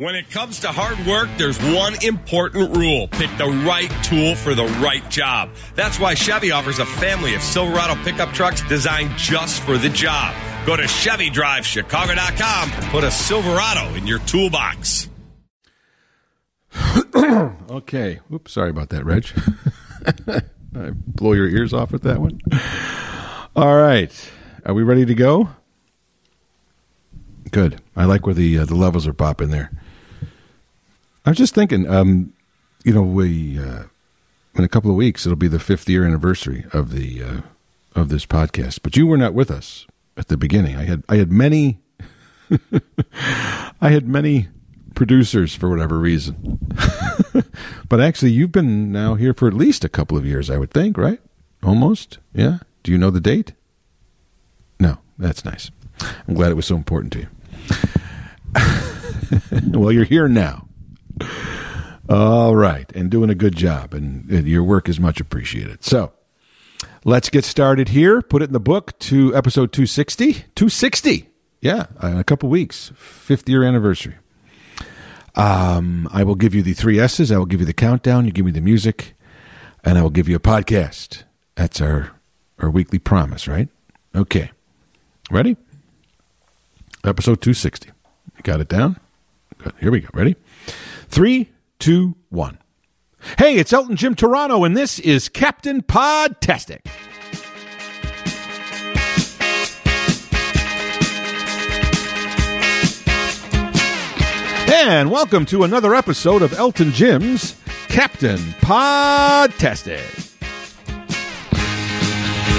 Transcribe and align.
When 0.00 0.14
it 0.14 0.30
comes 0.30 0.60
to 0.60 0.68
hard 0.68 1.06
work, 1.06 1.28
there's 1.36 1.58
one 1.58 2.02
important 2.02 2.74
rule. 2.74 3.06
Pick 3.08 3.28
the 3.36 3.50
right 3.66 3.90
tool 4.02 4.34
for 4.34 4.54
the 4.54 4.64
right 4.80 5.06
job. 5.10 5.50
That's 5.74 6.00
why 6.00 6.14
Chevy 6.14 6.52
offers 6.52 6.78
a 6.78 6.86
family 6.86 7.34
of 7.34 7.42
Silverado 7.42 7.96
pickup 8.02 8.32
trucks 8.32 8.62
designed 8.62 9.14
just 9.18 9.60
for 9.60 9.76
the 9.76 9.90
job. 9.90 10.34
Go 10.64 10.74
to 10.74 10.84
ChevyDriveChicago.com 10.84 12.70
and 12.72 12.84
put 12.86 13.04
a 13.04 13.10
Silverado 13.10 13.94
in 13.94 14.06
your 14.06 14.20
toolbox. 14.20 15.10
okay. 17.70 18.20
Oops, 18.32 18.50
sorry 18.50 18.70
about 18.70 18.88
that, 18.88 19.04
Reg. 19.04 19.26
I 20.82 20.92
blow 20.92 21.34
your 21.34 21.46
ears 21.46 21.74
off 21.74 21.92
with 21.92 22.04
that 22.04 22.22
one. 22.22 22.40
All 23.54 23.76
right. 23.76 24.30
Are 24.64 24.72
we 24.72 24.82
ready 24.82 25.04
to 25.04 25.14
go? 25.14 25.50
Good. 27.50 27.82
I 27.94 28.06
like 28.06 28.24
where 28.24 28.34
the 28.34 28.60
uh, 28.60 28.64
the 28.64 28.76
levels 28.76 29.06
are 29.06 29.12
popping 29.12 29.50
there. 29.50 29.70
I 31.24 31.30
was 31.30 31.38
just 31.38 31.54
thinking, 31.54 31.88
um, 31.88 32.32
you 32.84 32.94
know, 32.94 33.02
we 33.02 33.58
uh, 33.58 33.84
in 34.54 34.64
a 34.64 34.68
couple 34.68 34.90
of 34.90 34.96
weeks 34.96 35.26
it'll 35.26 35.36
be 35.36 35.48
the 35.48 35.58
fifth 35.58 35.88
year 35.88 36.04
anniversary 36.04 36.64
of 36.72 36.92
the 36.92 37.22
uh, 37.22 37.40
of 37.94 38.08
this 38.08 38.26
podcast. 38.26 38.80
But 38.82 38.96
you 38.96 39.06
were 39.06 39.18
not 39.18 39.34
with 39.34 39.50
us 39.50 39.86
at 40.16 40.28
the 40.28 40.36
beginning. 40.36 40.76
I 40.76 40.84
had 40.84 41.04
I 41.08 41.16
had 41.16 41.30
many 41.30 41.80
I 43.80 43.90
had 43.90 44.08
many 44.08 44.48
producers 44.94 45.54
for 45.54 45.68
whatever 45.70 45.98
reason. 45.98 46.58
but 47.88 48.00
actually, 48.00 48.32
you've 48.32 48.52
been 48.52 48.92
now 48.92 49.14
here 49.14 49.34
for 49.34 49.48
at 49.48 49.54
least 49.54 49.84
a 49.84 49.88
couple 49.88 50.16
of 50.16 50.26
years, 50.26 50.50
I 50.50 50.58
would 50.58 50.70
think, 50.70 50.96
right? 50.98 51.20
Almost, 51.62 52.18
yeah. 52.32 52.58
Do 52.82 52.92
you 52.92 52.98
know 52.98 53.10
the 53.10 53.20
date? 53.20 53.52
No, 54.78 54.98
that's 55.18 55.44
nice. 55.44 55.70
I'm 56.26 56.34
glad 56.34 56.50
it 56.50 56.54
was 56.54 56.66
so 56.66 56.76
important 56.76 57.12
to 57.14 57.20
you. 57.20 57.28
well, 59.78 59.92
you're 59.92 60.04
here 60.04 60.28
now. 60.28 60.66
All 62.08 62.56
right, 62.56 62.90
and 62.94 63.10
doing 63.10 63.30
a 63.30 63.34
good 63.34 63.54
job, 63.54 63.94
and 63.94 64.28
your 64.46 64.64
work 64.64 64.88
is 64.88 64.98
much 64.98 65.20
appreciated. 65.20 65.84
So, 65.84 66.12
let's 67.04 67.30
get 67.30 67.44
started 67.44 67.90
here. 67.90 68.20
Put 68.20 68.42
it 68.42 68.46
in 68.46 68.52
the 68.52 68.60
book 68.60 68.98
to 69.00 69.34
episode 69.36 69.72
260. 69.72 70.32
260. 70.32 71.28
Yeah, 71.60 71.86
in 72.02 72.16
a 72.18 72.24
couple 72.24 72.48
weeks, 72.48 72.90
fifth 72.96 73.48
year 73.48 73.62
anniversary. 73.62 74.16
Um, 75.36 76.08
I 76.12 76.24
will 76.24 76.34
give 76.34 76.54
you 76.54 76.62
the 76.62 76.72
three 76.72 76.98
S's. 76.98 77.30
I 77.30 77.38
will 77.38 77.46
give 77.46 77.60
you 77.60 77.66
the 77.66 77.72
countdown. 77.72 78.26
You 78.26 78.32
give 78.32 78.44
me 78.44 78.50
the 78.50 78.60
music, 78.60 79.14
and 79.84 79.96
I 79.96 80.02
will 80.02 80.10
give 80.10 80.28
you 80.28 80.36
a 80.36 80.40
podcast. 80.40 81.22
That's 81.54 81.80
our 81.80 82.12
our 82.58 82.70
weekly 82.70 82.98
promise, 82.98 83.46
right? 83.46 83.68
Okay. 84.14 84.50
Ready? 85.30 85.56
Episode 87.04 87.40
260. 87.40 87.88
You 88.36 88.42
got 88.42 88.60
it 88.60 88.68
down? 88.68 88.98
Good. 89.58 89.72
Here 89.80 89.90
we 89.90 90.00
go. 90.00 90.08
Ready? 90.12 90.36
Three, 91.10 91.50
two, 91.80 92.16
one. 92.28 92.58
Hey, 93.36 93.56
it's 93.56 93.72
Elton 93.72 93.96
Jim 93.96 94.14
Turano, 94.14 94.64
and 94.64 94.76
this 94.76 95.00
is 95.00 95.28
Captain 95.28 95.82
Podtastic. 95.82 96.86
And 104.72 105.10
welcome 105.10 105.44
to 105.46 105.64
another 105.64 105.96
episode 105.96 106.42
of 106.42 106.52
Elton 106.52 106.92
Jim's 106.92 107.56
Captain 107.88 108.38
Podtastic. 108.62 110.28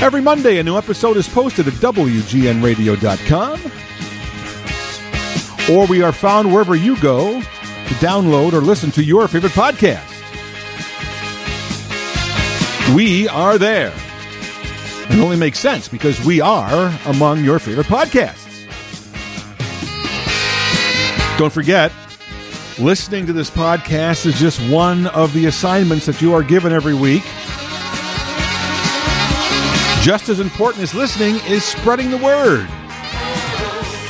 Every 0.02 0.20
Monday, 0.20 0.58
a 0.58 0.64
new 0.64 0.78
episode 0.78 1.16
is 1.16 1.30
posted 1.30 1.70
at 1.70 1.74
WGNRadio.com, 1.76 3.72
or 5.74 5.88
we 5.88 6.02
are 6.02 6.12
found 6.12 6.52
wherever 6.52 6.76
you 6.76 7.00
go 7.00 7.42
download 7.95 8.53
or 8.53 8.61
listen 8.61 8.92
to 8.92 9.03
your 9.03 9.28
favorite 9.28 9.53
podcast. 9.53 10.08
We 12.95 13.28
are 13.30 13.58
there. 13.58 13.94
It 15.09 15.20
only 15.20 15.38
makes 15.38 15.59
sense 15.59 15.88
because 15.88 16.24
we 16.25 16.41
are 16.41 16.97
among 17.06 17.44
your 17.44 17.59
favorite 17.59 17.88
podcasts. 17.88 18.68
Don't 21.38 21.51
forget, 21.51 21.91
listening 22.80 23.25
to 23.25 23.34
this 23.34 23.50
podcast 23.50 24.25
is 24.25 24.40
just 24.40 24.59
one 24.69 25.07
of 25.07 25.34
the 25.34 25.46
assignments 25.47 26.06
that 26.06 26.22
you 26.22 26.34
are 26.34 26.44
given 26.44 26.72
every 26.72 26.94
week. 26.94 27.24
Just 30.03 30.30
as 30.30 30.40
important 30.40 30.84
as 30.84 30.94
listening 30.94 31.35
is 31.47 31.63
spreading 31.63 32.09
the 32.09 32.18
word. 32.18 32.68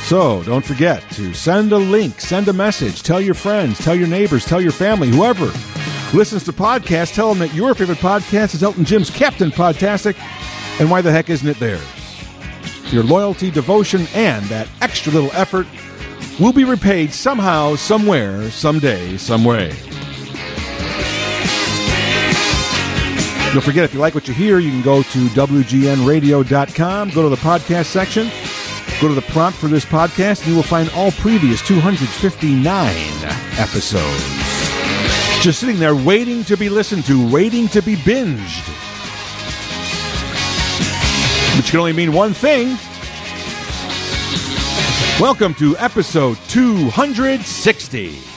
So 0.04 0.42
don't 0.42 0.64
forget 0.64 1.02
to 1.12 1.32
send 1.32 1.72
a 1.72 1.78
link, 1.78 2.20
send 2.20 2.46
a 2.48 2.52
message, 2.52 3.02
tell 3.02 3.20
your 3.20 3.34
friends, 3.34 3.78
tell 3.78 3.94
your 3.94 4.08
neighbors, 4.08 4.44
tell 4.44 4.60
your 4.60 4.72
family, 4.72 5.08
whoever 5.08 5.46
listens 6.16 6.44
to 6.44 6.52
podcasts, 6.52 7.14
tell 7.14 7.30
them 7.30 7.38
that 7.38 7.54
your 7.54 7.74
favorite 7.74 7.98
podcast 7.98 8.54
is 8.54 8.62
Elton 8.62 8.84
Jim's 8.84 9.08
Captain 9.08 9.50
Podtastic, 9.50 10.16
and 10.80 10.90
why 10.90 11.00
the 11.00 11.10
heck 11.10 11.30
isn't 11.30 11.48
it 11.48 11.58
theirs? 11.58 11.82
Your 12.92 13.04
loyalty, 13.04 13.50
devotion, 13.50 14.06
and 14.14 14.44
that 14.46 14.68
extra 14.82 15.12
little 15.12 15.30
effort 15.32 15.66
will 16.38 16.52
be 16.52 16.64
repaid 16.64 17.12
somehow, 17.12 17.76
somewhere, 17.76 18.50
someday, 18.50 19.16
some 19.16 19.44
way. 19.44 19.68
Don't 23.52 23.62
forget, 23.62 23.84
if 23.84 23.94
you 23.94 24.00
like 24.00 24.14
what 24.14 24.28
you 24.28 24.34
hear, 24.34 24.58
you 24.58 24.70
can 24.70 24.82
go 24.82 25.02
to 25.02 25.26
WGNradio.com, 25.28 27.10
go 27.10 27.22
to 27.22 27.28
the 27.28 27.36
podcast 27.36 27.86
section, 27.86 28.30
go 29.02 29.08
to 29.08 29.14
the 29.14 29.32
prompt 29.32 29.58
for 29.58 29.66
this 29.66 29.84
podcast, 29.84 30.42
and 30.42 30.50
you 30.50 30.54
will 30.54 30.62
find 30.62 30.88
all 30.90 31.10
previous 31.10 31.60
259 31.66 32.64
episodes. 33.58 34.24
Just 35.42 35.58
sitting 35.58 35.80
there 35.80 35.96
waiting 35.96 36.44
to 36.44 36.56
be 36.56 36.68
listened 36.68 37.04
to, 37.06 37.28
waiting 37.28 37.66
to 37.68 37.82
be 37.82 37.96
binged. 37.96 38.68
Which 41.56 41.70
can 41.70 41.80
only 41.80 41.92
mean 41.92 42.12
one 42.12 42.32
thing. 42.32 42.78
Welcome 45.20 45.54
to 45.54 45.76
episode 45.78 46.38
260. 46.48 48.31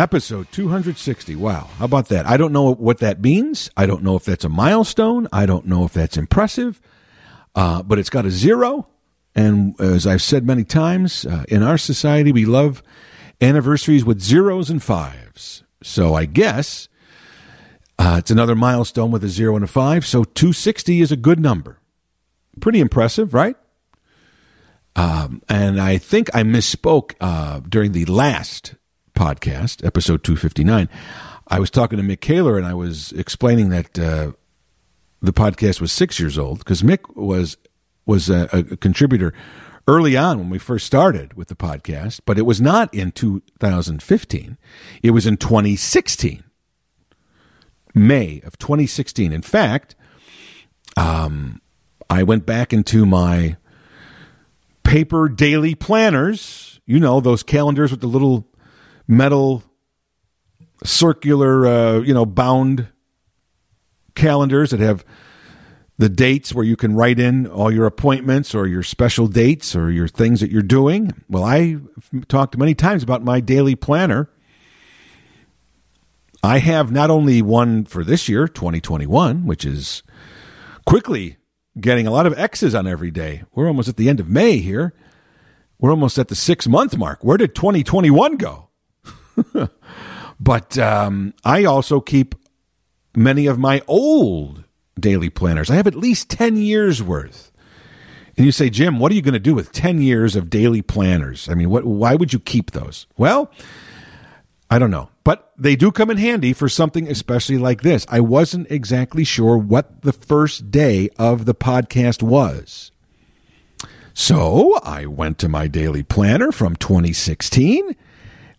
Episode 0.00 0.50
260. 0.50 1.36
Wow. 1.36 1.68
How 1.76 1.84
about 1.84 2.08
that? 2.08 2.26
I 2.26 2.38
don't 2.38 2.54
know 2.54 2.72
what 2.72 3.00
that 3.00 3.20
means. 3.20 3.70
I 3.76 3.84
don't 3.84 4.02
know 4.02 4.16
if 4.16 4.24
that's 4.24 4.46
a 4.46 4.48
milestone. 4.48 5.28
I 5.30 5.44
don't 5.44 5.66
know 5.66 5.84
if 5.84 5.92
that's 5.92 6.16
impressive. 6.16 6.80
Uh, 7.54 7.82
but 7.82 7.98
it's 7.98 8.08
got 8.08 8.24
a 8.24 8.30
zero. 8.30 8.88
And 9.34 9.78
as 9.78 10.06
I've 10.06 10.22
said 10.22 10.46
many 10.46 10.64
times, 10.64 11.26
uh, 11.26 11.44
in 11.48 11.62
our 11.62 11.76
society, 11.76 12.32
we 12.32 12.46
love 12.46 12.82
anniversaries 13.42 14.02
with 14.02 14.22
zeros 14.22 14.70
and 14.70 14.82
fives. 14.82 15.64
So 15.82 16.14
I 16.14 16.24
guess 16.24 16.88
uh, 17.98 18.16
it's 18.20 18.30
another 18.30 18.54
milestone 18.54 19.10
with 19.10 19.22
a 19.22 19.28
zero 19.28 19.54
and 19.54 19.64
a 19.66 19.68
five. 19.68 20.06
So 20.06 20.24
260 20.24 21.02
is 21.02 21.12
a 21.12 21.16
good 21.16 21.38
number. 21.38 21.78
Pretty 22.58 22.80
impressive, 22.80 23.34
right? 23.34 23.56
Um, 24.96 25.42
and 25.46 25.78
I 25.78 25.98
think 25.98 26.34
I 26.34 26.42
misspoke 26.42 27.16
uh, 27.20 27.60
during 27.68 27.92
the 27.92 28.06
last 28.06 28.76
podcast, 29.20 29.84
episode 29.84 30.24
259. 30.24 30.88
I 31.46 31.60
was 31.60 31.68
talking 31.68 31.98
to 31.98 32.02
Mick 32.02 32.22
Kaler 32.22 32.56
and 32.56 32.66
I 32.66 32.72
was 32.72 33.12
explaining 33.12 33.68
that 33.68 33.98
uh, 33.98 34.32
the 35.20 35.34
podcast 35.34 35.78
was 35.78 35.92
six 35.92 36.18
years 36.18 36.38
old 36.38 36.60
because 36.60 36.80
Mick 36.80 37.14
was 37.14 37.58
was 38.06 38.30
a, 38.30 38.48
a 38.50 38.76
contributor 38.78 39.34
early 39.86 40.16
on 40.16 40.38
when 40.38 40.48
we 40.48 40.58
first 40.58 40.86
started 40.86 41.34
with 41.34 41.48
the 41.48 41.54
podcast, 41.54 42.20
but 42.24 42.38
it 42.38 42.46
was 42.46 42.62
not 42.62 42.92
in 42.94 43.12
2015. 43.12 44.56
It 45.02 45.10
was 45.10 45.26
in 45.26 45.36
2016, 45.36 46.42
May 47.94 48.40
of 48.42 48.56
2016. 48.56 49.34
In 49.34 49.42
fact, 49.42 49.96
um, 50.96 51.60
I 52.08 52.22
went 52.22 52.46
back 52.46 52.72
into 52.72 53.04
my 53.04 53.58
paper 54.82 55.28
daily 55.28 55.74
planners, 55.74 56.80
you 56.86 56.98
know, 56.98 57.20
those 57.20 57.42
calendars 57.42 57.90
with 57.90 58.00
the 58.00 58.06
little 58.06 58.49
metal 59.10 59.64
circular, 60.84 61.66
uh, 61.66 62.00
you 62.00 62.14
know, 62.14 62.24
bound 62.24 62.88
calendars 64.14 64.70
that 64.70 64.80
have 64.80 65.04
the 65.98 66.08
dates 66.08 66.54
where 66.54 66.64
you 66.64 66.76
can 66.76 66.94
write 66.94 67.20
in 67.20 67.46
all 67.46 67.70
your 67.70 67.84
appointments 67.84 68.54
or 68.54 68.66
your 68.66 68.82
special 68.82 69.26
dates 69.26 69.76
or 69.76 69.90
your 69.90 70.08
things 70.08 70.40
that 70.40 70.50
you're 70.50 70.62
doing. 70.62 71.12
Well, 71.28 71.44
I 71.44 71.76
talked 72.28 72.56
many 72.56 72.74
times 72.74 73.02
about 73.02 73.22
my 73.22 73.40
daily 73.40 73.74
planner. 73.74 74.30
I 76.42 76.58
have 76.58 76.90
not 76.90 77.10
only 77.10 77.42
one 77.42 77.84
for 77.84 78.02
this 78.02 78.30
year, 78.30 78.48
2021, 78.48 79.44
which 79.44 79.66
is 79.66 80.02
quickly 80.86 81.36
getting 81.78 82.06
a 82.06 82.10
lot 82.10 82.26
of 82.26 82.38
X's 82.38 82.74
on 82.74 82.86
every 82.86 83.10
day. 83.10 83.42
We're 83.54 83.68
almost 83.68 83.88
at 83.88 83.98
the 83.98 84.08
end 84.08 84.20
of 84.20 84.28
May 84.30 84.56
here. 84.58 84.94
We're 85.78 85.90
almost 85.90 86.18
at 86.18 86.28
the 86.28 86.34
six 86.34 86.66
month 86.66 86.96
mark. 86.96 87.22
Where 87.22 87.36
did 87.36 87.54
2021 87.54 88.36
go? 88.38 88.69
but 90.40 90.78
um, 90.78 91.34
I 91.44 91.64
also 91.64 92.00
keep 92.00 92.34
many 93.14 93.46
of 93.46 93.58
my 93.58 93.82
old 93.86 94.64
daily 94.98 95.30
planners. 95.30 95.70
I 95.70 95.76
have 95.76 95.86
at 95.86 95.94
least 95.94 96.30
10 96.30 96.56
years 96.56 97.02
worth. 97.02 97.50
And 98.36 98.46
you 98.46 98.52
say, 98.52 98.70
Jim, 98.70 98.98
what 98.98 99.12
are 99.12 99.14
you 99.14 99.22
going 99.22 99.34
to 99.34 99.40
do 99.40 99.54
with 99.54 99.72
10 99.72 100.00
years 100.00 100.36
of 100.36 100.48
daily 100.48 100.82
planners? 100.82 101.48
I 101.48 101.54
mean, 101.54 101.68
what, 101.68 101.84
why 101.84 102.14
would 102.14 102.32
you 102.32 102.40
keep 102.40 102.70
those? 102.70 103.06
Well, 103.16 103.50
I 104.70 104.78
don't 104.78 104.90
know. 104.90 105.10
But 105.24 105.52
they 105.58 105.76
do 105.76 105.90
come 105.90 106.10
in 106.10 106.16
handy 106.16 106.52
for 106.52 106.68
something 106.68 107.08
especially 107.08 107.58
like 107.58 107.82
this. 107.82 108.06
I 108.08 108.20
wasn't 108.20 108.70
exactly 108.70 109.24
sure 109.24 109.58
what 109.58 110.02
the 110.02 110.12
first 110.12 110.70
day 110.70 111.10
of 111.18 111.44
the 111.44 111.54
podcast 111.54 112.22
was. 112.22 112.92
So 114.14 114.78
I 114.82 115.06
went 115.06 115.38
to 115.38 115.48
my 115.48 115.66
daily 115.66 116.02
planner 116.02 116.52
from 116.52 116.76
2016. 116.76 117.96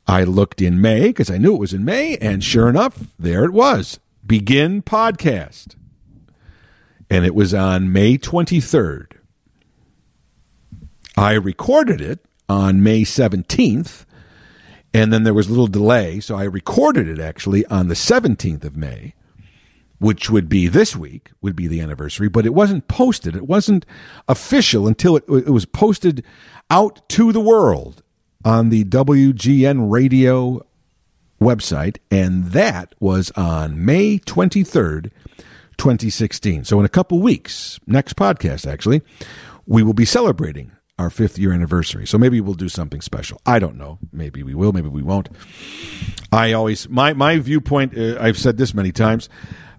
I 0.07 0.23
looked 0.23 0.61
in 0.61 0.81
May 0.81 1.07
because 1.07 1.29
I 1.29 1.37
knew 1.37 1.55
it 1.55 1.59
was 1.59 1.73
in 1.73 1.85
May, 1.85 2.17
and 2.17 2.43
sure 2.43 2.67
enough, 2.69 3.07
there 3.17 3.45
it 3.45 3.53
was. 3.53 3.99
Begin 4.25 4.81
podcast. 4.81 5.75
And 7.09 7.25
it 7.25 7.35
was 7.35 7.53
on 7.53 7.91
May 7.91 8.17
23rd. 8.17 9.13
I 11.17 11.33
recorded 11.33 12.01
it 12.01 12.25
on 12.47 12.83
May 12.83 13.01
17th, 13.01 14.05
and 14.93 15.13
then 15.13 15.23
there 15.23 15.33
was 15.33 15.47
a 15.47 15.51
little 15.51 15.67
delay, 15.67 16.19
so 16.19 16.35
I 16.35 16.43
recorded 16.43 17.07
it 17.07 17.19
actually 17.19 17.65
on 17.67 17.87
the 17.87 17.95
17th 17.95 18.63
of 18.63 18.75
May 18.75 19.13
which 20.01 20.31
would 20.31 20.49
be 20.49 20.67
this 20.67 20.95
week, 20.95 21.29
would 21.41 21.55
be 21.55 21.67
the 21.67 21.79
anniversary, 21.79 22.27
but 22.27 22.43
it 22.43 22.55
wasn't 22.55 22.87
posted. 22.87 23.35
It 23.35 23.45
wasn't 23.45 23.85
official 24.27 24.87
until 24.87 25.15
it, 25.15 25.23
it 25.27 25.51
was 25.51 25.65
posted 25.65 26.25
out 26.71 27.07
to 27.09 27.31
the 27.31 27.39
world 27.39 28.01
on 28.43 28.69
the 28.69 28.83
WGN 28.83 29.91
radio 29.91 30.65
website, 31.39 31.97
and 32.09 32.45
that 32.51 32.93
was 32.99 33.31
on 33.31 33.83
May 33.83 34.19
23rd, 34.19 35.11
2016. 35.77 36.65
So, 36.65 36.79
in 36.79 36.85
a 36.85 36.89
couple 36.89 37.19
weeks, 37.19 37.79
next 37.87 38.15
podcast 38.15 38.71
actually, 38.71 39.01
we 39.65 39.83
will 39.83 39.93
be 39.93 40.05
celebrating 40.05 40.71
our 40.99 41.09
fifth 41.09 41.39
year 41.39 41.51
anniversary. 41.51 42.05
So 42.05 42.19
maybe 42.19 42.39
we'll 42.41 42.53
do 42.53 42.69
something 42.69 43.01
special. 43.01 43.41
I 43.43 43.57
don't 43.57 43.75
know. 43.75 43.97
Maybe 44.11 44.43
we 44.43 44.53
will. 44.53 44.71
Maybe 44.71 44.87
we 44.87 45.01
won't. 45.01 45.29
I 46.31 46.53
always 46.53 46.87
my 46.89 47.13
my 47.13 47.39
viewpoint. 47.39 47.97
Uh, 47.97 48.17
I've 48.19 48.37
said 48.37 48.57
this 48.57 48.75
many 48.75 48.91
times 48.91 49.27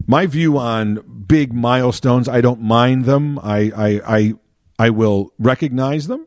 my 0.07 0.27
view 0.27 0.59
on 0.59 1.25
big 1.27 1.53
milestones, 1.53 2.29
I 2.29 2.41
don't 2.41 2.61
mind 2.61 3.05
them. 3.05 3.39
I, 3.39 3.73
I, 3.75 4.17
I, 4.19 4.35
I 4.79 4.91
will 4.91 5.33
recognize 5.39 6.07
them, 6.07 6.27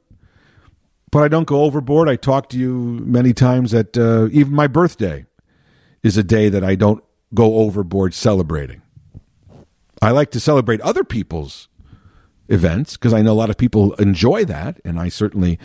but 1.15 1.23
I 1.23 1.29
don't 1.29 1.47
go 1.47 1.63
overboard. 1.63 2.09
I 2.09 2.17
talk 2.17 2.49
to 2.49 2.57
you 2.57 2.73
many 3.05 3.31
times 3.31 3.71
that 3.71 3.97
uh, 3.97 4.27
even 4.33 4.51
my 4.53 4.67
birthday 4.67 5.25
is 6.03 6.17
a 6.17 6.23
day 6.23 6.49
that 6.49 6.61
I 6.61 6.75
don't 6.75 7.01
go 7.33 7.59
overboard 7.59 8.13
celebrating. 8.13 8.81
I 10.01 10.11
like 10.11 10.29
to 10.31 10.41
celebrate 10.41 10.81
other 10.81 11.05
people's 11.05 11.69
events 12.49 12.97
because 12.97 13.13
I 13.13 13.21
know 13.21 13.31
a 13.31 13.39
lot 13.39 13.49
of 13.49 13.55
people 13.55 13.93
enjoy 13.93 14.43
that, 14.43 14.81
and 14.83 14.99
I 14.99 15.07
certainly 15.07 15.57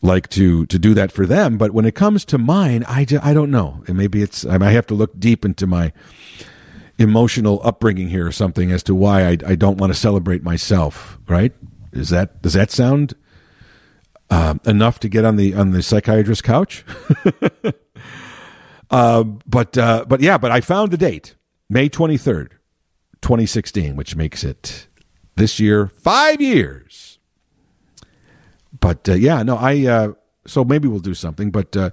like 0.00 0.30
to 0.30 0.64
to 0.64 0.78
do 0.78 0.94
that 0.94 1.12
for 1.12 1.26
them. 1.26 1.58
But 1.58 1.72
when 1.72 1.84
it 1.84 1.94
comes 1.94 2.24
to 2.24 2.38
mine, 2.38 2.82
I, 2.88 3.06
I 3.22 3.34
don't 3.34 3.50
know. 3.50 3.84
And 3.86 3.98
maybe 3.98 4.22
it's 4.22 4.46
I 4.46 4.70
have 4.70 4.86
to 4.86 4.94
look 4.94 5.20
deep 5.20 5.44
into 5.44 5.66
my 5.66 5.92
emotional 6.96 7.60
upbringing 7.62 8.08
here 8.08 8.26
or 8.26 8.32
something 8.32 8.72
as 8.72 8.82
to 8.84 8.94
why 8.94 9.26
I, 9.26 9.36
I 9.46 9.54
don't 9.54 9.76
want 9.76 9.92
to 9.92 9.98
celebrate 9.98 10.42
myself. 10.42 11.18
Right? 11.28 11.52
Is 11.92 12.08
that 12.08 12.40
does 12.40 12.54
that 12.54 12.70
sound 12.70 13.12
uh, 14.32 14.54
enough 14.64 14.98
to 14.98 15.08
get 15.10 15.26
on 15.26 15.36
the 15.36 15.54
on 15.54 15.72
the 15.72 15.82
psychiatrist 15.82 16.42
couch? 16.42 16.84
uh, 18.90 19.22
but 19.22 19.76
uh, 19.76 20.06
but 20.08 20.20
yeah, 20.20 20.38
but 20.38 20.50
I 20.50 20.62
found 20.62 20.90
the 20.90 20.96
date, 20.96 21.34
May 21.68 21.90
twenty 21.90 22.16
third, 22.16 22.56
twenty 23.20 23.44
sixteen, 23.44 23.94
which 23.94 24.16
makes 24.16 24.42
it 24.42 24.88
this 25.36 25.60
year 25.60 25.86
five 25.86 26.40
years. 26.40 27.18
But 28.80 29.06
uh, 29.06 29.14
yeah, 29.14 29.42
no, 29.42 29.56
I 29.56 29.86
uh, 29.86 30.12
so 30.46 30.64
maybe 30.64 30.88
we'll 30.88 31.00
do 31.00 31.14
something, 31.14 31.50
but 31.50 31.76
uh, 31.76 31.90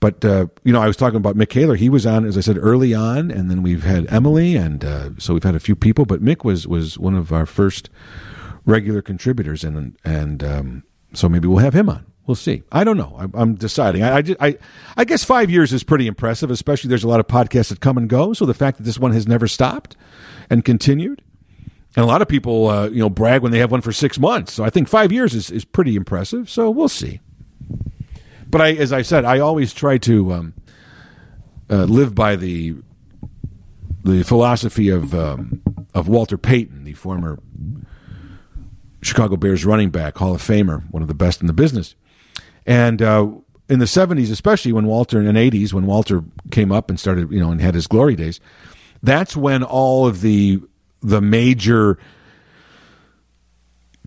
but 0.00 0.24
you 0.24 0.72
know, 0.72 0.80
I 0.80 0.86
was 0.86 0.96
talking 0.96 1.18
about 1.18 1.36
Mick 1.36 1.50
Kaler. 1.50 1.74
He 1.74 1.90
was 1.90 2.06
on, 2.06 2.24
as 2.24 2.38
I 2.38 2.40
said, 2.40 2.56
early 2.58 2.94
on, 2.94 3.30
and 3.30 3.50
then 3.50 3.62
we've 3.62 3.84
had 3.84 4.10
Emily, 4.10 4.56
and 4.56 4.82
so 5.20 5.34
we've 5.34 5.42
had 5.42 5.54
a 5.54 5.60
few 5.60 5.76
people. 5.76 6.06
But 6.06 6.24
Mick 6.24 6.42
was 6.42 6.66
was 6.66 6.98
one 6.98 7.14
of 7.14 7.34
our 7.34 7.44
first 7.44 7.90
regular 8.64 9.02
contributors, 9.02 9.62
and 9.62 9.94
and 10.04 10.42
um, 10.42 10.82
so 11.12 11.28
maybe 11.28 11.48
we'll 11.48 11.58
have 11.58 11.74
him 11.74 11.88
on. 11.88 12.06
We'll 12.26 12.34
see. 12.34 12.64
I 12.72 12.82
don't 12.82 12.96
know. 12.96 13.30
I, 13.34 13.40
am 13.40 13.54
deciding. 13.54 14.02
I, 14.02 14.18
I, 14.18 14.22
I, 14.40 14.58
I 14.96 15.04
guess 15.04 15.22
five 15.22 15.48
years 15.48 15.72
is 15.72 15.84
pretty 15.84 16.08
impressive, 16.08 16.50
especially 16.50 16.88
there's 16.88 17.04
a 17.04 17.08
lot 17.08 17.20
of 17.20 17.28
podcasts 17.28 17.68
that 17.68 17.80
come 17.80 17.96
and 17.96 18.08
go. 18.08 18.32
So 18.32 18.46
the 18.46 18.54
fact 18.54 18.78
that 18.78 18.82
this 18.82 18.98
one 18.98 19.12
has 19.12 19.28
never 19.28 19.46
stopped 19.46 19.96
and 20.50 20.64
continued, 20.64 21.22
and 21.94 22.04
a 22.04 22.06
lot 22.06 22.22
of 22.22 22.28
people, 22.28 22.68
uh, 22.68 22.88
you 22.88 22.98
know, 22.98 23.08
brag 23.08 23.42
when 23.42 23.52
they 23.52 23.60
have 23.60 23.70
one 23.70 23.80
for 23.80 23.92
six 23.92 24.18
months. 24.18 24.52
So 24.52 24.64
I 24.64 24.70
think 24.70 24.88
five 24.88 25.12
years 25.12 25.34
is, 25.34 25.50
is 25.50 25.64
pretty 25.64 25.94
impressive. 25.94 26.50
So 26.50 26.68
we'll 26.68 26.88
see. 26.88 27.20
But 28.48 28.60
I, 28.60 28.72
as 28.72 28.92
I 28.92 29.02
said, 29.02 29.24
I 29.24 29.38
always 29.38 29.72
try 29.72 29.98
to 29.98 30.32
um, 30.32 30.54
uh, 31.70 31.84
live 31.84 32.14
by 32.14 32.36
the 32.36 32.76
the 34.04 34.22
philosophy 34.22 34.88
of 34.88 35.14
um, 35.14 35.62
of 35.94 36.08
Walter 36.08 36.38
Payton, 36.38 36.84
the 36.84 36.94
former 36.94 37.38
Chicago 39.06 39.36
Bears 39.36 39.64
running 39.64 39.90
back, 39.90 40.18
Hall 40.18 40.34
of 40.34 40.42
Famer, 40.42 40.82
one 40.90 41.02
of 41.02 41.08
the 41.08 41.14
best 41.14 41.40
in 41.40 41.46
the 41.46 41.52
business. 41.52 41.94
And 42.66 43.00
uh, 43.00 43.28
in 43.68 43.78
the 43.78 43.84
'70s, 43.84 44.30
especially 44.30 44.72
when 44.72 44.86
Walter 44.86 45.20
in 45.20 45.26
the 45.26 45.32
'80s, 45.32 45.72
when 45.72 45.86
Walter 45.86 46.24
came 46.50 46.72
up 46.72 46.90
and 46.90 46.98
started, 46.98 47.30
you 47.30 47.40
know, 47.40 47.50
and 47.50 47.60
had 47.60 47.74
his 47.74 47.86
glory 47.86 48.16
days, 48.16 48.40
that's 49.02 49.36
when 49.36 49.62
all 49.62 50.06
of 50.06 50.20
the 50.20 50.60
the 51.00 51.20
major 51.20 51.98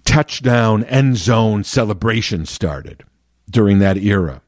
touchdown 0.04 0.84
end 0.86 1.18
zone 1.18 1.64
celebrations 1.64 2.50
started 2.50 3.04
during 3.50 3.80
that 3.80 3.98
era. 3.98 4.42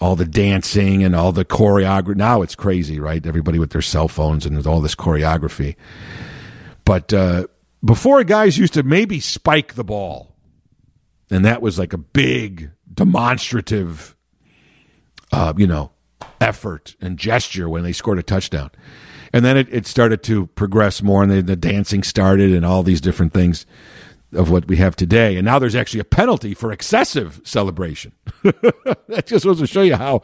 All 0.00 0.16
the 0.16 0.24
dancing 0.24 1.04
and 1.04 1.14
all 1.14 1.30
the 1.30 1.44
choreography. 1.44 2.16
Now 2.16 2.42
it's 2.42 2.56
crazy, 2.56 2.98
right? 2.98 3.24
Everybody 3.24 3.58
with 3.58 3.70
their 3.70 3.82
cell 3.82 4.08
phones 4.08 4.46
and 4.46 4.66
all 4.66 4.80
this 4.80 4.96
choreography. 4.96 5.76
But 6.84 7.12
uh, 7.12 7.46
before, 7.84 8.22
guys 8.24 8.58
used 8.58 8.74
to 8.74 8.82
maybe 8.82 9.20
spike 9.20 9.74
the 9.74 9.84
ball. 9.84 10.34
And 11.30 11.44
that 11.44 11.62
was 11.62 11.78
like 11.78 11.92
a 11.92 11.98
big 11.98 12.70
demonstrative, 12.92 14.14
uh, 15.32 15.54
you 15.56 15.66
know, 15.66 15.92
effort 16.40 16.94
and 17.00 17.18
gesture 17.18 17.68
when 17.68 17.82
they 17.82 17.92
scored 17.92 18.18
a 18.18 18.22
touchdown. 18.22 18.70
And 19.32 19.44
then 19.44 19.56
it, 19.56 19.68
it 19.72 19.86
started 19.86 20.22
to 20.24 20.46
progress 20.48 21.02
more, 21.02 21.22
and 21.22 21.32
the, 21.32 21.42
the 21.42 21.56
dancing 21.56 22.02
started, 22.02 22.52
and 22.52 22.66
all 22.66 22.82
these 22.82 23.00
different 23.00 23.32
things 23.32 23.64
of 24.34 24.50
what 24.50 24.66
we 24.66 24.76
have 24.76 24.94
today. 24.94 25.36
And 25.36 25.44
now 25.44 25.58
there's 25.58 25.74
actually 25.74 26.00
a 26.00 26.04
penalty 26.04 26.54
for 26.54 26.70
excessive 26.70 27.40
celebration. 27.44 28.12
that 28.42 29.24
just 29.26 29.44
goes 29.44 29.58
to 29.58 29.66
show 29.66 29.82
you 29.82 29.96
how 29.96 30.22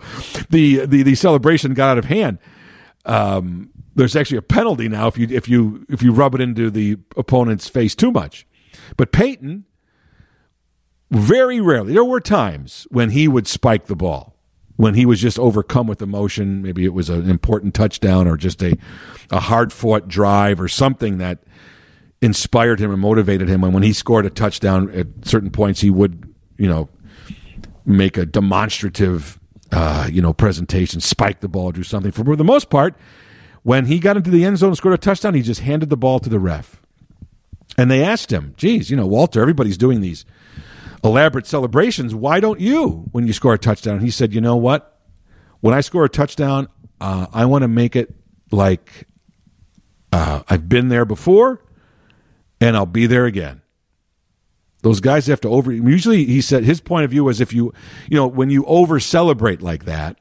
the, 0.50 0.86
the, 0.86 1.02
the 1.02 1.14
celebration 1.14 1.74
got 1.74 1.90
out 1.90 1.98
of 1.98 2.04
hand. 2.04 2.38
Um, 3.04 3.70
there's 3.98 4.14
actually 4.14 4.38
a 4.38 4.42
penalty 4.42 4.88
now 4.88 5.08
if 5.08 5.18
you 5.18 5.26
if 5.28 5.48
you 5.48 5.84
if 5.88 6.02
you 6.02 6.12
rub 6.12 6.34
it 6.34 6.40
into 6.40 6.70
the 6.70 6.96
opponent's 7.16 7.68
face 7.68 7.96
too 7.96 8.12
much. 8.12 8.46
But 8.96 9.10
Payton, 9.10 9.64
very 11.10 11.60
rarely, 11.60 11.94
there 11.94 12.04
were 12.04 12.20
times 12.20 12.86
when 12.90 13.10
he 13.10 13.26
would 13.26 13.48
spike 13.48 13.86
the 13.86 13.96
ball, 13.96 14.36
when 14.76 14.94
he 14.94 15.04
was 15.04 15.20
just 15.20 15.36
overcome 15.36 15.88
with 15.88 16.00
emotion. 16.00 16.62
Maybe 16.62 16.84
it 16.84 16.94
was 16.94 17.10
an 17.10 17.28
important 17.28 17.74
touchdown 17.74 18.28
or 18.28 18.36
just 18.36 18.62
a 18.62 18.78
a 19.32 19.40
hard 19.40 19.72
fought 19.72 20.06
drive 20.06 20.60
or 20.60 20.68
something 20.68 21.18
that 21.18 21.40
inspired 22.22 22.78
him 22.78 22.92
and 22.92 23.00
motivated 23.00 23.48
him. 23.48 23.64
And 23.64 23.74
when 23.74 23.82
he 23.82 23.92
scored 23.92 24.26
a 24.26 24.30
touchdown 24.30 24.90
at 24.92 25.08
certain 25.24 25.50
points, 25.50 25.80
he 25.80 25.90
would, 25.90 26.32
you 26.56 26.68
know, 26.68 26.88
make 27.84 28.16
a 28.16 28.24
demonstrative, 28.24 29.40
uh, 29.72 30.08
you 30.08 30.22
know, 30.22 30.32
presentation, 30.32 31.00
spike 31.00 31.40
the 31.40 31.48
ball, 31.48 31.72
do 31.72 31.82
something. 31.82 32.12
For 32.12 32.36
the 32.36 32.44
most 32.44 32.70
part, 32.70 32.94
when 33.62 33.86
he 33.86 33.98
got 33.98 34.16
into 34.16 34.30
the 34.30 34.44
end 34.44 34.58
zone 34.58 34.70
and 34.70 34.76
scored 34.76 34.94
a 34.94 34.98
touchdown, 34.98 35.34
he 35.34 35.42
just 35.42 35.60
handed 35.60 35.90
the 35.90 35.96
ball 35.96 36.18
to 36.20 36.28
the 36.28 36.38
ref. 36.38 36.80
And 37.76 37.90
they 37.90 38.02
asked 38.02 38.32
him, 38.32 38.54
geez, 38.56 38.90
you 38.90 38.96
know, 38.96 39.06
Walter, 39.06 39.40
everybody's 39.40 39.78
doing 39.78 40.00
these 40.00 40.24
elaborate 41.04 41.46
celebrations. 41.46 42.14
Why 42.14 42.40
don't 42.40 42.60
you 42.60 43.08
when 43.12 43.26
you 43.26 43.32
score 43.32 43.54
a 43.54 43.58
touchdown? 43.58 44.00
He 44.00 44.10
said, 44.10 44.32
you 44.32 44.40
know 44.40 44.56
what? 44.56 45.00
When 45.60 45.74
I 45.74 45.80
score 45.80 46.04
a 46.04 46.08
touchdown, 46.08 46.68
uh, 47.00 47.26
I 47.32 47.44
want 47.44 47.62
to 47.62 47.68
make 47.68 47.94
it 47.94 48.14
like 48.50 49.06
uh, 50.12 50.42
I've 50.48 50.68
been 50.68 50.88
there 50.88 51.04
before 51.04 51.62
and 52.60 52.76
I'll 52.76 52.86
be 52.86 53.06
there 53.06 53.26
again. 53.26 53.62
Those 54.82 55.00
guys 55.00 55.26
have 55.26 55.40
to 55.40 55.48
over. 55.48 55.72
Usually, 55.72 56.24
he 56.24 56.40
said 56.40 56.64
his 56.64 56.80
point 56.80 57.04
of 57.04 57.10
view 57.10 57.24
was 57.24 57.40
if 57.40 57.52
you, 57.52 57.72
you 58.08 58.16
know, 58.16 58.26
when 58.26 58.48
you 58.48 58.64
over 58.66 59.00
celebrate 59.00 59.60
like 59.60 59.84
that, 59.86 60.18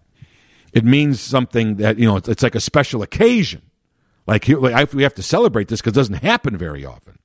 it 0.77 0.85
means 0.85 1.19
something 1.19 1.77
that 1.77 1.97
you 1.97 2.05
know 2.07 2.17
it's, 2.17 2.29
it's 2.29 2.43
like 2.43 2.53
a 2.53 2.59
special 2.59 3.01
occasion. 3.01 3.63
Like, 4.27 4.43
here, 4.43 4.59
like 4.59 4.93
we 4.93 5.01
have 5.01 5.15
to 5.15 5.23
celebrate 5.23 5.69
this 5.69 5.81
because 5.81 5.93
it 5.93 5.95
doesn't 5.95 6.23
happen 6.23 6.55
very 6.55 6.85
often, 6.85 7.17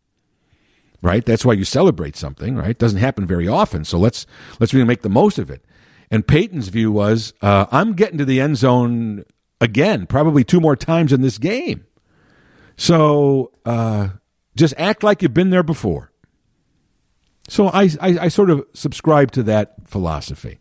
right? 1.02 1.23
That's 1.23 1.44
why 1.44 1.52
you 1.52 1.64
celebrate 1.64 2.16
something, 2.16 2.56
right? 2.56 2.71
It 2.71 2.78
doesn't 2.78 3.00
happen 3.00 3.26
very 3.26 3.47
often, 3.47 3.85
so 3.85 3.99
let's 3.99 4.25
let's 4.59 4.73
really 4.73 4.87
make 4.87 5.02
the 5.02 5.11
most 5.11 5.38
of 5.38 5.50
it. 5.50 5.62
And 6.11 6.26
Payton's 6.26 6.68
view 6.68 6.90
was, 6.90 7.35
uh, 7.42 7.66
I'm 7.71 7.92
getting 7.92 8.16
to 8.18 8.25
the 8.25 8.40
end 8.40 8.56
zone 8.56 9.25
again, 9.61 10.06
probably 10.06 10.44
two 10.44 10.61
more 10.61 10.76
times 10.76 11.12
in 11.12 11.21
this 11.21 11.37
game. 11.37 11.85
So 12.76 13.52
uh, 13.66 14.09
just 14.56 14.73
act 14.78 15.02
like 15.02 15.21
you've 15.21 15.35
been 15.35 15.50
there 15.50 15.62
before. 15.62 16.11
So 17.49 17.68
I, 17.68 17.90
I, 18.00 18.18
I, 18.21 18.28
sort 18.28 18.50
of 18.50 18.64
subscribe 18.73 19.30
to 19.32 19.42
that 19.44 19.75
philosophy. 19.88 20.59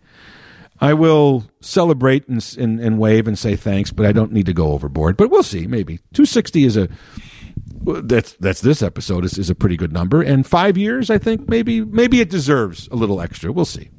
I 0.81 0.95
will 0.95 1.45
celebrate 1.61 2.27
and, 2.27 2.43
and, 2.57 2.79
and, 2.79 2.97
wave 2.97 3.27
and 3.27 3.37
say 3.37 3.55
thanks, 3.55 3.91
but 3.91 4.07
I 4.07 4.11
don't 4.11 4.31
need 4.31 4.47
to 4.47 4.53
go 4.53 4.71
overboard. 4.71 5.15
But 5.15 5.29
we'll 5.29 5.43
see. 5.43 5.67
Maybe 5.67 5.97
260 6.13 6.63
is 6.63 6.75
a 6.75 6.89
that's 7.83 8.33
that's 8.33 8.61
this 8.61 8.81
episode 8.81 9.23
is, 9.25 9.37
is 9.37 9.49
a 9.49 9.55
pretty 9.55 9.77
good 9.77 9.93
number. 9.93 10.21
And 10.21 10.45
five 10.45 10.77
years, 10.77 11.09
I 11.09 11.19
think 11.19 11.47
maybe 11.47 11.81
maybe 11.81 12.19
it 12.19 12.29
deserves 12.29 12.87
a 12.91 12.95
little 12.95 13.21
extra. 13.21 13.51
We'll 13.51 13.65
see. 13.65 13.89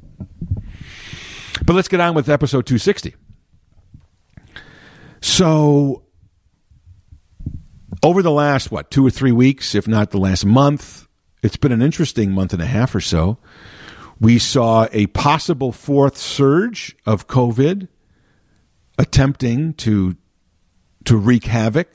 But 1.65 1.73
let's 1.73 1.87
get 1.87 2.01
on 2.01 2.15
with 2.15 2.27
episode 2.29 2.65
260. 2.65 3.15
So 5.21 6.03
over 8.03 8.21
the 8.21 8.31
last 8.31 8.71
what 8.71 8.91
two 8.91 9.05
or 9.05 9.09
three 9.09 9.31
weeks, 9.31 9.73
if 9.73 9.87
not 9.87 10.11
the 10.11 10.17
last 10.17 10.45
month, 10.45 11.07
it's 11.41 11.55
been 11.55 11.71
an 11.71 11.81
interesting 11.81 12.31
month 12.31 12.51
and 12.51 12.61
a 12.61 12.65
half 12.65 12.93
or 12.93 13.01
so. 13.01 13.37
We 14.23 14.39
saw 14.39 14.87
a 14.93 15.07
possible 15.07 15.73
fourth 15.73 16.17
surge 16.17 16.95
of 17.05 17.27
COVID 17.27 17.89
attempting 18.97 19.73
to 19.73 20.15
to 21.03 21.17
wreak 21.17 21.43
havoc. 21.43 21.89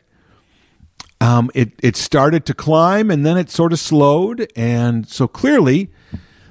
Um, 1.22 1.50
it 1.54 1.72
it 1.82 1.96
started 1.96 2.44
to 2.44 2.52
climb 2.52 3.10
and 3.10 3.24
then 3.24 3.38
it 3.38 3.48
sort 3.48 3.72
of 3.72 3.80
slowed, 3.80 4.46
and 4.54 5.08
so 5.08 5.26
clearly, 5.26 5.90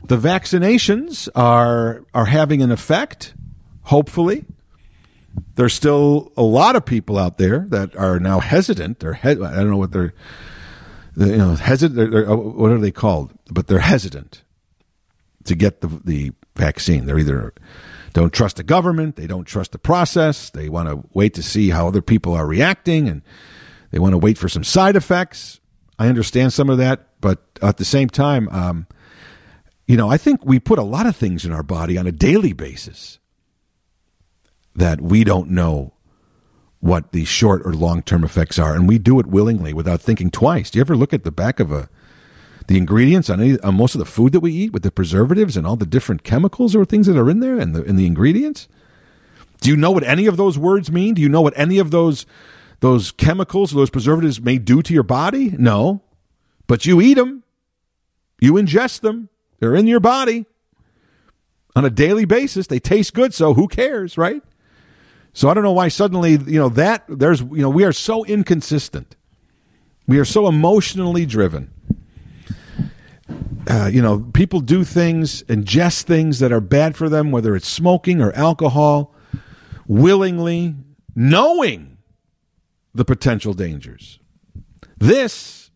the 0.03 0.17
vaccinations 0.17 1.29
are 1.35 2.03
are 2.11 2.25
having 2.25 2.63
an 2.63 2.71
effect. 2.71 3.35
Hopefully, 3.83 4.45
there's 5.57 5.75
still 5.75 6.31
a 6.35 6.41
lot 6.41 6.75
of 6.75 6.85
people 6.85 7.19
out 7.19 7.37
there 7.37 7.67
that 7.69 7.95
are 7.95 8.19
now 8.19 8.39
hesitant. 8.39 8.99
They're 8.99 9.13
he- 9.13 9.29
I 9.29 9.35
don't 9.57 9.69
know 9.69 9.77
what 9.77 9.91
they're, 9.91 10.15
you 11.15 11.37
know, 11.37 11.53
hesitant. 11.53 12.15
Uh, 12.15 12.35
what 12.35 12.71
are 12.71 12.79
they 12.79 12.89
called? 12.89 13.31
But 13.51 13.67
they're 13.67 13.77
hesitant 13.77 14.41
to 15.47 15.55
get 15.55 15.81
the 15.81 15.87
the 16.03 16.31
vaccine. 16.55 17.05
They're 17.05 17.19
either 17.19 17.53
don't 18.13 18.33
trust 18.33 18.57
the 18.57 18.63
government, 18.63 19.15
they 19.15 19.27
don't 19.27 19.45
trust 19.45 19.73
the 19.73 19.77
process, 19.77 20.49
they 20.49 20.69
want 20.69 20.89
to 20.89 21.07
wait 21.13 21.33
to 21.35 21.43
see 21.43 21.69
how 21.69 21.87
other 21.87 22.01
people 22.01 22.33
are 22.33 22.47
reacting, 22.47 23.07
and 23.07 23.21
they 23.91 23.99
want 23.99 24.13
to 24.13 24.17
wait 24.17 24.37
for 24.37 24.49
some 24.49 24.63
side 24.63 24.95
effects. 24.95 25.59
I 25.99 26.07
understand 26.07 26.53
some 26.53 26.69
of 26.69 26.77
that, 26.77 27.07
but 27.21 27.43
at 27.61 27.77
the 27.77 27.85
same 27.85 28.09
time, 28.09 28.49
um, 28.49 28.87
you 29.87 29.97
know, 29.97 30.09
I 30.09 30.17
think 30.17 30.45
we 30.45 30.59
put 30.59 30.79
a 30.79 30.83
lot 30.83 31.05
of 31.05 31.15
things 31.15 31.45
in 31.45 31.51
our 31.51 31.63
body 31.63 31.97
on 31.97 32.07
a 32.07 32.11
daily 32.11 32.53
basis 32.53 33.19
that 34.75 35.01
we 35.01 35.23
don't 35.23 35.49
know 35.49 35.93
what 36.79 37.11
the 37.11 37.25
short 37.25 37.61
or 37.65 37.73
long 37.73 38.01
term 38.01 38.23
effects 38.23 38.59
are, 38.59 38.75
and 38.75 38.87
we 38.87 38.97
do 38.97 39.19
it 39.19 39.27
willingly 39.27 39.73
without 39.73 40.01
thinking 40.01 40.29
twice. 40.29 40.69
Do 40.69 40.77
you 40.77 40.81
ever 40.81 40.95
look 40.95 41.13
at 41.13 41.23
the 41.23 41.31
back 41.31 41.59
of 41.59 41.71
a 41.71 41.89
the 42.67 42.77
ingredients 42.77 43.29
on, 43.29 43.41
any, 43.41 43.59
on 43.61 43.75
most 43.75 43.95
of 43.95 43.99
the 43.99 44.05
food 44.05 44.33
that 44.33 44.41
we 44.41 44.51
eat 44.51 44.73
with 44.73 44.83
the 44.83 44.91
preservatives 44.91 45.57
and 45.57 45.65
all 45.65 45.75
the 45.75 45.85
different 45.85 46.23
chemicals 46.23 46.75
or 46.75 46.85
things 46.85 47.07
that 47.07 47.17
are 47.17 47.29
in 47.29 47.39
there 47.39 47.57
and 47.57 47.73
the 47.73 47.83
in 47.83 47.95
the 47.95 48.05
ingredients? 48.05 48.67
Do 49.61 49.69
you 49.69 49.77
know 49.77 49.91
what 49.91 50.03
any 50.03 50.27
of 50.27 50.37
those 50.37 50.57
words 50.57 50.91
mean? 50.91 51.15
Do 51.15 51.21
you 51.21 51.29
know 51.29 51.41
what 51.41 51.57
any 51.57 51.79
of 51.79 51.91
those 51.91 52.25
those 52.79 53.11
chemicals, 53.11 53.73
or 53.73 53.77
those 53.77 53.89
preservatives 53.89 54.39
may 54.39 54.57
do 54.57 54.81
to 54.83 54.93
your 54.93 55.03
body? 55.03 55.55
No, 55.57 56.03
but 56.67 56.85
you 56.85 57.01
eat 57.01 57.15
them, 57.15 57.43
you 58.39 58.53
ingest 58.53 59.01
them. 59.01 59.29
They're 59.59 59.75
in 59.75 59.87
your 59.87 59.99
body 59.99 60.45
on 61.75 61.85
a 61.85 61.89
daily 61.89 62.25
basis. 62.25 62.67
They 62.67 62.79
taste 62.79 63.13
good, 63.13 63.33
so 63.33 63.53
who 63.53 63.67
cares, 63.67 64.17
right? 64.17 64.43
So 65.33 65.49
I 65.49 65.53
don't 65.53 65.63
know 65.63 65.71
why 65.71 65.87
suddenly, 65.87 66.31
you 66.31 66.59
know, 66.59 66.69
that 66.69 67.05
there's, 67.07 67.41
you 67.41 67.61
know, 67.61 67.69
we 67.69 67.83
are 67.83 67.91
so 67.91 68.23
inconsistent. 68.25 69.15
We 70.07 70.19
are 70.19 70.25
so 70.25 70.47
emotionally 70.47 71.25
driven. 71.25 71.71
Uh, 73.69 73.89
you 73.91 74.01
know, 74.01 74.19
people 74.33 74.61
do 74.61 74.83
things, 74.83 75.43
ingest 75.43 76.03
things 76.03 76.39
that 76.39 76.51
are 76.51 76.61
bad 76.61 76.95
for 76.95 77.09
them, 77.09 77.31
whether 77.31 77.55
it's 77.55 77.67
smoking 77.67 78.21
or 78.21 78.31
alcohol, 78.33 79.13
willingly, 79.87 80.73
knowing 81.15 81.97
the 82.93 83.03
potential 83.03 83.53
dangers. 83.53 84.19
This, 84.97 85.69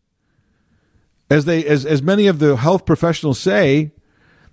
as 1.29 1.45
they, 1.45 1.65
as 1.65 1.85
as 1.85 2.01
many 2.01 2.27
of 2.27 2.39
the 2.39 2.55
health 2.55 2.85
professionals 2.85 3.39
say, 3.39 3.91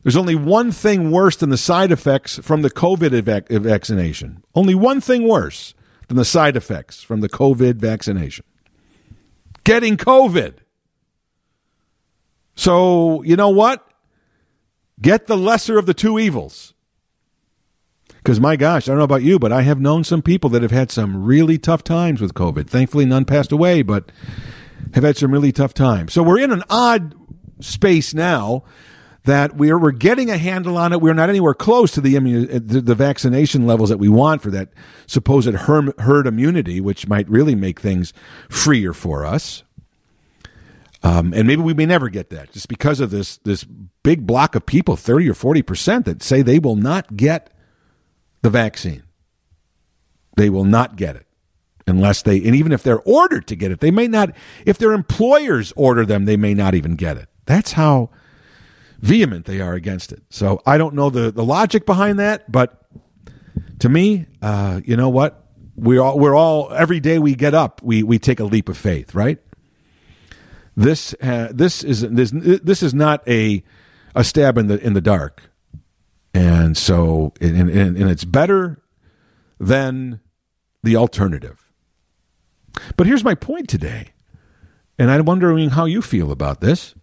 there's 0.03 0.17
only 0.17 0.35
one 0.35 0.73
thing 0.73 1.11
worse 1.11 1.37
than 1.37 1.51
the 1.51 1.57
side 1.57 1.93
effects 1.93 2.39
from 2.39 2.63
the 2.63 2.71
COVID 2.71 3.23
vac- 3.23 3.49
vaccination. 3.49 4.43
Only 4.55 4.75
one 4.75 5.01
thing 5.01 5.29
worse 5.29 5.75
than 6.09 6.17
the 6.17 6.25
side 6.25 6.57
effects 6.57 7.03
from 7.03 7.21
the 7.21 7.29
COVID 7.29 7.77
vaccination. 7.77 8.45
Getting 9.65 9.97
COVID. 9.97 10.55
So, 12.59 13.23
you 13.23 13.37
know 13.37 13.51
what? 13.51 13.87
Get 15.01 15.29
the 15.29 15.37
lesser 15.37 15.79
of 15.79 15.87
the 15.87 15.95
two 15.95 16.19
evils. 16.19 16.75
Because, 18.17 18.41
my 18.41 18.57
gosh, 18.57 18.89
I 18.89 18.91
don't 18.91 18.99
know 18.99 19.05
about 19.05 19.23
you, 19.23 19.39
but 19.39 19.53
I 19.53 19.63
have 19.63 19.81
known 19.81 20.03
some 20.03 20.23
people 20.23 20.51
that 20.51 20.63
have 20.63 20.73
had 20.73 20.91
some 20.91 21.25
really 21.25 21.57
tough 21.57 21.85
times 21.85 22.21
with 22.21 22.35
COVID. 22.35 22.67
Thankfully, 22.67 23.07
none 23.07 23.25
passed 23.25 23.53
away, 23.53 23.83
but 23.83 24.11
have 24.95 25.05
had 25.05 25.17
some 25.17 25.31
really 25.31 25.53
tough 25.53 25.73
times. 25.73 26.13
So, 26.13 26.25
we're 26.25 26.41
in 26.41 26.51
an 26.51 26.65
odd 26.69 27.15
space 27.61 28.13
now 28.13 28.65
that 29.23 29.55
we're 29.55 29.79
we're 29.79 29.93
getting 29.93 30.29
a 30.29 30.37
handle 30.37 30.77
on 30.77 30.93
it. 30.93 31.01
We're 31.01 31.15
not 31.15 31.29
anywhere 31.29 31.55
close 31.55 31.93
to 31.93 32.01
the 32.01 32.19
the, 32.19 32.81
the 32.81 32.95
vaccination 32.97 33.69
levels 33.69 33.91
that 33.91 33.99
we 33.99 34.09
want 34.09 34.43
for 34.43 34.51
that 34.51 34.71
supposed 35.07 35.55
herd 35.55 36.27
immunity, 36.27 36.81
which 36.81 37.07
might 37.07 37.29
really 37.29 37.55
make 37.55 37.79
things 37.79 38.13
freer 38.49 38.93
for 38.93 39.25
us. 39.25 39.63
Um, 41.03 41.33
and 41.33 41.47
maybe 41.47 41.63
we 41.63 41.75
may 41.75 41.87
never 41.87 42.09
get 42.09 42.31
that, 42.31 42.53
just 42.53 42.69
because 42.69 42.99
of 43.01 43.11
this 43.11 43.37
this 43.39 43.65
big 44.03 44.27
block 44.27 44.55
of 44.55 44.67
people, 44.67 44.97
thirty 44.97 45.29
or 45.29 45.35
forty 45.35 45.63
percent, 45.63 46.07
that 46.07 46.23
say 46.23 46.43
they 46.43 46.59
will 46.59 46.77
not 46.77 47.17
get 47.17 47.51
the 48.43 48.51
vaccine. 48.51 49.05
They 50.37 50.51
will 50.51 50.65
not 50.65 50.97
get 50.97 51.17
it 51.17 51.27
unless 51.87 52.23
they, 52.23 52.37
and 52.37 52.55
even 52.55 52.73
if 52.73 52.83
they're 52.83 53.01
ordered 53.01 53.47
to 53.49 53.57
get 53.57 53.71
it, 53.71 53.81
they 53.81 53.91
may 53.91 54.09
not. 54.09 54.31
If 54.67 54.79
their 54.79 54.93
employers 54.93 55.73
order 55.77 56.05
them, 56.05 56.25
they 56.25 56.37
may 56.37 56.55
not 56.55 56.75
even 56.75 56.97
get 56.97 57.17
it. 57.17 57.29
That's 57.47 57.73
how 57.73 58.11
vehement 59.01 59.47
they 59.47 59.61
are 59.61 59.75
against 59.75 60.13
it. 60.13 60.23
So 60.31 60.61
I 60.67 60.79
don't 60.79 60.95
know 60.95 61.11
the, 61.11 61.31
the 61.31 61.45
logic 61.45 61.87
behind 61.87 62.19
that, 62.19 62.51
but 62.51 62.85
to 63.79 63.89
me, 63.89 64.27
uh, 64.43 64.81
you 64.85 64.97
know 64.97 65.09
what? 65.09 65.47
We're 65.77 66.01
all, 66.01 66.19
we're 66.19 66.35
all 66.35 66.73
every 66.73 66.99
day 66.99 67.21
we 67.21 67.37
get 67.37 67.55
up, 67.55 67.81
we 67.83 68.03
we 68.03 68.19
take 68.19 68.41
a 68.41 68.45
leap 68.45 68.69
of 68.69 68.77
faith, 68.77 69.15
right? 69.15 69.39
This 70.79 71.13
uh, 71.21 71.49
this 71.51 71.83
is 71.83 72.03
this 72.03 72.31
this 72.33 72.85
is 72.85 72.95
not 72.95 73.27
a 73.27 73.65
a 74.15 74.23
stab 74.23 74.57
in 74.57 74.69
the 74.69 74.79
in 74.79 74.93
the 74.93 75.01
dark, 75.01 75.51
and 76.33 76.77
so 76.77 77.33
and, 77.41 77.69
and, 77.69 77.97
and 77.97 78.09
it's 78.09 78.23
better 78.23 78.81
than 79.59 80.21
the 80.85 80.95
alternative. 80.95 81.73
But 82.97 83.09
here's 83.09 83.25
my 83.25 83.35
point 83.35 83.69
today, 83.69 84.11
and 85.01 85.11
I'm 85.11 85.25
wondering 85.25 85.71
how 85.71 85.85
you 85.85 86.01
feel 86.01 86.31
about 86.31 86.61
this 86.61 86.95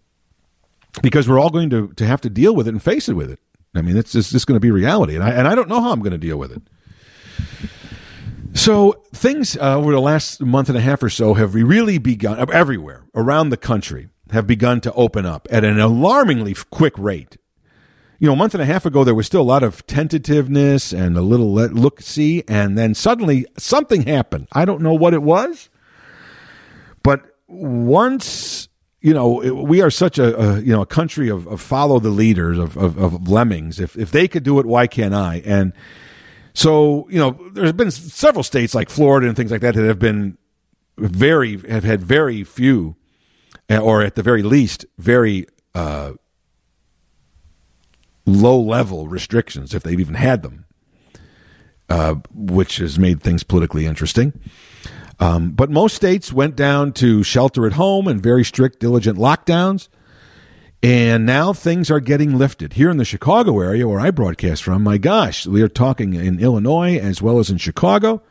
because 1.02 1.28
we're 1.28 1.38
all 1.38 1.50
going 1.50 1.68
to, 1.68 1.88
to 1.96 2.06
have 2.06 2.22
to 2.22 2.30
deal 2.30 2.56
with 2.56 2.66
it 2.66 2.70
and 2.70 2.82
face 2.82 3.10
it 3.10 3.12
with 3.12 3.30
it. 3.30 3.40
I 3.74 3.82
mean, 3.82 3.98
it's 3.98 4.12
just, 4.12 4.32
just 4.32 4.46
going 4.46 4.56
to 4.56 4.60
be 4.60 4.70
reality, 4.70 5.14
and 5.16 5.22
I 5.22 5.32
and 5.32 5.46
I 5.46 5.54
don't 5.54 5.68
know 5.68 5.82
how 5.82 5.92
I'm 5.92 6.00
going 6.00 6.12
to 6.12 6.18
deal 6.18 6.38
with 6.38 6.50
it. 6.50 6.62
So 8.56 9.04
things 9.12 9.54
uh, 9.58 9.76
over 9.76 9.92
the 9.92 10.00
last 10.00 10.40
month 10.40 10.70
and 10.70 10.78
a 10.78 10.80
half 10.80 11.02
or 11.02 11.10
so 11.10 11.34
have 11.34 11.54
really 11.54 11.98
begun 11.98 12.50
everywhere 12.50 13.04
around 13.14 13.50
the 13.50 13.58
country 13.58 14.08
have 14.30 14.46
begun 14.46 14.80
to 14.80 14.92
open 14.94 15.26
up 15.26 15.46
at 15.50 15.62
an 15.62 15.78
alarmingly 15.78 16.54
quick 16.70 16.94
rate. 16.96 17.36
You 18.18 18.26
know, 18.26 18.32
a 18.32 18.36
month 18.36 18.54
and 18.54 18.62
a 18.62 18.66
half 18.66 18.86
ago 18.86 19.04
there 19.04 19.14
was 19.14 19.26
still 19.26 19.42
a 19.42 19.44
lot 19.44 19.62
of 19.62 19.86
tentativeness 19.86 20.94
and 20.94 21.18
a 21.18 21.20
little 21.20 21.52
look 21.52 22.00
see, 22.00 22.44
and 22.48 22.78
then 22.78 22.94
suddenly 22.94 23.44
something 23.58 24.02
happened. 24.02 24.48
I 24.52 24.64
don't 24.64 24.80
know 24.80 24.94
what 24.94 25.12
it 25.12 25.22
was, 25.22 25.68
but 27.02 27.36
once 27.46 28.68
you 29.02 29.12
know, 29.12 29.34
we 29.52 29.82
are 29.82 29.90
such 29.90 30.18
a, 30.18 30.36
a, 30.36 30.60
you 30.60 30.72
know 30.72 30.80
a 30.80 30.86
country 30.86 31.28
of, 31.28 31.46
of 31.46 31.60
follow 31.60 32.00
the 32.00 32.08
leaders 32.08 32.58
of, 32.58 32.78
of, 32.78 32.96
of, 32.98 33.28
lemmings. 33.28 33.78
If 33.78 33.96
if 33.98 34.10
they 34.10 34.26
could 34.26 34.42
do 34.42 34.58
it, 34.58 34.66
why 34.66 34.86
can't 34.86 35.14
I? 35.14 35.42
And 35.44 35.74
so 36.56 37.06
you 37.10 37.18
know, 37.18 37.38
there's 37.52 37.72
been 37.72 37.90
several 37.90 38.42
states 38.42 38.74
like 38.74 38.88
Florida 38.88 39.26
and 39.26 39.36
things 39.36 39.50
like 39.50 39.60
that 39.60 39.74
that 39.74 39.86
have 39.86 39.98
been 39.98 40.38
very 40.96 41.58
have 41.68 41.84
had 41.84 42.00
very 42.00 42.44
few, 42.44 42.96
eh, 43.68 43.76
or 43.76 44.02
at 44.02 44.14
the 44.14 44.22
very 44.22 44.42
least, 44.42 44.86
very 44.96 45.46
uh, 45.74 46.14
low 48.24 48.58
level 48.58 49.06
restrictions 49.06 49.74
if 49.74 49.82
they've 49.82 50.00
even 50.00 50.14
had 50.14 50.42
them, 50.42 50.64
uh, 51.90 52.14
which 52.34 52.78
has 52.78 52.98
made 52.98 53.22
things 53.22 53.42
politically 53.42 53.84
interesting. 53.84 54.32
Um, 55.20 55.50
but 55.50 55.70
most 55.70 55.94
states 55.94 56.32
went 56.32 56.56
down 56.56 56.92
to 56.94 57.22
shelter 57.22 57.66
at 57.66 57.74
home 57.74 58.08
and 58.08 58.22
very 58.22 58.44
strict, 58.44 58.80
diligent 58.80 59.18
lockdowns. 59.18 59.88
And 60.82 61.26
now 61.26 61.52
things 61.52 61.90
are 61.90 62.00
getting 62.00 62.38
lifted. 62.38 62.74
Here 62.74 62.90
in 62.90 62.96
the 62.96 63.04
Chicago 63.04 63.60
area 63.60 63.88
where 63.88 63.98
I 63.98 64.10
broadcast 64.10 64.62
from, 64.62 64.82
my 64.82 64.98
gosh, 64.98 65.46
we 65.46 65.62
are 65.62 65.68
talking 65.68 66.14
in 66.14 66.38
Illinois 66.38 66.98
as 66.98 67.20
well 67.20 67.38
as 67.38 67.50
in 67.50 67.56
Chicago. 67.56 68.22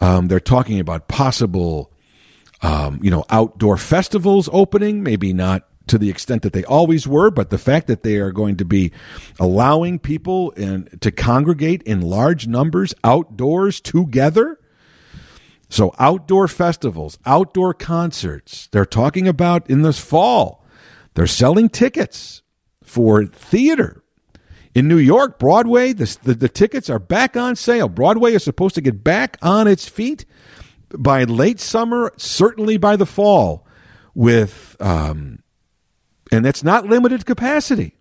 Um, 0.00 0.28
they're 0.28 0.40
talking 0.40 0.80
about 0.80 1.08
possible 1.08 1.92
um, 2.62 3.00
you 3.02 3.10
know, 3.10 3.24
outdoor 3.30 3.76
festivals 3.76 4.48
opening, 4.52 5.02
maybe 5.02 5.32
not 5.32 5.66
to 5.86 5.98
the 5.98 6.10
extent 6.10 6.42
that 6.42 6.52
they 6.52 6.64
always 6.64 7.06
were, 7.06 7.30
but 7.30 7.50
the 7.50 7.58
fact 7.58 7.86
that 7.86 8.02
they 8.02 8.16
are 8.16 8.32
going 8.32 8.56
to 8.56 8.64
be 8.64 8.92
allowing 9.38 9.98
people 9.98 10.50
in, 10.50 10.86
to 11.00 11.10
congregate 11.10 11.82
in 11.84 12.00
large 12.02 12.46
numbers 12.46 12.94
outdoors 13.04 13.80
together. 13.80 14.58
So, 15.70 15.94
outdoor 15.98 16.48
festivals, 16.48 17.18
outdoor 17.26 17.74
concerts, 17.74 18.68
they're 18.72 18.86
talking 18.86 19.28
about 19.28 19.68
in 19.68 19.82
this 19.82 19.98
fall. 19.98 20.57
They're 21.18 21.26
selling 21.26 21.68
tickets 21.68 22.42
for 22.84 23.26
theater. 23.26 24.04
In 24.72 24.86
New 24.86 24.98
York, 24.98 25.36
Broadway, 25.40 25.92
the, 25.92 26.16
the, 26.22 26.32
the 26.32 26.48
tickets 26.48 26.88
are 26.88 27.00
back 27.00 27.36
on 27.36 27.56
sale. 27.56 27.88
Broadway 27.88 28.34
is 28.34 28.44
supposed 28.44 28.76
to 28.76 28.80
get 28.80 29.02
back 29.02 29.36
on 29.42 29.66
its 29.66 29.88
feet 29.88 30.24
by 30.96 31.24
late 31.24 31.58
summer, 31.58 32.12
certainly 32.18 32.76
by 32.76 32.94
the 32.94 33.04
fall, 33.04 33.66
with 34.14 34.76
um, 34.78 35.42
and 36.30 36.44
that's 36.44 36.62
not 36.62 36.86
limited 36.86 37.26
capacity. 37.26 37.96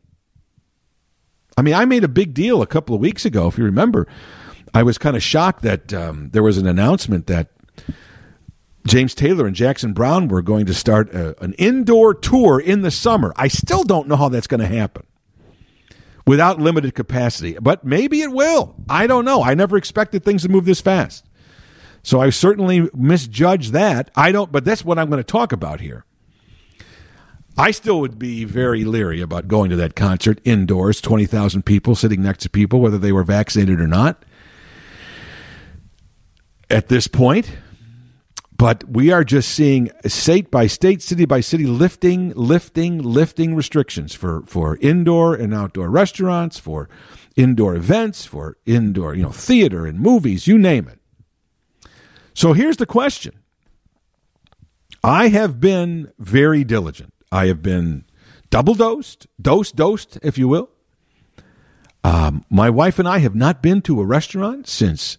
I 1.57 1.63
mean, 1.63 1.73
I 1.73 1.85
made 1.85 2.03
a 2.03 2.07
big 2.07 2.35
deal 2.35 2.61
a 2.61 2.67
couple 2.67 2.93
of 2.93 3.01
weeks 3.01 3.25
ago, 3.25 3.47
if 3.47 3.57
you 3.57 3.63
remember. 3.63 4.07
I 4.75 4.83
was 4.83 4.99
kind 4.99 5.15
of 5.15 5.23
shocked 5.23 5.63
that 5.63 5.91
um, 5.91 6.29
there 6.33 6.43
was 6.43 6.59
an 6.59 6.67
announcement 6.67 7.25
that 7.25 7.49
James 8.87 9.13
Taylor 9.13 9.45
and 9.45 9.55
Jackson 9.55 9.93
Browne 9.93 10.27
were 10.27 10.41
going 10.41 10.65
to 10.65 10.73
start 10.73 11.13
a, 11.13 11.41
an 11.43 11.53
indoor 11.53 12.13
tour 12.13 12.59
in 12.59 12.81
the 12.81 12.91
summer. 12.91 13.33
I 13.35 13.47
still 13.47 13.83
don't 13.83 14.07
know 14.07 14.15
how 14.15 14.29
that's 14.29 14.47
going 14.47 14.61
to 14.61 14.67
happen 14.67 15.05
without 16.25 16.59
limited 16.59 16.93
capacity, 16.93 17.57
but 17.59 17.85
maybe 17.85 18.21
it 18.21 18.31
will. 18.31 18.75
I 18.89 19.07
don't 19.07 19.25
know. 19.25 19.43
I 19.43 19.53
never 19.53 19.77
expected 19.77 20.23
things 20.23 20.43
to 20.43 20.49
move 20.49 20.65
this 20.65 20.81
fast. 20.81 21.25
So 22.03 22.21
I 22.21 22.29
certainly 22.29 22.89
misjudged 22.93 23.73
that. 23.73 24.11
I 24.15 24.31
don't, 24.31 24.51
but 24.51 24.63
that's 24.63 24.85
what 24.85 24.99
I'm 24.99 25.09
going 25.09 25.23
to 25.23 25.23
talk 25.23 25.51
about 25.51 25.79
here. 25.79 26.05
I 27.57 27.71
still 27.71 27.99
would 28.01 28.19
be 28.19 28.45
very 28.45 28.85
leery 28.85 29.19
about 29.19 29.47
going 29.47 29.71
to 29.71 29.75
that 29.77 29.95
concert 29.95 30.39
indoors, 30.43 31.01
20,000 31.01 31.63
people 31.63 31.95
sitting 31.95 32.21
next 32.21 32.43
to 32.43 32.49
people, 32.49 32.79
whether 32.81 32.99
they 32.99 33.11
were 33.11 33.23
vaccinated 33.23 33.79
or 33.79 33.87
not. 33.87 34.23
At 36.69 36.87
this 36.89 37.07
point, 37.07 37.57
but 38.57 38.83
we 38.89 39.11
are 39.11 39.23
just 39.23 39.49
seeing 39.49 39.91
state 40.05 40.49
by 40.49 40.67
state, 40.67 41.01
city 41.01 41.25
by 41.25 41.41
city, 41.41 41.65
lifting, 41.65 42.31
lifting, 42.33 43.01
lifting 43.01 43.55
restrictions 43.55 44.15
for, 44.15 44.41
for 44.47 44.77
indoor 44.77 45.35
and 45.35 45.53
outdoor 45.53 45.89
restaurants, 45.89 46.57
for 46.57 46.89
indoor 47.35 47.75
events, 47.75 48.25
for 48.25 48.57
indoor, 48.65 49.13
you 49.13 49.23
know, 49.23 49.31
theater 49.31 49.85
and 49.85 49.99
movies, 49.99 50.47
you 50.47 50.57
name 50.57 50.87
it. 50.87 50.99
So 52.33 52.53
here's 52.53 52.77
the 52.77 52.85
question. 52.85 53.39
I 55.03 55.27
have 55.27 55.59
been 55.59 56.11
very 56.17 56.63
diligent 56.63 57.13
I 57.31 57.47
have 57.47 57.61
been 57.61 58.05
double 58.49 58.73
dosed, 58.73 59.27
dose 59.41 59.71
dosed, 59.71 60.17
if 60.21 60.37
you 60.37 60.47
will. 60.47 60.69
Um, 62.03 62.45
my 62.49 62.69
wife 62.69 62.99
and 62.99 63.07
I 63.07 63.19
have 63.19 63.35
not 63.35 63.61
been 63.61 63.81
to 63.83 63.99
a 63.99 64.05
restaurant 64.05 64.67
since 64.67 65.17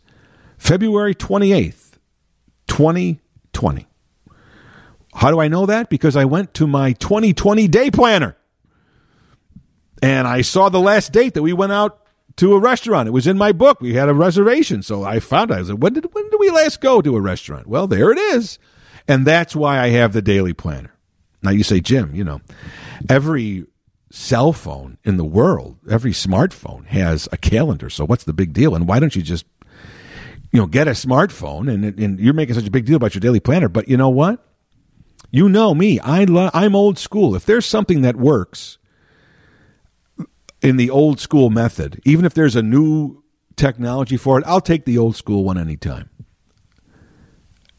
February 0.57 1.15
28th, 1.15 1.99
2020. 3.59 3.87
How 5.15 5.31
do 5.31 5.41
I 5.41 5.49
know 5.49 5.67
that? 5.67 5.91
Because 5.91 6.15
I 6.17 6.25
went 6.25 6.55
to 6.55 6.67
my 6.67 6.93
2020 6.93 7.67
day 7.67 7.91
planner 7.91 8.37
and 10.01 10.29
I 10.29 10.43
saw 10.43 10.69
the 10.69 10.81
last 10.81 11.13
date 11.13 11.35
that 11.35 11.43
we 11.43 11.53
went 11.53 11.73
out 11.73 12.07
to 12.37 12.55
a 12.55 12.61
restaurant. 12.61 13.09
It 13.09 13.13
was 13.13 13.27
in 13.27 13.37
my 13.37 13.51
book. 13.51 13.81
We 13.81 13.95
had 13.95 14.09
a 14.09 14.15
reservation. 14.15 14.83
So 14.83 15.03
I 15.03 15.19
found 15.19 15.51
out. 15.51 15.57
I 15.57 15.61
was 15.61 15.71
like, 15.71 15.81
when 15.81 15.95
did, 15.95 16.15
when 16.15 16.31
did 16.31 16.39
we 16.39 16.51
last 16.51 16.81
go 16.81 17.03
to 17.03 17.17
a 17.17 17.21
restaurant? 17.21 17.67
Well, 17.67 17.89
there 17.89 18.13
it 18.13 18.19
is. 18.19 18.61
And 19.09 19.27
that's 19.27 19.57
why 19.57 19.81
I 19.81 19.89
have 19.89 20.13
the 20.13 20.23
daily 20.23 20.53
planner. 20.53 20.95
Now 21.43 21.51
you 21.51 21.65
say, 21.65 21.81
Jim, 21.81 22.15
you 22.15 22.23
know, 22.23 22.41
every 23.09 23.67
cell 24.11 24.53
phone 24.53 24.99
in 25.03 25.17
the 25.17 25.25
world, 25.25 25.79
every 25.91 26.13
smartphone 26.13 26.87
has 26.87 27.29
a 27.33 27.37
calendar. 27.37 27.91
So 27.91 28.05
what's 28.05 28.25
the 28.25 28.33
big 28.33 28.53
deal? 28.53 28.75
And 28.77 28.87
why 28.87 29.01
don't 29.01 29.17
you 29.17 29.23
just, 29.23 29.47
you 30.51 30.61
know, 30.61 30.67
get 30.67 30.89
a 30.89 30.93
smartphone 30.93 31.73
and, 31.73 31.99
and 31.99 32.21
you're 32.21 32.35
making 32.35 32.55
such 32.55 32.67
a 32.67 32.71
big 32.71 32.87
deal 32.87 32.97
about 32.97 33.15
your 33.15 33.21
daily 33.21 33.41
planner. 33.41 33.69
But 33.69 33.89
you 33.89 33.97
know 33.97 34.09
what? 34.09 34.45
You 35.31 35.49
know 35.49 35.75
me. 35.75 36.01
I 36.01 36.25
lo- 36.25 36.51
I'm 36.55 36.75
old 36.75 36.99
school. 36.99 37.35
If 37.35 37.45
there's 37.45 37.67
something 37.67 38.03
that 38.03 38.17
works 38.17 38.79
in 40.63 40.77
the 40.77 40.91
old 40.91 41.21
school 41.21 41.51
method, 41.51 42.01
even 42.05 42.25
if 42.25 42.33
there's 42.35 42.57
a 42.57 42.63
new 42.63 43.23
technology 43.57 44.17
for 44.17 44.39
it, 44.39 44.45
I'll 44.47 44.61
take 44.61 44.85
the 44.85 44.97
old 44.97 45.17
school 45.17 45.45
one 45.45 45.59
anytime. 45.59 46.09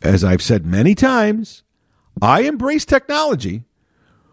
As 0.02 0.24
I've 0.24 0.42
said 0.42 0.66
many 0.66 0.96
times, 0.96 1.64
I 2.22 2.42
embrace 2.42 2.86
technology 2.86 3.64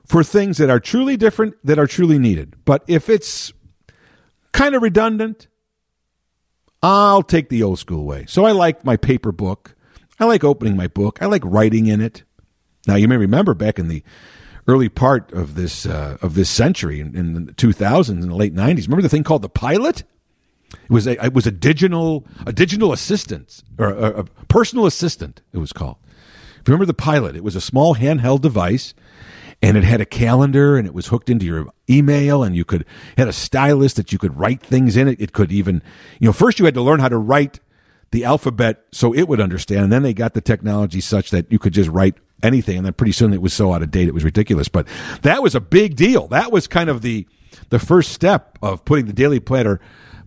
for 0.04 0.22
things 0.22 0.58
that 0.58 0.70
are 0.70 0.78
truly 0.78 1.16
different, 1.16 1.54
that 1.64 1.78
are 1.78 1.86
truly 1.86 2.18
needed. 2.18 2.54
But 2.64 2.84
if 2.86 3.08
it's 3.08 3.52
kind 4.52 4.74
of 4.74 4.82
redundant, 4.82 5.48
I'll 6.82 7.22
take 7.22 7.48
the 7.48 7.62
old 7.62 7.78
school 7.78 8.04
way. 8.04 8.26
So 8.28 8.44
I 8.44 8.52
like 8.52 8.84
my 8.84 8.96
paper 8.96 9.32
book. 9.32 9.74
I 10.18 10.24
like 10.24 10.44
opening 10.44 10.76
my 10.76 10.86
book. 10.86 11.18
I 11.20 11.26
like 11.26 11.42
writing 11.44 11.86
in 11.86 12.00
it. 12.00 12.22
Now 12.86 12.94
you 12.96 13.08
may 13.08 13.16
remember 13.16 13.54
back 13.54 13.78
in 13.78 13.88
the 13.88 14.02
early 14.68 14.88
part 14.88 15.32
of 15.32 15.54
this 15.54 15.86
uh, 15.86 16.18
of 16.22 16.34
this 16.34 16.50
century 16.50 17.00
in, 17.00 17.16
in 17.16 17.46
the 17.46 17.52
2000s 17.52 18.08
and 18.08 18.22
the 18.22 18.34
late 18.34 18.54
90s. 18.54 18.84
Remember 18.84 19.02
the 19.02 19.08
thing 19.08 19.24
called 19.24 19.42
the 19.42 19.48
Pilot? 19.48 20.04
It 20.72 20.90
was 20.90 21.06
a 21.06 21.24
it 21.24 21.32
was 21.32 21.46
a 21.46 21.50
digital 21.50 22.26
a 22.46 22.52
digital 22.52 22.92
assistant 22.92 23.62
or 23.78 23.88
a, 23.88 24.20
a 24.20 24.24
personal 24.48 24.86
assistant. 24.86 25.42
It 25.52 25.58
was 25.58 25.72
called 25.72 25.96
If 26.60 26.68
you 26.68 26.72
remember 26.72 26.86
the 26.86 26.94
pilot? 26.94 27.36
It 27.36 27.44
was 27.44 27.56
a 27.56 27.60
small 27.60 27.94
handheld 27.94 28.40
device 28.40 28.94
and 29.62 29.76
it 29.76 29.84
had 29.84 30.00
a 30.00 30.06
calendar 30.06 30.76
and 30.76 30.86
it 30.86 30.94
was 30.94 31.08
hooked 31.08 31.30
into 31.30 31.46
your 31.46 31.66
email 31.88 32.42
and 32.42 32.54
you 32.54 32.64
could 32.64 32.84
had 33.16 33.28
a 33.28 33.32
stylus 33.32 33.94
that 33.94 34.12
you 34.12 34.18
could 34.18 34.36
write 34.36 34.62
things 34.62 34.96
in 34.96 35.08
it. 35.08 35.20
It 35.20 35.32
could 35.32 35.50
even, 35.50 35.82
you 36.20 36.26
know, 36.26 36.32
first 36.32 36.58
you 36.58 36.64
had 36.64 36.74
to 36.74 36.82
learn 36.82 37.00
how 37.00 37.08
to 37.08 37.18
write 37.18 37.60
the 38.10 38.24
alphabet 38.24 38.84
so 38.92 39.14
it 39.14 39.28
would 39.28 39.40
understand. 39.40 39.84
And 39.84 39.92
then 39.92 40.02
they 40.02 40.14
got 40.14 40.34
the 40.34 40.40
technology 40.40 41.00
such 41.00 41.30
that 41.30 41.50
you 41.50 41.58
could 41.58 41.72
just 41.72 41.90
write 41.90 42.14
anything. 42.42 42.78
And 42.78 42.86
then 42.86 42.92
pretty 42.92 43.12
soon 43.12 43.32
it 43.32 43.42
was 43.42 43.52
so 43.52 43.72
out 43.72 43.82
of 43.82 43.90
date, 43.90 44.08
it 44.08 44.14
was 44.14 44.24
ridiculous. 44.24 44.68
But 44.68 44.86
that 45.22 45.42
was 45.42 45.54
a 45.54 45.60
big 45.60 45.96
deal. 45.96 46.28
That 46.28 46.52
was 46.52 46.66
kind 46.66 46.90
of 46.90 47.02
the, 47.02 47.26
the 47.70 47.78
first 47.78 48.12
step 48.12 48.58
of 48.62 48.84
putting 48.84 49.06
the 49.06 49.12
daily 49.12 49.40
planner, 49.40 49.80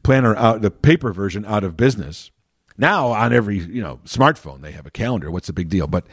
planner 0.03 0.35
out, 0.35 0.61
the 0.61 0.71
paper 0.71 1.13
version 1.13 1.45
out 1.45 1.63
of 1.63 1.77
business. 1.77 2.31
Now 2.77 3.07
on 3.09 3.33
every 3.33 3.59
you 3.59 3.81
know 3.81 3.99
smartphone 4.05 4.61
they 4.61 4.71
have 4.71 4.85
a 4.85 4.91
calendar. 4.91 5.29
What's 5.29 5.47
the 5.47 5.53
big 5.53 5.67
deal? 5.67 5.85
But 5.85 6.07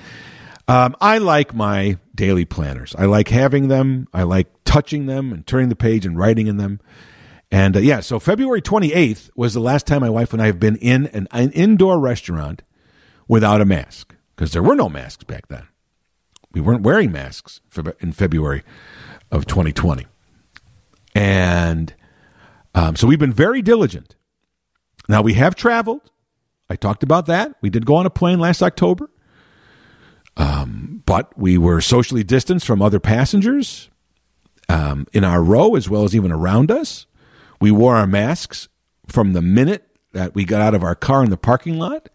um, 0.68 0.96
I 1.00 1.18
like 1.18 1.54
my 1.54 1.98
daily 2.14 2.44
planners. 2.44 2.94
I 2.98 3.04
like 3.06 3.28
having 3.28 3.68
them. 3.68 4.08
I 4.12 4.22
like 4.24 4.48
touching 4.64 5.06
them 5.06 5.32
and 5.32 5.46
turning 5.46 5.68
the 5.68 5.76
page 5.76 6.04
and 6.04 6.18
writing 6.18 6.46
in 6.46 6.56
them. 6.56 6.80
And 7.50 7.76
uh, 7.76 7.80
yeah, 7.80 8.00
so 8.00 8.18
February 8.18 8.60
28th 8.60 9.30
was 9.36 9.54
the 9.54 9.60
last 9.60 9.86
time 9.86 10.00
my 10.00 10.10
wife 10.10 10.32
and 10.32 10.42
I 10.42 10.46
have 10.46 10.58
been 10.58 10.76
in 10.76 11.06
an, 11.08 11.28
an 11.30 11.52
indoor 11.52 12.00
restaurant 12.00 12.62
without 13.28 13.60
a 13.60 13.64
mask 13.64 14.14
because 14.34 14.52
there 14.52 14.62
were 14.62 14.74
no 14.74 14.88
masks 14.88 15.24
back 15.24 15.48
then. 15.48 15.66
We 16.52 16.60
weren't 16.60 16.82
wearing 16.82 17.12
masks 17.12 17.60
in 18.00 18.12
February 18.12 18.62
of 19.30 19.46
2020. 19.46 20.06
And 21.14 21.94
um, 22.74 22.96
so 22.96 23.06
we've 23.06 23.18
been 23.18 23.32
very 23.32 23.62
diligent. 23.62 24.16
Now 25.08 25.22
we 25.22 25.34
have 25.34 25.54
traveled. 25.54 26.10
I 26.68 26.76
talked 26.76 27.02
about 27.02 27.26
that. 27.26 27.54
We 27.60 27.70
did 27.70 27.86
go 27.86 27.94
on 27.94 28.06
a 28.06 28.10
plane 28.10 28.40
last 28.40 28.62
October, 28.62 29.08
um, 30.36 31.02
but 31.06 31.36
we 31.38 31.56
were 31.56 31.80
socially 31.80 32.24
distanced 32.24 32.66
from 32.66 32.82
other 32.82 33.00
passengers 33.00 33.88
um, 34.68 35.06
in 35.12 35.24
our 35.24 35.42
row 35.42 35.74
as 35.74 35.88
well 35.88 36.04
as 36.04 36.14
even 36.14 36.32
around 36.32 36.70
us. 36.70 37.06
We 37.60 37.70
wore 37.70 37.96
our 37.96 38.06
masks 38.06 38.68
from 39.08 39.32
the 39.32 39.42
minute 39.42 39.88
that 40.12 40.34
we 40.34 40.44
got 40.44 40.60
out 40.60 40.74
of 40.74 40.82
our 40.82 40.94
car 40.94 41.22
in 41.22 41.30
the 41.30 41.36
parking 41.36 41.78
lot 41.78 42.08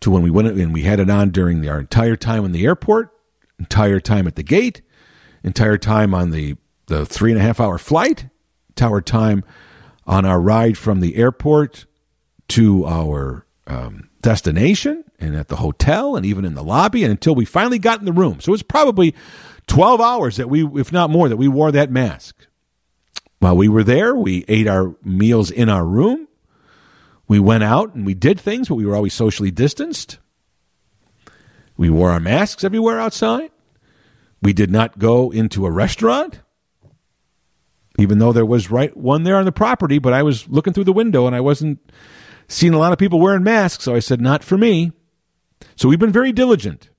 to 0.00 0.10
when 0.10 0.22
we 0.22 0.30
went 0.30 0.48
and 0.48 0.72
we 0.72 0.82
had 0.82 1.00
it 1.00 1.10
on 1.10 1.30
during 1.30 1.60
the, 1.60 1.68
our 1.68 1.80
entire 1.80 2.16
time 2.16 2.44
in 2.44 2.52
the 2.52 2.64
airport, 2.64 3.10
entire 3.58 4.00
time 4.00 4.26
at 4.26 4.36
the 4.36 4.42
gate, 4.42 4.82
entire 5.42 5.78
time 5.78 6.14
on 6.14 6.30
the, 6.30 6.56
the 6.86 7.04
three 7.04 7.32
and 7.32 7.40
a 7.40 7.42
half 7.42 7.60
hour 7.60 7.78
flight, 7.78 8.28
entire 8.70 9.00
time 9.00 9.44
on 10.06 10.24
our 10.24 10.40
ride 10.40 10.78
from 10.78 11.00
the 11.00 11.16
airport 11.16 11.86
to 12.48 12.84
our 12.86 13.46
um, 13.66 14.08
destination 14.26 15.04
and 15.20 15.36
at 15.36 15.46
the 15.46 15.54
hotel 15.54 16.16
and 16.16 16.26
even 16.26 16.44
in 16.44 16.54
the 16.54 16.62
lobby 16.64 17.04
and 17.04 17.12
until 17.12 17.32
we 17.32 17.44
finally 17.44 17.78
got 17.78 18.00
in 18.00 18.06
the 18.06 18.12
room. 18.12 18.40
So 18.40 18.50
it 18.50 18.58
was 18.58 18.62
probably 18.64 19.14
12 19.68 20.00
hours 20.00 20.36
that 20.36 20.50
we, 20.50 20.66
if 20.80 20.90
not 20.90 21.10
more, 21.10 21.28
that 21.28 21.36
we 21.36 21.46
wore 21.46 21.70
that 21.70 21.92
mask. 21.92 22.48
While 23.38 23.56
we 23.56 23.68
were 23.68 23.84
there, 23.84 24.16
we 24.16 24.44
ate 24.48 24.66
our 24.66 24.96
meals 25.04 25.52
in 25.52 25.68
our 25.68 25.86
room. 25.86 26.26
We 27.28 27.38
went 27.38 27.62
out 27.62 27.94
and 27.94 28.04
we 28.04 28.14
did 28.14 28.40
things, 28.40 28.68
but 28.68 28.74
we 28.74 28.84
were 28.84 28.96
always 28.96 29.14
socially 29.14 29.52
distanced. 29.52 30.18
We 31.76 31.88
wore 31.88 32.10
our 32.10 32.18
masks 32.18 32.64
everywhere 32.64 32.98
outside. 32.98 33.52
We 34.42 34.52
did 34.52 34.72
not 34.72 34.98
go 34.98 35.30
into 35.30 35.66
a 35.66 35.70
restaurant, 35.70 36.40
even 37.96 38.18
though 38.18 38.32
there 38.32 38.44
was 38.44 38.72
right 38.72 38.96
one 38.96 39.22
there 39.22 39.36
on 39.36 39.44
the 39.44 39.52
property, 39.52 40.00
but 40.00 40.12
I 40.12 40.24
was 40.24 40.48
looking 40.48 40.72
through 40.72 40.84
the 40.84 40.92
window 40.92 41.28
and 41.28 41.36
I 41.36 41.40
wasn't 41.40 41.78
seen 42.48 42.74
a 42.74 42.78
lot 42.78 42.92
of 42.92 42.98
people 42.98 43.20
wearing 43.20 43.42
masks, 43.42 43.84
so 43.84 43.94
I 43.94 44.00
said, 44.00 44.20
not 44.20 44.44
for 44.44 44.56
me. 44.56 44.92
So 45.74 45.88
we've 45.88 45.98
been 45.98 46.12
very 46.12 46.32
diligent 46.32 46.90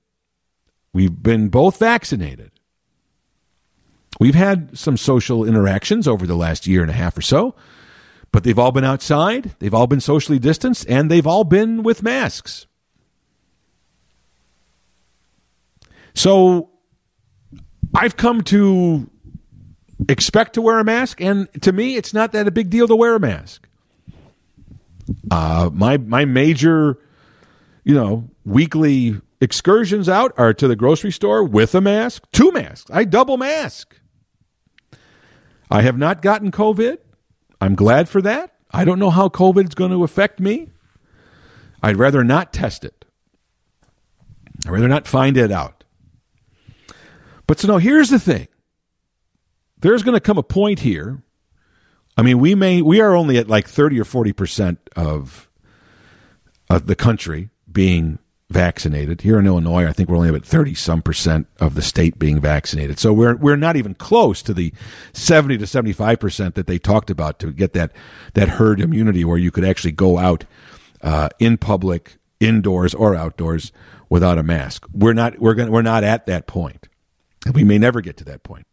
We've 0.92 1.22
been 1.22 1.48
both 1.48 1.78
vaccinated. 1.78 2.50
We've 4.18 4.34
had 4.34 4.76
some 4.76 4.96
social 4.96 5.44
interactions 5.44 6.08
over 6.08 6.26
the 6.26 6.34
last 6.34 6.66
year 6.66 6.82
and 6.82 6.90
a 6.90 6.94
half 6.94 7.16
or 7.16 7.22
so, 7.22 7.54
but 8.32 8.42
they've 8.42 8.58
all 8.58 8.72
been 8.72 8.84
outside, 8.84 9.54
they've 9.58 9.74
all 9.74 9.86
been 9.86 10.00
socially 10.00 10.38
distanced, 10.38 10.86
and 10.88 11.10
they've 11.10 11.26
all 11.26 11.44
been 11.44 11.82
with 11.82 12.02
masks. 12.02 12.66
So 16.14 16.70
I've 17.94 18.16
come 18.16 18.42
to 18.44 19.08
expect 20.08 20.54
to 20.54 20.62
wear 20.62 20.80
a 20.80 20.84
mask, 20.84 21.20
and 21.20 21.48
to 21.62 21.70
me, 21.70 21.96
it's 21.96 22.12
not 22.12 22.32
that 22.32 22.48
a 22.48 22.50
big 22.50 22.70
deal 22.70 22.88
to 22.88 22.96
wear 22.96 23.14
a 23.14 23.20
mask. 23.20 23.67
Uh, 25.30 25.70
my 25.72 25.96
my 25.98 26.24
major, 26.24 26.98
you 27.84 27.94
know, 27.94 28.28
weekly 28.44 29.20
excursions 29.40 30.08
out 30.08 30.32
are 30.36 30.52
to 30.54 30.68
the 30.68 30.76
grocery 30.76 31.12
store 31.12 31.44
with 31.44 31.74
a 31.74 31.80
mask, 31.80 32.24
two 32.32 32.50
masks. 32.52 32.90
I 32.92 33.04
double 33.04 33.36
mask. 33.36 33.96
I 35.70 35.82
have 35.82 35.98
not 35.98 36.22
gotten 36.22 36.50
COVID. 36.50 36.98
I'm 37.60 37.74
glad 37.74 38.08
for 38.08 38.22
that. 38.22 38.54
I 38.70 38.84
don't 38.84 38.98
know 38.98 39.10
how 39.10 39.28
COVID 39.28 39.68
is 39.68 39.74
going 39.74 39.90
to 39.90 40.04
affect 40.04 40.40
me. 40.40 40.70
I'd 41.82 41.96
rather 41.96 42.24
not 42.24 42.52
test 42.52 42.84
it. 42.84 43.04
I'd 44.66 44.72
rather 44.72 44.88
not 44.88 45.06
find 45.06 45.36
it 45.36 45.52
out. 45.52 45.84
But 47.46 47.60
so 47.60 47.68
now 47.68 47.78
here's 47.78 48.10
the 48.10 48.18
thing. 48.18 48.48
There's 49.80 50.02
going 50.02 50.16
to 50.16 50.20
come 50.20 50.38
a 50.38 50.42
point 50.42 50.80
here. 50.80 51.22
I 52.18 52.22
mean, 52.22 52.40
we 52.40 52.56
may 52.56 52.82
we 52.82 53.00
are 53.00 53.14
only 53.14 53.38
at 53.38 53.48
like 53.48 53.68
30 53.68 54.00
or 54.00 54.04
40 54.04 54.32
percent 54.32 54.90
of 54.96 55.48
the 56.68 56.96
country 56.96 57.50
being 57.70 58.18
vaccinated. 58.50 59.20
Here 59.20 59.38
in 59.38 59.46
Illinois, 59.46 59.86
I 59.86 59.92
think 59.92 60.08
we're 60.08 60.16
only 60.16 60.30
about 60.30 60.44
30 60.44 60.74
some 60.74 61.00
percent 61.00 61.46
of 61.60 61.74
the 61.74 61.82
state 61.82 62.18
being 62.18 62.40
vaccinated. 62.40 62.98
So 62.98 63.12
we're 63.12 63.36
we're 63.36 63.56
not 63.56 63.76
even 63.76 63.94
close 63.94 64.42
to 64.42 64.52
the 64.52 64.72
70 65.12 65.58
to 65.58 65.66
75 65.66 66.18
percent 66.18 66.54
that 66.56 66.66
they 66.66 66.78
talked 66.78 67.08
about 67.08 67.38
to 67.38 67.52
get 67.52 67.72
that 67.74 67.92
that 68.34 68.48
herd 68.48 68.80
immunity 68.80 69.24
where 69.24 69.38
you 69.38 69.52
could 69.52 69.64
actually 69.64 69.92
go 69.92 70.18
out 70.18 70.44
uh, 71.02 71.28
in 71.38 71.56
public, 71.56 72.16
indoors 72.40 72.94
or 72.94 73.14
outdoors 73.14 73.70
without 74.08 74.38
a 74.38 74.42
mask. 74.42 74.86
We're 74.92 75.12
not 75.12 75.38
we're 75.38 75.54
going 75.54 75.70
we're 75.70 75.82
not 75.82 76.02
at 76.02 76.26
that 76.26 76.48
point. 76.48 76.88
And 77.46 77.54
we 77.54 77.62
may 77.62 77.78
never 77.78 78.00
get 78.00 78.16
to 78.16 78.24
that 78.24 78.42
point 78.42 78.66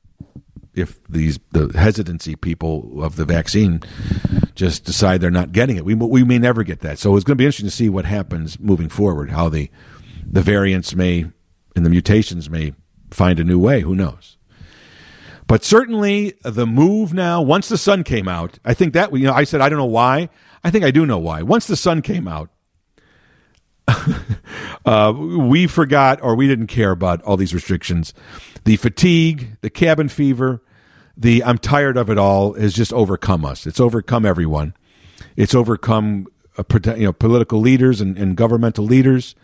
if 0.75 1.01
these 1.07 1.39
the 1.51 1.71
hesitancy 1.77 2.35
people 2.35 3.03
of 3.03 3.15
the 3.15 3.25
vaccine 3.25 3.81
just 4.55 4.85
decide 4.85 5.21
they're 5.21 5.31
not 5.31 5.51
getting 5.51 5.77
it. 5.77 5.85
We 5.85 5.95
we 5.95 6.23
may 6.23 6.37
never 6.37 6.63
get 6.63 6.81
that. 6.81 6.99
So 6.99 7.15
it's 7.15 7.23
going 7.23 7.37
to 7.37 7.41
be 7.41 7.45
interesting 7.45 7.69
to 7.69 7.75
see 7.75 7.89
what 7.89 8.05
happens 8.05 8.59
moving 8.59 8.89
forward. 8.89 9.31
How 9.31 9.49
the 9.49 9.69
the 10.25 10.41
variants 10.41 10.95
may 10.95 11.25
and 11.75 11.85
the 11.85 11.89
mutations 11.89 12.49
may 12.49 12.73
find 13.11 13.39
a 13.39 13.43
new 13.43 13.59
way. 13.59 13.81
Who 13.81 13.95
knows? 13.95 14.37
But 15.47 15.63
certainly 15.63 16.33
the 16.43 16.65
move 16.65 17.13
now. 17.13 17.41
Once 17.41 17.69
the 17.69 17.77
sun 17.77 18.03
came 18.03 18.27
out, 18.27 18.57
I 18.65 18.73
think 18.73 18.93
that 18.93 19.13
you 19.13 19.25
know 19.25 19.33
I 19.33 19.43
said 19.43 19.61
I 19.61 19.69
don't 19.69 19.79
know 19.79 19.85
why. 19.85 20.29
I 20.63 20.71
think 20.71 20.83
I 20.83 20.91
do 20.91 21.05
know 21.05 21.19
why. 21.19 21.41
Once 21.41 21.67
the 21.67 21.75
sun 21.75 22.01
came 22.01 22.27
out. 22.27 22.49
uh, 24.85 25.13
we 25.15 25.67
forgot 25.67 26.19
or 26.23 26.35
we 26.35 26.47
didn't 26.47 26.67
care 26.67 26.89
about 26.89 27.21
all 27.21 27.37
these 27.37 27.53
restrictions. 27.53 28.15
The 28.63 28.77
fatigue, 28.77 29.57
the 29.61 29.69
cabin 29.69 30.09
fever, 30.09 30.63
the 31.17 31.43
I'm 31.43 31.57
tired 31.57 31.97
of 31.97 32.09
it 32.09 32.17
all 32.17 32.53
has 32.53 32.73
just 32.73 32.93
overcome 32.93 33.45
us. 33.45 33.65
It's 33.65 33.79
overcome 33.79 34.25
everyone. 34.25 34.73
It's 35.35 35.55
overcome 35.55 36.27
uh, 36.57 36.63
you 36.95 37.05
know 37.05 37.13
political 37.13 37.59
leaders 37.59 38.01
and, 38.01 38.17
and 38.17 38.35
governmental 38.35 38.85
leaders, 38.85 39.35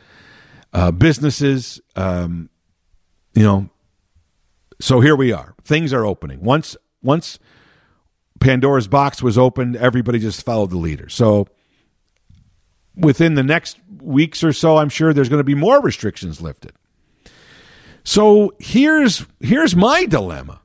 uh, 0.74 0.92
businesses. 0.92 1.82
Um, 1.96 2.50
you 3.34 3.44
know, 3.44 3.70
so 4.80 5.00
here 5.00 5.16
we 5.16 5.32
are. 5.32 5.56
Things 5.64 5.94
are 5.94 6.06
opening. 6.06 6.42
Once 6.42 6.76
once 7.02 7.40
Pandora's 8.40 8.88
box 8.88 9.22
was 9.22 9.38
opened, 9.38 9.76
everybody 9.76 10.20
just 10.20 10.44
followed 10.44 10.72
the 10.72 10.78
leader. 10.78 11.10
So 11.10 11.48
within 12.96 13.36
the 13.36 13.44
next 13.44 13.78
weeks 14.02 14.44
or 14.44 14.54
so, 14.54 14.78
I'm 14.78 14.90
sure 14.90 15.14
there's 15.14 15.30
going 15.30 15.40
to 15.40 15.44
be 15.44 15.56
more 15.56 15.82
restrictions 15.82 16.42
lifted. 16.42 16.74
So 18.04 18.54
here's 18.60 19.26
here's 19.40 19.76
my 19.76 20.06
dilemma. 20.06 20.61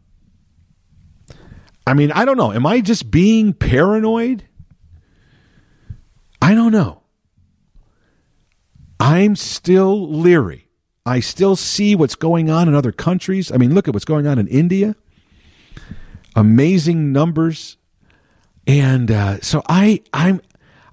I 1.86 1.94
mean, 1.94 2.10
I 2.12 2.24
don't 2.24 2.36
know. 2.36 2.52
Am 2.52 2.66
I 2.66 2.80
just 2.80 3.10
being 3.10 3.52
paranoid? 3.52 4.44
I 6.42 6.54
don't 6.54 6.72
know. 6.72 7.02
I'm 8.98 9.36
still 9.36 10.10
leery. 10.10 10.68
I 11.04 11.20
still 11.20 11.54
see 11.54 11.94
what's 11.94 12.16
going 12.16 12.50
on 12.50 12.66
in 12.66 12.74
other 12.74 12.90
countries. 12.90 13.52
I 13.52 13.56
mean, 13.56 13.74
look 13.74 13.86
at 13.86 13.94
what's 13.94 14.04
going 14.04 14.26
on 14.26 14.38
in 14.38 14.48
India. 14.48 14.96
Amazing 16.34 17.12
numbers. 17.12 17.76
And 18.66 19.10
uh, 19.10 19.40
so 19.40 19.62
I 19.68 20.02
I'm 20.12 20.40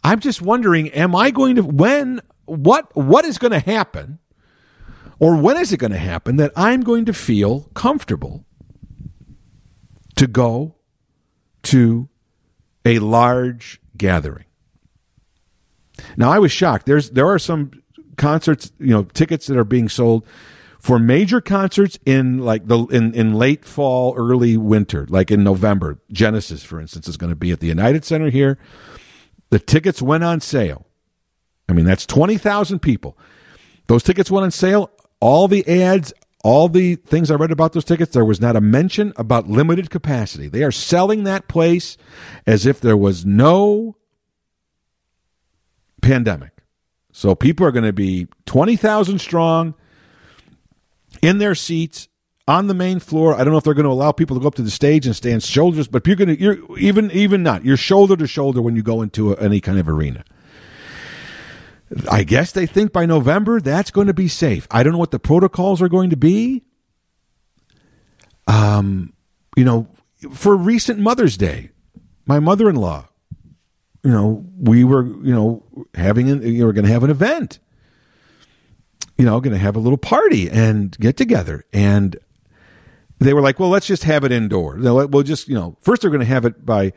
I'm 0.04 0.20
just 0.20 0.42
wondering 0.42 0.90
am 0.90 1.16
I 1.16 1.32
going 1.32 1.56
to 1.56 1.64
when 1.64 2.22
what 2.46 2.96
what 2.96 3.26
is 3.26 3.40
going 3.40 3.52
to 3.52 3.60
happen 3.60 4.20
or 5.20 5.36
when 5.36 5.58
is 5.58 5.74
it 5.74 5.78
going 5.78 5.92
to 5.92 5.98
happen 5.98 6.36
that 6.36 6.52
I'm 6.56 6.82
going 6.82 7.06
to 7.06 7.14
feel 7.14 7.72
comfortable 7.74 8.46
to 10.16 10.28
go 10.28 10.76
to 11.64 12.10
a 12.86 13.00
large 13.00 13.82
gathering. 13.98 14.46
Now 16.18 16.32
I 16.32 16.40
was 16.40 16.52
shocked. 16.52 16.86
There's 16.86 17.12
there 17.12 17.28
are 17.28 17.40
some 17.40 17.72
concerts, 18.18 18.72
you 18.80 18.94
know, 18.94 19.04
tickets 19.04 19.48
that 19.48 19.58
are 19.58 19.64
being 19.64 19.90
sold 19.90 20.26
for 20.80 21.00
major 21.00 21.40
concerts 21.40 21.98
in 22.06 22.40
like 22.40 22.68
the 22.68 22.80
in, 22.88 23.14
in 23.14 23.34
late 23.34 23.64
fall, 23.64 24.14
early 24.18 24.58
winter, 24.58 25.06
like 25.10 25.32
in 25.32 25.44
November. 25.44 26.00
Genesis, 26.12 26.64
for 26.64 26.80
instance, 26.80 27.08
is 27.08 27.18
going 27.18 27.30
to 27.30 27.36
be 27.36 27.52
at 27.52 27.60
the 27.60 27.68
United 27.68 28.04
Center 28.04 28.30
here. 28.30 28.58
The 29.50 29.60
tickets 29.60 30.02
went 30.02 30.24
on 30.24 30.42
sale. 30.42 30.86
I 31.70 31.74
mean, 31.74 31.86
that's 31.86 32.06
twenty 32.06 32.38
thousand 32.38 32.80
people. 32.80 33.18
Those 33.88 34.04
tickets 34.04 34.30
went 34.30 34.44
on 34.44 34.52
sale. 34.52 34.92
All 35.20 35.48
the 35.48 35.66
ads 35.68 36.12
all 36.44 36.68
the 36.68 36.96
things 36.96 37.32
I 37.32 37.36
read 37.36 37.52
about 37.52 37.72
those 37.72 37.86
tickets, 37.86 38.14
there 38.14 38.26
was 38.26 38.42
not 38.42 38.58
a 38.58 38.62
mention 38.62 39.14
about 39.16 39.50
limited 39.50 39.90
capacity. 39.90 40.50
They 40.50 40.64
are 40.64 40.72
selling 40.72 41.24
that 41.24 41.48
place 41.48 41.98
as 42.46 42.66
if 42.66 42.82
there 42.82 42.98
was 42.98 43.26
no 43.26 43.96
pandemic. 46.02 46.52
So 47.14 47.34
people 47.34 47.66
are 47.66 47.72
going 47.72 47.86
to 47.86 47.94
be 47.94 48.28
20,000 48.46 49.20
strong 49.20 49.74
in 51.22 51.38
their 51.38 51.56
seats 51.56 52.10
on 52.46 52.68
the 52.68 52.74
main 52.74 53.00
floor. 53.00 53.36
I 53.36 53.46
don't 53.46 53.52
know 53.52 53.58
if 53.58 53.64
they're 53.64 53.74
going 53.74 53.86
to 53.86 53.92
allow 53.92 54.12
people 54.12 54.36
to 54.36 54.42
go 54.42 54.48
up 54.48 54.56
to 54.56 54.62
the 54.62 54.72
stage 54.72 55.06
and 55.06 55.16
stand 55.16 55.44
shoulders, 55.44 55.88
but 55.88 56.06
you're 56.06 56.18
going 56.18 56.36
to, 56.36 56.40
you're 56.40 56.78
even, 56.78 57.10
even 57.12 57.42
not, 57.42 57.64
you're 57.64 57.78
shoulder 57.78 58.18
to 58.18 58.28
shoulder 58.28 58.62
when 58.62 58.76
you 58.76 58.84
go 58.84 59.02
into 59.02 59.32
a, 59.32 59.38
any 59.38 59.62
kind 59.62 59.80
of 59.80 59.88
arena. 59.88 60.26
I 62.10 62.24
guess 62.24 62.52
they 62.52 62.66
think 62.66 62.92
by 62.92 63.06
November 63.06 63.60
that's 63.60 63.92
going 63.92 64.08
to 64.08 64.14
be 64.14 64.28
safe. 64.28 64.68
I 64.72 64.84
don't 64.84 64.94
know 64.94 65.00
what 65.00 65.12
the 65.12 65.20
protocols 65.20 65.82
are 65.82 65.90
going 65.90 66.10
to 66.12 66.18
be. 66.18 66.64
Um, 68.48 69.14
you 69.56 69.64
know, 69.64 69.88
for 70.32 70.56
recent 70.56 71.00
Mother's 71.00 71.38
Day, 71.38 71.70
my 72.26 72.40
mother-in-law, 72.40 73.08
you 74.04 74.12
know, 74.12 74.46
we 74.58 74.84
were, 74.84 75.06
you 75.06 75.34
know, 75.34 75.64
having, 75.94 76.30
an, 76.30 76.42
you 76.42 76.60
know, 76.60 76.66
we're 76.66 76.74
going 76.74 76.86
to 76.86 76.92
have 76.92 77.04
an 77.04 77.10
event. 77.10 77.60
You 79.18 79.26
know, 79.26 79.40
going 79.40 79.54
to 79.54 79.60
have 79.60 79.76
a 79.76 79.80
little 79.80 79.98
party 79.98 80.50
and 80.50 80.98
get 81.00 81.18
together, 81.18 81.66
and 81.72 82.18
they 83.20 83.32
were 83.32 83.42
like, 83.42 83.60
"Well, 83.60 83.70
let's 83.70 83.86
just 83.86 84.06
have 84.06 84.24
it 84.24 84.32
indoor. 84.32 84.76
We'll 84.78 85.22
just, 85.22 85.48
you 85.48 85.54
know, 85.54 85.78
first 85.82 86.02
they're 86.02 86.10
going 86.10 86.20
to 86.22 86.26
have 86.26 86.46
it 86.46 86.66
by." 86.66 86.94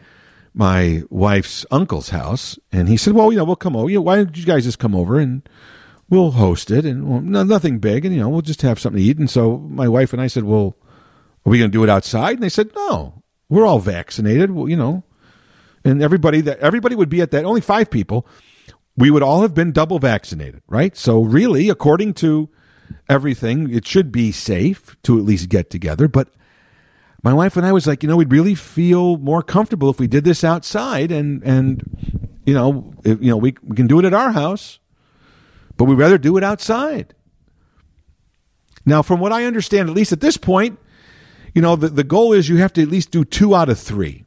My 0.57 1.03
wife's 1.11 1.67
uncle's 1.71 2.09
house, 2.09 2.59
and 2.73 2.89
he 2.89 2.97
said, 2.97 3.13
"Well, 3.13 3.31
you 3.31 3.37
know, 3.37 3.45
we'll 3.45 3.57
come 3.57 3.77
over. 3.77 3.91
You 3.91 3.99
know, 3.99 4.03
why 4.03 4.17
don't 4.17 4.37
you 4.37 4.47
guys 4.47 4.65
just 4.65 4.79
come 4.79 4.95
over 4.95 5.21
and 5.21 5.47
we'll 6.09 6.31
host 6.31 6.71
it, 6.71 6.87
and 6.87 7.07
well, 7.07 7.21
no, 7.21 7.45
nothing 7.45 7.79
big, 7.79 8.07
and 8.07 8.15
you 8.15 8.21
know, 8.23 8.31
we'll 8.31 8.41
just 8.41 8.63
have 8.63 8.81
something 8.81 9.01
to 9.01 9.07
eat." 9.07 9.19
And 9.19 9.31
so 9.31 9.59
my 9.59 9.87
wife 9.87 10.15
and 10.15 10.23
I 10.23 10.29
said, 10.29 10.45
"Well, 10.45 10.75
are 11.45 11.51
we 11.51 11.59
going 11.59 11.71
to 11.71 11.77
do 11.79 11.85
it 11.85 11.91
outside?" 11.91 12.37
And 12.37 12.43
they 12.43 12.49
said, 12.49 12.71
"No, 12.75 13.23
we're 13.51 13.67
all 13.67 13.81
vaccinated. 13.81 14.51
Well, 14.51 14.69
you 14.69 14.77
know." 14.77 15.05
And 15.85 16.03
everybody 16.03 16.41
that 16.41 16.59
everybody 16.61 16.95
would 16.95 17.11
be 17.11 17.21
at 17.21 17.31
that. 17.33 17.45
Only 17.45 17.61
five 17.61 17.91
people. 17.91 18.27
We 18.97 19.11
would 19.11 19.23
all 19.23 19.43
have 19.43 19.53
been 19.53 19.73
double 19.73 19.99
vaccinated, 19.99 20.63
right? 20.67 20.97
So 20.97 21.21
really, 21.21 21.69
according 21.69 22.15
to 22.15 22.49
everything, 23.11 23.69
it 23.71 23.87
should 23.87 24.11
be 24.11 24.33
safe 24.33 24.97
to 25.03 25.19
at 25.19 25.25
least 25.25 25.51
get 25.51 25.69
together. 25.69 26.09
But 26.09 26.31
my 27.27 27.35
wife 27.35 27.57
and 27.57 27.67
I 27.67 27.73
was 27.73 27.89
like, 27.89 28.05
you 28.05 28.09
know, 28.09 28.17
we'd 28.19 28.31
really 28.31 28.55
feel 28.55 29.17
more 29.17 29.43
comfortable 29.43 29.91
if 29.91 29.99
we 29.99 30.07
did 30.07 30.23
this 30.23 30.45
outside, 30.45 31.11
and 31.11 31.43
and 31.43 31.83
you 32.47 32.55
know, 32.55 32.95
if, 33.03 33.21
you 33.21 33.31
know, 33.31 33.37
we 33.37 33.57
we 33.65 33.75
can 33.75 33.89
do 33.89 33.99
it 33.99 34.05
at 34.05 34.15
our 34.15 34.31
house, 34.31 34.79
but 35.77 35.87
we'd 35.87 35.99
rather 35.99 36.19
do 36.19 36.37
it 36.37 36.45
outside. 36.45 37.17
Now, 38.85 39.03
from 39.03 39.19
what 39.19 39.33
I 39.33 39.45
understand, 39.45 39.89
at 39.89 39.97
least 39.97 40.13
at 40.13 40.21
this 40.21 40.37
point, 40.37 40.79
you 41.53 41.61
know, 41.61 41.75
the, 41.75 41.89
the 41.89 42.05
goal 42.05 42.33
is 42.33 42.49
you 42.49 42.59
have 42.59 42.73
to 42.75 42.83
at 42.83 42.87
least 42.87 43.11
do 43.11 43.25
two 43.25 43.57
out 43.57 43.69
of 43.69 43.81
three. 43.81 44.25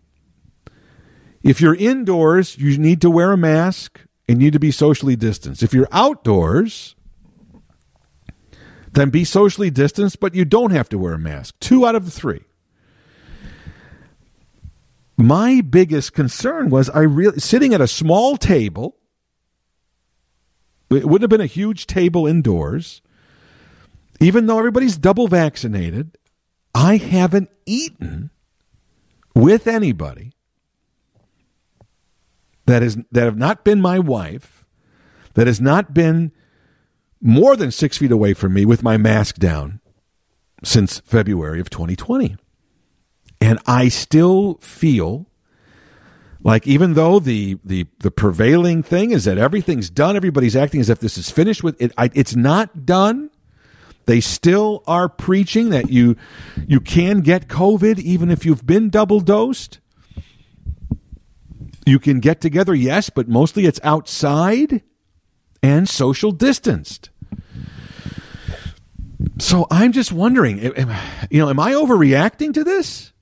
If 1.42 1.62
you're 1.62 1.76
indoors, 1.76 2.58
you 2.58 2.78
need 2.78 3.00
to 3.00 3.10
wear 3.10 3.32
a 3.32 3.38
mask 3.38 4.02
and 4.28 4.40
need 4.40 4.52
to 4.52 4.60
be 4.60 4.72
socially 4.72 5.16
distanced. 5.16 5.64
If 5.64 5.74
you're 5.74 5.88
outdoors, 5.94 6.98
then 8.92 9.10
be 9.10 9.24
socially 9.24 9.70
distanced, 9.70 10.20
but 10.20 10.36
you 10.36 10.44
don't 10.44 10.72
have 10.72 10.90
to 10.90 10.98
wear 10.98 11.14
a 11.14 11.18
mask. 11.18 11.56
Two 11.62 11.88
out 11.88 11.96
of 11.96 12.04
the 12.04 12.12
three. 12.12 12.42
My 15.20 15.60
biggest 15.60 16.14
concern 16.14 16.70
was 16.70 16.90
I 16.92 17.02
really 17.02 17.40
sitting 17.40 17.74
at 17.74 17.82
a 17.82 17.88
small 17.88 18.38
table. 18.38 18.96
It 20.90 21.04
wouldn't 21.04 21.24
have 21.24 21.30
been 21.30 21.42
a 21.42 21.46
huge 21.46 21.88
table 21.88 22.26
indoors. 22.26 23.02
Even 24.22 24.46
though 24.46 24.58
everybody's 24.58 24.98
double 24.98 25.28
vaccinated, 25.28 26.18
I 26.74 26.96
haven't 26.96 27.50
eaten 27.66 28.30
with 29.36 29.68
anybody 29.68 30.32
that 32.66 32.82
is 32.82 32.98
that 33.12 33.26
have 33.26 33.38
not 33.38 33.66
been 33.66 33.82
my 33.82 34.00
wife, 34.00 34.66
that 35.34 35.48
has 35.48 35.60
not 35.60 35.94
been 35.94 36.32
more 37.20 37.58
than 37.58 37.72
six 37.72 37.98
feet 37.98 38.12
away 38.12 38.34
from 38.34 38.54
me 38.54 38.64
with 38.64 38.84
my 38.84 38.96
mask 38.96 39.36
down 39.36 39.82
since 40.64 41.00
February 41.00 41.60
of 41.60 41.70
2020. 41.70 42.38
And 43.42 43.60
I 43.66 43.88
still 43.88 44.56
feel 44.56 45.28
like 46.42 46.68
even 46.68 46.94
though 46.94 47.20
the, 47.20 47.58
the, 47.64 47.86
the 48.00 48.12
prevailing 48.12 48.84
thing 48.84 49.12
is 49.12 49.26
that 49.26 49.38
everything's 49.38 49.90
done, 49.90 50.16
everybody's 50.16 50.56
acting 50.56 50.80
as 50.80 50.90
if 50.90 51.00
this 51.00 51.18
is 51.18 51.30
finished 51.30 51.64
with 51.64 51.82
it, 51.82 51.92
I, 51.98 52.10
it's 52.14 52.36
not 52.36 52.86
done. 52.86 53.30
They 54.06 54.22
still 54.22 54.84
are 54.88 55.08
preaching 55.08 55.70
that 55.70 55.92
you 55.92 56.16
you 56.68 56.80
can 56.80 57.22
get 57.22 57.48
COVID 57.48 58.00
even 58.00 58.32
if 58.32 58.44
you've 58.44 58.66
been 58.66 58.90
double 58.90 59.20
dosed. 59.20 59.80
You 61.86 62.00
can 62.00 62.20
get 62.20 62.42
together, 62.42 62.74
yes, 62.74 63.12
but 63.12 63.28
mostly 63.28 63.66
it's 63.66 63.80
outside 63.84 64.82
and 65.62 65.88
social 65.88 66.32
distanced. 66.32 67.12
So 69.38 69.68
I'm 69.70 69.92
just 69.92 70.12
wondering, 70.12 70.58
you 71.30 71.40
know, 71.40 71.50
am 71.50 71.60
I 71.60 71.74
overreacting 71.74 72.54
to 72.56 72.64
this? 72.64 73.14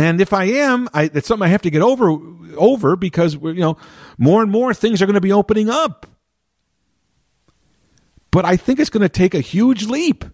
And 0.00 0.20
if 0.20 0.32
I 0.32 0.44
am, 0.44 0.88
I, 0.94 1.10
it's 1.12 1.28
something 1.28 1.44
I 1.46 1.50
have 1.50 1.62
to 1.62 1.70
get 1.70 1.82
over 1.82 2.16
over 2.56 2.96
because 2.96 3.34
you 3.34 3.54
know 3.54 3.76
more 4.18 4.42
and 4.42 4.50
more 4.50 4.72
things 4.74 5.00
are 5.00 5.06
going 5.06 5.14
to 5.14 5.20
be 5.20 5.32
opening 5.32 5.68
up 5.68 6.06
but 8.30 8.44
I 8.44 8.56
think 8.56 8.78
it's 8.78 8.90
going 8.90 9.02
to 9.02 9.08
take 9.08 9.34
a 9.34 9.40
huge 9.40 9.86
leap. 9.86 10.24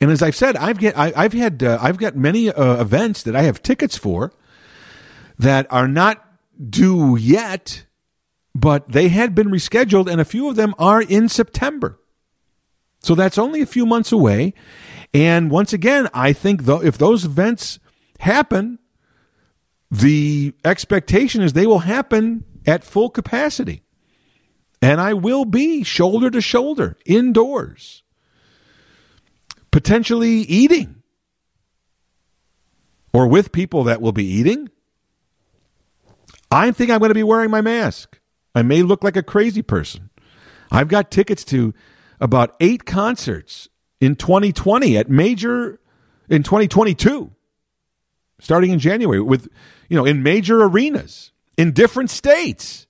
And 0.00 0.10
as 0.10 0.22
I've 0.22 0.36
said, 0.36 0.56
I've 0.56 0.78
get 0.78 0.96
I, 0.98 1.22
have 1.22 1.32
had 1.32 1.62
uh, 1.62 1.78
I've 1.80 1.98
got 1.98 2.16
many 2.16 2.50
uh, 2.50 2.80
events 2.80 3.22
that 3.22 3.34
I 3.34 3.42
have 3.42 3.62
tickets 3.62 3.96
for 3.96 4.32
that 5.38 5.66
are 5.70 5.88
not 5.88 6.24
due 6.68 7.16
yet, 7.16 7.86
but 8.54 8.90
they 8.90 9.08
had 9.08 9.34
been 9.34 9.48
rescheduled, 9.48 10.10
and 10.10 10.20
a 10.20 10.24
few 10.24 10.48
of 10.48 10.56
them 10.56 10.74
are 10.78 11.00
in 11.00 11.28
September. 11.28 11.98
So 13.00 13.14
that's 13.14 13.38
only 13.38 13.60
a 13.60 13.66
few 13.66 13.86
months 13.86 14.12
away. 14.12 14.54
And 15.14 15.48
once 15.48 15.72
again, 15.72 16.08
I 16.12 16.32
think 16.32 16.64
though 16.64 16.82
if 16.82 16.98
those 16.98 17.24
events 17.24 17.78
happen, 18.18 18.80
the 19.90 20.52
expectation 20.64 21.40
is 21.40 21.52
they 21.52 21.68
will 21.68 21.78
happen 21.78 22.44
at 22.66 22.82
full 22.82 23.10
capacity. 23.10 23.82
And 24.82 25.00
I 25.00 25.14
will 25.14 25.44
be 25.44 25.84
shoulder 25.84 26.30
to 26.30 26.40
shoulder 26.40 26.96
indoors, 27.06 28.02
potentially 29.70 30.40
eating 30.40 31.02
or 33.12 33.28
with 33.28 33.52
people 33.52 33.84
that 33.84 34.02
will 34.02 34.12
be 34.12 34.26
eating. 34.26 34.68
I 36.50 36.72
think 36.72 36.90
I'm 36.90 36.98
going 36.98 37.10
to 37.10 37.14
be 37.14 37.22
wearing 37.22 37.50
my 37.50 37.60
mask. 37.60 38.20
I 38.54 38.62
may 38.62 38.82
look 38.82 39.04
like 39.04 39.16
a 39.16 39.22
crazy 39.22 39.62
person. 39.62 40.10
I've 40.70 40.88
got 40.88 41.10
tickets 41.10 41.44
to 41.46 41.72
about 42.20 42.56
eight 42.60 42.84
concerts 42.84 43.68
in 44.00 44.16
2020 44.16 44.96
at 44.96 45.08
major 45.08 45.80
in 46.28 46.42
2022 46.42 47.30
starting 48.40 48.70
in 48.70 48.78
January 48.78 49.20
with 49.20 49.48
you 49.88 49.96
know 49.96 50.04
in 50.04 50.22
major 50.22 50.62
arenas 50.62 51.32
in 51.56 51.72
different 51.72 52.10
states 52.10 52.86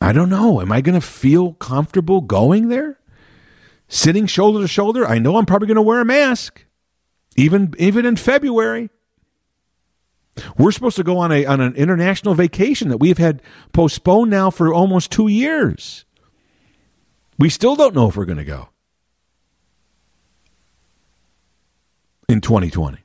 I 0.00 0.12
don't 0.12 0.30
know. 0.30 0.60
Am 0.60 0.70
I 0.70 0.82
going 0.82 0.98
to 0.98 1.04
feel 1.04 1.54
comfortable 1.54 2.20
going 2.20 2.68
there? 2.68 3.00
Sitting 3.88 4.26
shoulder 4.26 4.60
to 4.60 4.68
shoulder? 4.68 5.04
I 5.04 5.18
know 5.18 5.36
I'm 5.36 5.46
probably 5.46 5.66
going 5.66 5.74
to 5.74 5.82
wear 5.82 6.00
a 6.00 6.04
mask, 6.04 6.64
even 7.36 7.74
even 7.76 8.06
in 8.06 8.14
February. 8.14 8.88
We're 10.56 10.70
supposed 10.70 10.96
to 10.96 11.02
go 11.02 11.18
on 11.18 11.32
a 11.32 11.44
on 11.44 11.60
an 11.60 11.74
international 11.74 12.34
vacation 12.34 12.88
that 12.90 12.98
we've 12.98 13.18
had 13.18 13.42
postponed 13.72 14.30
now 14.30 14.48
for 14.48 14.72
almost 14.72 15.10
two 15.10 15.26
years. 15.26 16.04
We 17.38 17.50
still 17.50 17.76
don't 17.76 17.94
know 17.94 18.08
if 18.08 18.16
we're 18.16 18.24
going 18.24 18.38
to 18.38 18.44
go 18.44 18.68
in 22.28 22.40
2020. 22.40 22.98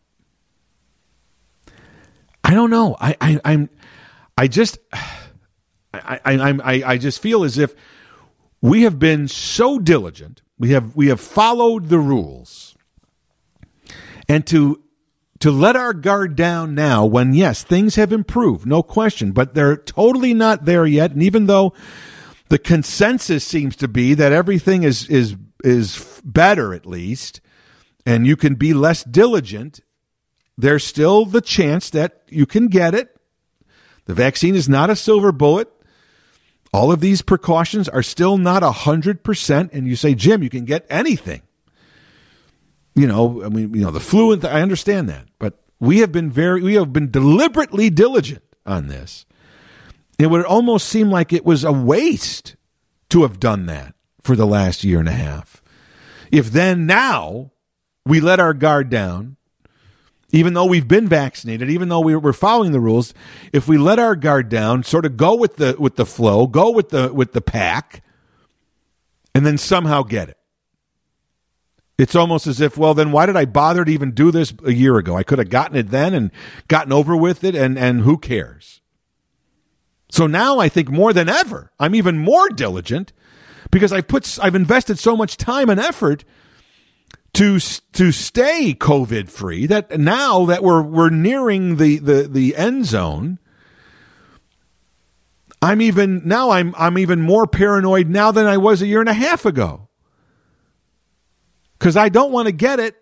I 2.43 2.53
don't 2.53 2.69
know. 2.69 2.95
I, 2.99 3.15
I 3.21 3.41
I'm 3.45 3.69
I 4.37 4.47
just 4.47 4.77
I, 5.93 6.19
I, 6.23 6.49
I, 6.63 6.83
I 6.85 6.97
just 6.97 7.21
feel 7.21 7.43
as 7.43 7.57
if 7.57 7.75
we 8.61 8.83
have 8.83 8.99
been 8.99 9.27
so 9.27 9.79
diligent. 9.79 10.41
We 10.57 10.69
have 10.71 10.95
we 10.95 11.07
have 11.07 11.19
followed 11.19 11.89
the 11.89 11.99
rules, 11.99 12.75
and 14.29 14.45
to 14.47 14.81
to 15.39 15.49
let 15.49 15.75
our 15.75 15.93
guard 15.93 16.35
down 16.35 16.75
now 16.75 17.03
when 17.05 17.33
yes 17.33 17.63
things 17.63 17.95
have 17.95 18.13
improved 18.13 18.65
no 18.67 18.83
question 18.83 19.31
but 19.31 19.55
they're 19.55 19.75
totally 19.75 20.35
not 20.35 20.65
there 20.65 20.85
yet 20.85 21.11
and 21.11 21.23
even 21.23 21.47
though 21.47 21.73
the 22.51 22.59
consensus 22.59 23.43
seems 23.43 23.75
to 23.77 23.87
be 23.87 24.13
that 24.13 24.31
everything 24.31 24.83
is 24.83 25.07
is 25.09 25.35
is 25.63 26.21
better 26.23 26.73
at 26.73 26.85
least 26.85 27.41
and 28.05 28.27
you 28.27 28.35
can 28.35 28.55
be 28.55 28.73
less 28.73 29.03
diligent 29.03 29.79
there's 30.57 30.85
still 30.85 31.25
the 31.25 31.41
chance 31.41 31.89
that 31.89 32.21
you 32.27 32.45
can 32.45 32.67
get 32.67 32.93
it 32.93 33.15
the 34.05 34.13
vaccine 34.13 34.55
is 34.55 34.69
not 34.69 34.89
a 34.89 34.95
silver 34.95 35.31
bullet 35.31 35.71
all 36.73 36.91
of 36.91 37.01
these 37.01 37.21
precautions 37.21 37.89
are 37.89 38.03
still 38.03 38.37
not 38.37 38.63
100%. 38.63 39.73
And 39.73 39.87
you 39.87 39.95
say, 39.95 40.15
Jim, 40.15 40.41
you 40.41 40.49
can 40.49 40.65
get 40.65 40.85
anything. 40.89 41.41
You 42.95 43.07
know, 43.07 43.43
I 43.43 43.49
mean, 43.49 43.73
you 43.73 43.81
know, 43.81 43.91
the 43.91 43.99
flu, 43.99 44.31
and 44.31 44.43
I 44.45 44.61
understand 44.61 45.09
that. 45.09 45.27
But 45.39 45.59
we 45.79 45.99
have 45.99 46.11
been 46.11 46.29
very, 46.29 46.61
we 46.61 46.75
have 46.75 46.93
been 46.93 47.11
deliberately 47.11 47.89
diligent 47.89 48.43
on 48.65 48.87
this. 48.87 49.25
It 50.21 50.29
would 50.29 50.45
almost 50.45 50.87
seem 50.87 51.09
like 51.09 51.33
it 51.33 51.45
was 51.45 51.63
a 51.63 51.71
waste 51.71 52.55
to 53.09 53.23
have 53.23 53.39
done 53.39 53.65
that 53.65 53.95
for 54.21 54.35
the 54.35 54.45
last 54.45 54.83
year 54.83 54.99
and 54.99 55.09
a 55.09 55.13
half. 55.13 55.63
If 56.31 56.51
then 56.51 56.85
now 56.85 57.51
we 58.05 58.21
let 58.21 58.39
our 58.39 58.53
guard 58.53 58.89
down 58.89 59.37
even 60.31 60.53
though 60.53 60.65
we've 60.65 60.87
been 60.87 61.07
vaccinated, 61.07 61.69
even 61.69 61.89
though 61.89 61.99
we're 61.99 62.33
following 62.33 62.71
the 62.71 62.79
rules, 62.79 63.13
if 63.51 63.67
we 63.67 63.77
let 63.77 63.99
our 63.99 64.15
guard 64.15 64.47
down, 64.47 64.83
sort 64.83 65.05
of 65.05 65.17
go 65.17 65.35
with 65.35 65.57
the 65.57 65.75
with 65.77 65.97
the 65.97 66.05
flow, 66.05 66.47
go 66.47 66.71
with 66.71 66.89
the 66.89 67.13
with 67.13 67.33
the 67.33 67.41
pack, 67.41 68.01
and 69.35 69.45
then 69.45 69.57
somehow 69.57 70.03
get 70.03 70.29
it. 70.29 70.37
It's 71.97 72.15
almost 72.15 72.47
as 72.47 72.61
if, 72.61 72.77
well, 72.77 72.93
then 72.93 73.11
why 73.11 73.25
did 73.25 73.35
I 73.35 73.45
bother 73.45 73.85
to 73.85 73.91
even 73.91 74.11
do 74.11 74.31
this 74.31 74.53
a 74.65 74.71
year 74.73 74.97
ago? 74.97 75.17
I 75.17 75.23
could 75.23 75.37
have 75.37 75.49
gotten 75.49 75.77
it 75.77 75.89
then 75.89 76.13
and 76.13 76.31
gotten 76.67 76.93
over 76.93 77.15
with 77.15 77.43
it, 77.43 77.55
and 77.55 77.77
and 77.77 78.01
who 78.01 78.17
cares? 78.17 78.80
So 80.11 80.27
now 80.27 80.59
I 80.59 80.67
think 80.67 80.91
more 80.91 81.13
than 81.13 81.29
ever, 81.29 81.71
I'm 81.79 81.95
even 81.95 82.17
more 82.17 82.49
diligent 82.49 83.13
because 83.71 83.93
I've 83.93 84.09
put 84.09 84.37
I've 84.41 84.55
invested 84.55 84.99
so 84.99 85.15
much 85.15 85.37
time 85.37 85.69
and 85.69 85.79
effort 85.79 86.25
to 87.33 87.59
to 87.93 88.11
stay 88.11 88.75
COVID 88.77 89.29
free. 89.29 89.65
That 89.67 89.97
now 89.99 90.45
that 90.45 90.63
we're 90.63 90.81
we're 90.81 91.09
nearing 91.09 91.77
the 91.77 91.97
the 91.99 92.27
the 92.27 92.57
end 92.57 92.85
zone, 92.85 93.39
I'm 95.61 95.81
even 95.81 96.23
now 96.25 96.49
I'm 96.49 96.75
I'm 96.77 96.97
even 96.97 97.21
more 97.21 97.47
paranoid 97.47 98.09
now 98.09 98.31
than 98.31 98.45
I 98.45 98.57
was 98.57 98.81
a 98.81 98.87
year 98.87 98.99
and 98.99 99.09
a 99.09 99.13
half 99.13 99.45
ago. 99.45 99.87
Cuz 101.79 101.95
I 101.95 102.09
don't 102.09 102.33
want 102.33 102.47
to 102.47 102.51
get 102.51 102.81
it 102.81 102.97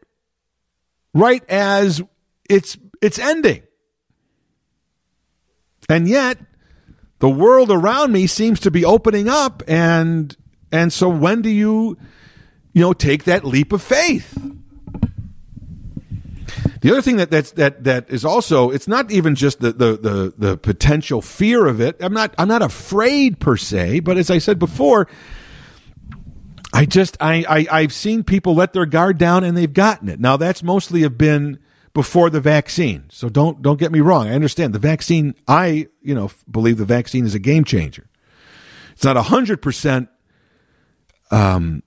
right 1.16 1.44
as 1.50 2.04
it's 2.48 2.78
it's 3.02 3.18
ending. 3.18 3.64
And 5.90 6.08
yet 6.08 6.38
the 7.20 7.30
world 7.30 7.72
around 7.72 8.12
me 8.12 8.28
seems 8.28 8.60
to 8.62 8.72
be 8.72 8.84
opening 8.84 9.28
up 9.28 9.62
and 9.68 10.36
and 10.72 10.94
so 10.94 11.10
when 11.10 11.42
do 11.42 11.50
you 11.50 11.98
you 12.74 12.82
know, 12.82 12.94
take 12.94 13.26
that 13.26 13.44
leap 13.44 13.74
of 13.74 13.82
faith. 13.82 14.38
The 16.82 16.92
other 16.92 17.02
thing 17.02 17.18
that 17.18 17.30
that's 17.30 17.52
that 17.52 17.84
that 17.84 18.10
is 18.10 18.24
also 18.24 18.70
it's 18.70 18.88
not 18.88 19.12
even 19.12 19.36
just 19.36 19.60
the, 19.60 19.74
the 19.74 19.98
the 19.98 20.34
the 20.38 20.58
potential 20.58 21.22
fear 21.22 21.66
of 21.66 21.82
it. 21.82 21.98
I'm 22.00 22.14
not 22.14 22.34
I'm 22.38 22.48
not 22.48 22.62
afraid 22.62 23.40
per 23.40 23.58
se, 23.58 24.00
but 24.00 24.18
as 24.18 24.32
I 24.32 24.38
said 24.38 24.60
before, 24.60 25.10
I 26.72 26.86
just 26.86 27.18
I, 27.20 27.44
I 27.50 27.82
I've 27.82 27.92
seen 27.92 28.24
people 28.24 28.56
let 28.56 28.72
their 28.72 28.86
guard 28.86 29.18
down 29.18 29.44
and 29.44 29.58
they've 29.58 29.74
gotten 29.74 30.08
it. 30.08 30.22
Now 30.22 30.38
that's 30.38 30.64
mostly 30.64 31.02
have 31.02 31.18
been 31.18 31.60
before 32.00 32.30
the 32.30 32.40
vaccine. 32.40 33.04
So 33.10 33.28
don't 33.28 33.62
don't 33.62 33.78
get 33.78 33.92
me 33.92 34.00
wrong. 34.00 34.30
I 34.30 34.34
understand 34.34 34.74
the 34.74 34.80
vaccine. 34.80 35.36
I 35.50 35.90
you 36.02 36.16
know 36.16 36.32
believe 36.50 36.78
the 36.78 36.86
vaccine 36.86 37.26
is 37.26 37.36
a 37.36 37.40
game 37.40 37.66
changer. 37.66 38.08
It's 38.94 39.04
not 39.04 39.18
100% 39.18 40.08
um, 41.30 41.84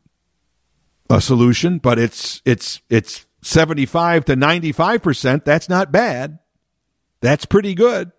a 1.09 1.19
solution, 1.19 1.79
but 1.79 1.99
it's 1.99 2.43
it's 2.45 2.83
it's 2.91 3.25
75 3.41 4.27
to 4.27 4.37
95%. 4.37 5.45
That's 5.47 5.71
not 5.71 5.91
bad. 5.91 6.41
That's 7.23 7.47
pretty 7.47 7.75
good. 7.75 8.13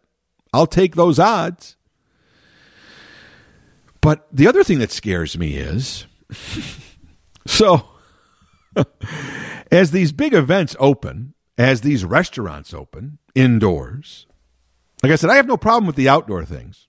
I'll 0.51 0.65
take 0.65 0.95
those 0.95 1.19
odds. 1.19 1.75
But 4.01 4.25
the 4.31 4.47
other 4.47 4.63
thing 4.63 4.79
that 4.79 4.91
scares 4.91 5.37
me 5.37 5.57
is 5.57 6.07
so 7.45 7.87
as 9.71 9.91
these 9.91 10.11
big 10.11 10.33
events 10.33 10.75
open, 10.79 11.35
as 11.57 11.81
these 11.81 12.03
restaurants 12.03 12.73
open 12.73 13.19
indoors, 13.35 14.25
like 15.01 15.11
I 15.11 15.15
said, 15.15 15.29
I 15.29 15.35
have 15.35 15.47
no 15.47 15.57
problem 15.57 15.85
with 15.85 15.95
the 15.95 16.09
outdoor 16.09 16.45
things. 16.45 16.87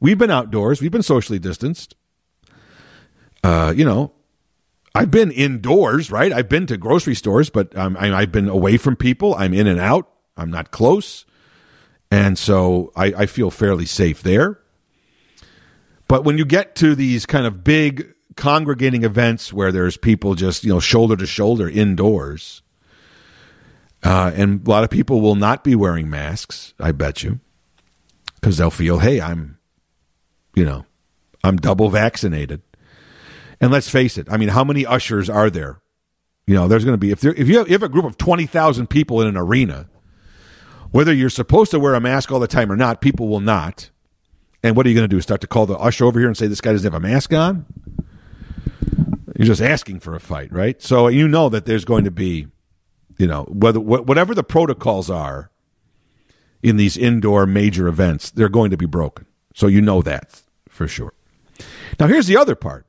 We've 0.00 0.18
been 0.18 0.30
outdoors, 0.30 0.80
we've 0.80 0.92
been 0.92 1.02
socially 1.02 1.38
distanced. 1.38 1.94
Uh, 3.42 3.74
you 3.76 3.84
know, 3.84 4.12
I've 4.94 5.10
been 5.10 5.30
indoors, 5.30 6.10
right? 6.10 6.32
I've 6.32 6.48
been 6.48 6.66
to 6.66 6.76
grocery 6.76 7.14
stores, 7.14 7.50
but 7.50 7.76
um, 7.76 7.96
I, 7.98 8.20
have 8.20 8.32
been 8.32 8.48
away 8.48 8.76
from 8.76 8.96
people. 8.96 9.34
I'm 9.34 9.52
in 9.52 9.66
and 9.66 9.80
out. 9.80 10.08
I'm 10.36 10.50
not 10.50 10.70
close. 10.70 11.26
And 12.10 12.38
so 12.38 12.92
I, 12.94 13.06
I 13.06 13.26
feel 13.26 13.50
fairly 13.50 13.86
safe 13.86 14.22
there. 14.22 14.60
But 16.06 16.24
when 16.24 16.38
you 16.38 16.44
get 16.44 16.76
to 16.76 16.94
these 16.94 17.26
kind 17.26 17.44
of 17.44 17.64
big 17.64 18.14
congregating 18.36 19.04
events 19.04 19.52
where 19.52 19.72
there's 19.72 19.96
people 19.96 20.34
just, 20.34 20.62
you 20.64 20.72
know, 20.72 20.80
shoulder 20.80 21.16
to 21.16 21.26
shoulder 21.26 21.68
indoors, 21.68 22.62
uh, 24.04 24.30
and 24.34 24.66
a 24.66 24.70
lot 24.70 24.84
of 24.84 24.90
people 24.90 25.20
will 25.20 25.34
not 25.34 25.64
be 25.64 25.74
wearing 25.74 26.10
masks, 26.10 26.74
I 26.78 26.92
bet 26.92 27.22
you, 27.22 27.40
because 28.36 28.58
they'll 28.58 28.70
feel, 28.70 28.98
hey, 28.98 29.20
I'm, 29.20 29.58
you 30.54 30.64
know, 30.64 30.84
I'm 31.42 31.56
double 31.56 31.88
vaccinated. 31.88 32.62
And 33.60 33.72
let's 33.72 33.88
face 33.88 34.18
it, 34.18 34.28
I 34.30 34.36
mean, 34.36 34.50
how 34.50 34.62
many 34.62 34.84
ushers 34.84 35.30
are 35.30 35.48
there? 35.48 35.80
You 36.46 36.54
know, 36.54 36.68
there's 36.68 36.84
going 36.84 36.94
to 36.94 36.98
be, 36.98 37.10
if, 37.10 37.20
there, 37.20 37.32
if 37.34 37.48
you, 37.48 37.58
have, 37.58 37.68
you 37.68 37.72
have 37.72 37.82
a 37.82 37.88
group 37.88 38.04
of 38.04 38.18
20,000 38.18 38.88
people 38.88 39.22
in 39.22 39.26
an 39.26 39.38
arena, 39.38 39.88
whether 40.90 41.12
you're 41.12 41.30
supposed 41.30 41.70
to 41.70 41.80
wear 41.80 41.94
a 41.94 42.00
mask 42.00 42.30
all 42.30 42.40
the 42.40 42.46
time 42.46 42.70
or 42.70 42.76
not, 42.76 43.00
people 43.00 43.28
will 43.28 43.40
not. 43.40 43.90
And 44.62 44.76
what 44.76 44.84
are 44.84 44.90
you 44.90 44.94
going 44.94 45.08
to 45.08 45.16
do? 45.16 45.20
Start 45.22 45.40
to 45.40 45.46
call 45.46 45.64
the 45.64 45.78
usher 45.78 46.04
over 46.04 46.18
here 46.18 46.28
and 46.28 46.36
say 46.36 46.46
this 46.46 46.60
guy 46.60 46.72
doesn't 46.72 46.92
have 46.92 47.02
a 47.02 47.06
mask 47.06 47.32
on? 47.32 47.64
You're 49.36 49.46
just 49.46 49.62
asking 49.62 50.00
for 50.00 50.14
a 50.14 50.20
fight, 50.20 50.52
right? 50.52 50.80
So 50.80 51.08
you 51.08 51.26
know 51.26 51.48
that 51.48 51.64
there's 51.64 51.84
going 51.84 52.04
to 52.04 52.10
be, 52.10 52.46
you 53.18 53.26
know, 53.26 53.44
whether 53.44 53.80
whatever 53.80 54.34
the 54.34 54.44
protocols 54.44 55.10
are 55.10 55.50
in 56.62 56.76
these 56.76 56.96
indoor 56.96 57.46
major 57.46 57.86
events, 57.86 58.30
they're 58.30 58.48
going 58.48 58.70
to 58.70 58.76
be 58.76 58.86
broken. 58.86 59.26
So 59.54 59.66
you 59.66 59.80
know 59.80 60.02
that 60.02 60.42
for 60.68 60.88
sure. 60.88 61.14
Now 62.00 62.06
here's 62.06 62.26
the 62.26 62.36
other 62.36 62.54
part. 62.54 62.86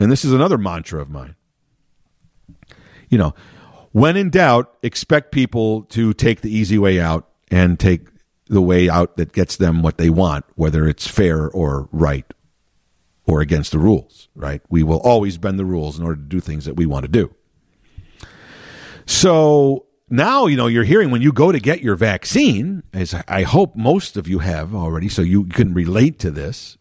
And 0.00 0.10
this 0.10 0.24
is 0.24 0.32
another 0.32 0.58
mantra 0.58 1.00
of 1.00 1.08
mine. 1.08 1.36
You 3.08 3.18
know, 3.18 3.34
when 3.92 4.16
in 4.16 4.30
doubt, 4.30 4.76
expect 4.82 5.30
people 5.30 5.82
to 5.84 6.12
take 6.12 6.40
the 6.40 6.54
easy 6.54 6.78
way 6.78 7.00
out 7.00 7.28
and 7.50 7.78
take 7.78 8.08
the 8.46 8.60
way 8.60 8.90
out 8.90 9.16
that 9.16 9.32
gets 9.32 9.56
them 9.56 9.82
what 9.82 9.98
they 9.98 10.10
want, 10.10 10.44
whether 10.56 10.86
it's 10.86 11.06
fair 11.06 11.48
or 11.48 11.88
right 11.92 12.26
or 13.26 13.40
against 13.40 13.72
the 13.72 13.78
rules, 13.78 14.28
right? 14.34 14.60
We 14.68 14.82
will 14.82 15.00
always 15.00 15.38
bend 15.38 15.58
the 15.58 15.64
rules 15.64 15.98
in 15.98 16.04
order 16.04 16.16
to 16.16 16.28
do 16.28 16.40
things 16.40 16.64
that 16.64 16.74
we 16.74 16.86
want 16.86 17.04
to 17.04 17.10
do. 17.10 17.34
So 19.06 19.86
now, 20.08 20.46
you 20.46 20.56
know, 20.56 20.66
you're 20.66 20.84
hearing 20.84 21.10
when 21.10 21.22
you 21.22 21.32
go 21.32 21.52
to 21.52 21.58
get 21.58 21.80
your 21.80 21.96
vaccine, 21.96 22.82
as 22.92 23.14
I 23.26 23.42
hope 23.42 23.76
most 23.76 24.16
of 24.16 24.28
you 24.28 24.40
have 24.40 24.74
already, 24.74 25.08
so 25.08 25.22
you 25.22 25.46
can 25.46 25.74
relate 25.74 26.18
to 26.20 26.30
this. 26.30 26.78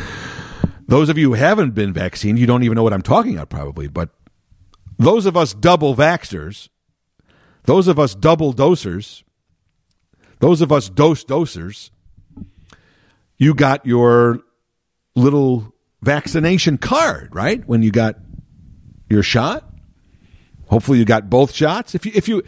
those 0.88 1.08
of 1.08 1.16
you 1.16 1.28
who 1.28 1.34
haven't 1.34 1.74
been 1.74 1.92
vaccinated, 1.92 2.40
you 2.40 2.46
don't 2.46 2.62
even 2.62 2.76
know 2.76 2.82
what 2.82 2.92
I'm 2.92 3.02
talking 3.02 3.34
about 3.34 3.50
probably, 3.50 3.88
but 3.88 4.10
those 4.98 5.26
of 5.26 5.36
us 5.36 5.54
double 5.54 5.94
vaxxers, 5.94 6.68
those 7.64 7.88
of 7.88 7.98
us 7.98 8.14
double 8.14 8.52
dosers, 8.52 9.22
those 10.40 10.60
of 10.60 10.72
us 10.72 10.88
dose 10.88 11.24
dosers, 11.24 11.90
you 13.38 13.54
got 13.54 13.86
your 13.86 14.40
little 15.14 15.72
vaccination 16.02 16.78
card, 16.78 17.34
right? 17.34 17.66
When 17.66 17.82
you 17.82 17.90
got 17.90 18.16
your 19.08 19.22
shot. 19.22 19.69
Hopefully 20.70 20.98
you 20.98 21.04
got 21.04 21.28
both 21.28 21.52
shots. 21.52 21.94
If 21.94 22.06
you 22.06 22.12
if 22.14 22.28
you 22.28 22.42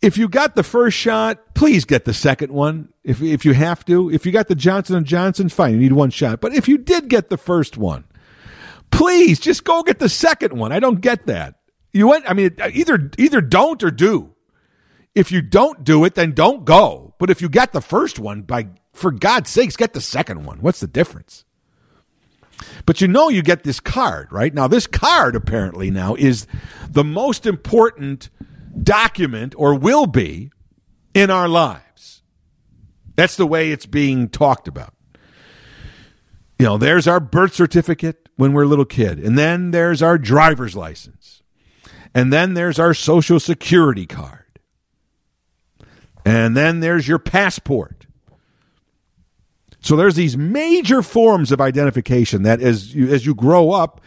if 0.00 0.16
you 0.16 0.28
got 0.28 0.56
the 0.56 0.62
first 0.62 0.96
shot, 0.96 1.54
please 1.54 1.84
get 1.84 2.06
the 2.06 2.14
second 2.14 2.52
one. 2.52 2.88
If 3.04 3.22
if 3.22 3.44
you 3.44 3.52
have 3.52 3.84
to. 3.84 4.10
If 4.10 4.24
you 4.24 4.32
got 4.32 4.48
the 4.48 4.54
Johnson 4.54 4.96
and 4.96 5.06
Johnson, 5.06 5.50
fine, 5.50 5.74
you 5.74 5.78
need 5.78 5.92
one 5.92 6.10
shot. 6.10 6.40
But 6.40 6.54
if 6.54 6.68
you 6.68 6.78
did 6.78 7.08
get 7.08 7.28
the 7.28 7.36
first 7.36 7.76
one, 7.76 8.04
please 8.90 9.38
just 9.38 9.62
go 9.64 9.82
get 9.82 9.98
the 9.98 10.08
second 10.08 10.58
one. 10.58 10.72
I 10.72 10.80
don't 10.80 11.02
get 11.02 11.26
that. 11.26 11.56
You 11.92 12.08
went 12.08 12.28
I 12.28 12.32
mean 12.32 12.56
either 12.72 13.10
either 13.18 13.42
don't 13.42 13.82
or 13.84 13.90
do. 13.90 14.34
If 15.14 15.30
you 15.30 15.42
don't 15.42 15.84
do 15.84 16.04
it, 16.04 16.14
then 16.14 16.32
don't 16.32 16.64
go. 16.64 17.14
But 17.18 17.30
if 17.30 17.42
you 17.42 17.48
got 17.48 17.72
the 17.72 17.82
first 17.82 18.18
one, 18.18 18.42
by 18.42 18.68
for 18.94 19.12
God's 19.12 19.50
sakes, 19.50 19.76
get 19.76 19.92
the 19.92 20.00
second 20.00 20.44
one. 20.44 20.58
What's 20.58 20.80
the 20.80 20.86
difference? 20.86 21.44
But 22.86 23.00
you 23.00 23.08
know 23.08 23.28
you 23.28 23.42
get 23.42 23.64
this 23.64 23.80
card, 23.80 24.30
right? 24.30 24.52
Now 24.52 24.68
this 24.68 24.86
card 24.86 25.36
apparently 25.36 25.90
now 25.90 26.14
is 26.14 26.46
the 26.88 27.04
most 27.04 27.46
important 27.46 28.30
document 28.82 29.54
or 29.56 29.74
will 29.74 30.06
be 30.06 30.50
in 31.14 31.30
our 31.30 31.48
lives. 31.48 32.22
That's 33.16 33.36
the 33.36 33.46
way 33.46 33.70
it's 33.70 33.86
being 33.86 34.28
talked 34.28 34.68
about. 34.68 34.94
You 36.58 36.66
know, 36.66 36.78
there's 36.78 37.06
our 37.06 37.20
birth 37.20 37.54
certificate 37.54 38.28
when 38.36 38.52
we're 38.52 38.64
a 38.64 38.68
little 38.68 38.84
kid, 38.84 39.18
and 39.18 39.38
then 39.38 39.70
there's 39.70 40.02
our 40.02 40.18
driver's 40.18 40.74
license. 40.74 41.42
And 42.14 42.32
then 42.32 42.54
there's 42.54 42.78
our 42.78 42.94
social 42.94 43.40
security 43.40 44.06
card. 44.06 44.60
And 46.24 46.56
then 46.56 46.80
there's 46.80 47.08
your 47.08 47.18
passport. 47.18 48.03
So 49.84 49.96
there's 49.96 50.14
these 50.14 50.34
major 50.34 51.02
forms 51.02 51.52
of 51.52 51.60
identification 51.60 52.42
that 52.44 52.62
as 52.62 52.94
you, 52.94 53.12
as 53.12 53.26
you 53.26 53.34
grow 53.34 53.70
up, 53.70 54.00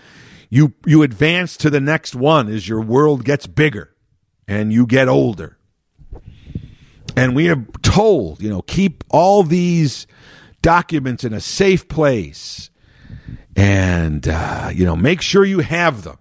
you 0.50 0.74
you 0.88 1.04
advance 1.04 1.56
to 1.58 1.70
the 1.70 1.80
next 1.80 2.16
one 2.16 2.50
as 2.50 2.68
your 2.68 2.82
world 2.82 3.24
gets 3.24 3.46
bigger 3.46 3.94
and 4.48 4.74
you 4.74 4.88
get 4.88 5.08
older. 5.08 5.60
And 7.16 7.36
we 7.36 7.48
are 7.50 7.64
told, 7.84 8.42
you 8.42 8.50
know, 8.50 8.64
keep 8.64 9.04
all 9.10 9.44
these 9.44 10.08
documents 10.64 11.24
in 11.24 11.32
a 11.32 11.40
safe 11.40 11.88
place 11.88 12.72
and 13.56 14.28
uh, 14.28 14.72
you 14.74 14.84
know 14.84 14.96
make 14.96 15.22
sure 15.22 15.46
you 15.46 15.60
have 15.60 16.02
them. 16.02 16.18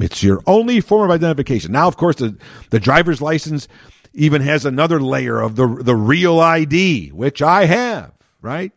It's 0.00 0.22
your 0.22 0.40
only 0.46 0.80
form 0.80 1.10
of 1.10 1.14
identification. 1.14 1.70
Now 1.72 1.86
of 1.86 1.98
course 1.98 2.16
the, 2.16 2.38
the 2.70 2.80
driver's 2.80 3.20
license 3.20 3.68
even 4.14 4.40
has 4.40 4.64
another 4.64 5.02
layer 5.02 5.38
of 5.38 5.56
the 5.56 5.66
the 5.66 5.96
real 5.96 6.38
id 6.40 7.10
which 7.12 7.40
i 7.40 7.64
have 7.64 8.12
right? 8.42 8.72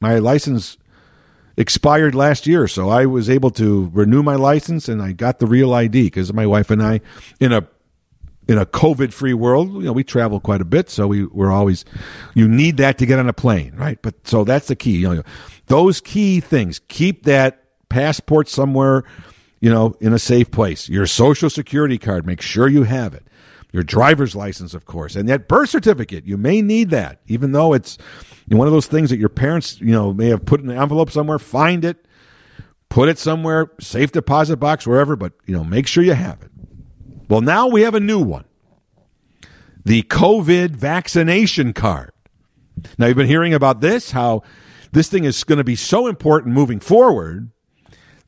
My 0.00 0.18
license 0.18 0.76
expired 1.56 2.14
last 2.14 2.46
year, 2.46 2.68
so 2.68 2.90
I 2.90 3.06
was 3.06 3.28
able 3.28 3.50
to 3.52 3.90
renew 3.92 4.22
my 4.22 4.36
license 4.36 4.88
and 4.88 5.02
I 5.02 5.12
got 5.12 5.38
the 5.38 5.46
real 5.46 5.72
ID 5.72 6.04
because 6.04 6.32
my 6.32 6.46
wife 6.46 6.70
and 6.70 6.82
I, 6.82 7.00
in 7.40 7.52
a 7.52 7.66
in 8.48 8.58
a 8.58 8.66
COVID 8.66 9.12
free 9.12 9.34
world, 9.34 9.72
you 9.72 9.82
know, 9.82 9.92
we 9.92 10.04
travel 10.04 10.38
quite 10.38 10.60
a 10.60 10.64
bit, 10.64 10.88
so 10.88 11.08
we 11.08 11.24
we're 11.26 11.50
always 11.50 11.84
you 12.34 12.46
need 12.46 12.76
that 12.76 12.98
to 12.98 13.06
get 13.06 13.18
on 13.18 13.28
a 13.28 13.32
plane, 13.32 13.74
right? 13.74 14.00
But 14.00 14.26
so 14.26 14.44
that's 14.44 14.68
the 14.68 14.76
key. 14.76 14.98
You 14.98 15.16
know, 15.16 15.22
those 15.66 16.00
key 16.00 16.40
things. 16.40 16.80
Keep 16.88 17.24
that 17.24 17.64
passport 17.88 18.48
somewhere, 18.48 19.04
you 19.60 19.70
know, 19.70 19.96
in 20.00 20.12
a 20.12 20.18
safe 20.18 20.50
place. 20.50 20.88
Your 20.88 21.06
social 21.06 21.50
security 21.50 21.98
card, 21.98 22.26
make 22.26 22.40
sure 22.40 22.68
you 22.68 22.84
have 22.84 23.14
it. 23.14 23.26
Your 23.76 23.82
driver's 23.82 24.34
license, 24.34 24.72
of 24.72 24.86
course, 24.86 25.16
and 25.16 25.28
that 25.28 25.48
birth 25.48 25.68
certificate. 25.68 26.24
You 26.24 26.38
may 26.38 26.62
need 26.62 26.88
that, 26.88 27.20
even 27.26 27.52
though 27.52 27.74
it's 27.74 27.98
one 28.48 28.66
of 28.66 28.72
those 28.72 28.86
things 28.86 29.10
that 29.10 29.18
your 29.18 29.28
parents, 29.28 29.78
you 29.82 29.92
know, 29.92 30.14
may 30.14 30.28
have 30.28 30.46
put 30.46 30.62
in 30.62 30.70
an 30.70 30.78
envelope 30.78 31.10
somewhere. 31.10 31.38
Find 31.38 31.84
it, 31.84 32.06
put 32.88 33.10
it 33.10 33.18
somewhere, 33.18 33.70
safe 33.78 34.12
deposit 34.12 34.56
box, 34.56 34.86
wherever. 34.86 35.14
But 35.14 35.34
you 35.44 35.54
know, 35.54 35.62
make 35.62 35.86
sure 35.86 36.02
you 36.02 36.14
have 36.14 36.40
it. 36.40 36.50
Well, 37.28 37.42
now 37.42 37.66
we 37.66 37.82
have 37.82 37.94
a 37.94 38.00
new 38.00 38.18
one: 38.18 38.46
the 39.84 40.04
COVID 40.04 40.70
vaccination 40.70 41.74
card. 41.74 42.12
Now 42.96 43.08
you've 43.08 43.18
been 43.18 43.26
hearing 43.26 43.52
about 43.52 43.82
this, 43.82 44.12
how 44.12 44.42
this 44.92 45.10
thing 45.10 45.24
is 45.24 45.44
going 45.44 45.58
to 45.58 45.64
be 45.64 45.76
so 45.76 46.06
important 46.06 46.54
moving 46.54 46.80
forward 46.80 47.50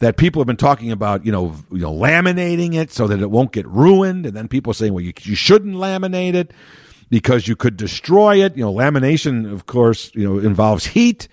that 0.01 0.17
people 0.17 0.41
have 0.41 0.47
been 0.47 0.57
talking 0.57 0.93
about, 0.93 1.27
you 1.27 1.33
know, 1.33 1.57
you 1.73 1.79
know, 1.79 1.93
laminating 1.93 2.75
it 2.75 2.93
so 2.93 3.07
that 3.09 3.21
it 3.21 3.31
won't 3.31 3.53
get 3.53 3.67
ruined, 3.67 4.27
and 4.27 4.37
then 4.37 4.49
people 4.49 4.73
saying, 4.73 4.93
well, 4.93 5.05
you, 5.05 5.13
you 5.23 5.35
shouldn't 5.35 5.75
laminate 5.75 6.35
it 6.35 6.53
because 7.11 7.49
you 7.49 7.57
could 7.57 7.77
destroy 7.77 8.45
it. 8.45 8.57
You 8.57 8.65
know, 8.65 8.73
lamination, 8.73 9.53
of 9.53 9.67
course, 9.67 10.13
you 10.15 10.25
know, 10.25 10.39
involves 10.39 10.87
heat. 10.87 11.29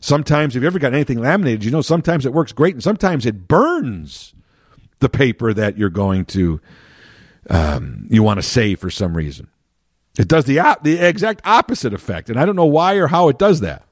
Sometimes, 0.00 0.56
if 0.56 0.62
you 0.62 0.66
ever 0.66 0.78
got 0.78 0.94
anything 0.94 1.18
laminated, 1.18 1.64
you 1.64 1.70
know, 1.70 1.82
sometimes 1.82 2.24
it 2.24 2.32
works 2.32 2.52
great 2.52 2.74
and 2.74 2.82
sometimes 2.82 3.26
it 3.26 3.48
burns 3.48 4.34
the 5.00 5.08
paper 5.08 5.52
that 5.52 5.76
you're 5.76 5.90
going 5.90 6.24
to, 6.24 6.60
um, 7.50 8.06
you 8.08 8.22
want 8.22 8.38
to 8.38 8.42
save 8.42 8.80
for 8.80 8.90
some 8.90 9.16
reason. 9.16 9.48
It 10.18 10.28
does 10.28 10.44
the, 10.46 10.78
the 10.82 10.96
exact 10.96 11.42
opposite 11.44 11.92
effect. 11.92 12.30
And 12.30 12.38
I 12.38 12.46
don't 12.46 12.56
know 12.56 12.64
why 12.64 12.94
or 12.94 13.08
how 13.08 13.28
it 13.28 13.38
does 13.38 13.60
that. 13.60 13.85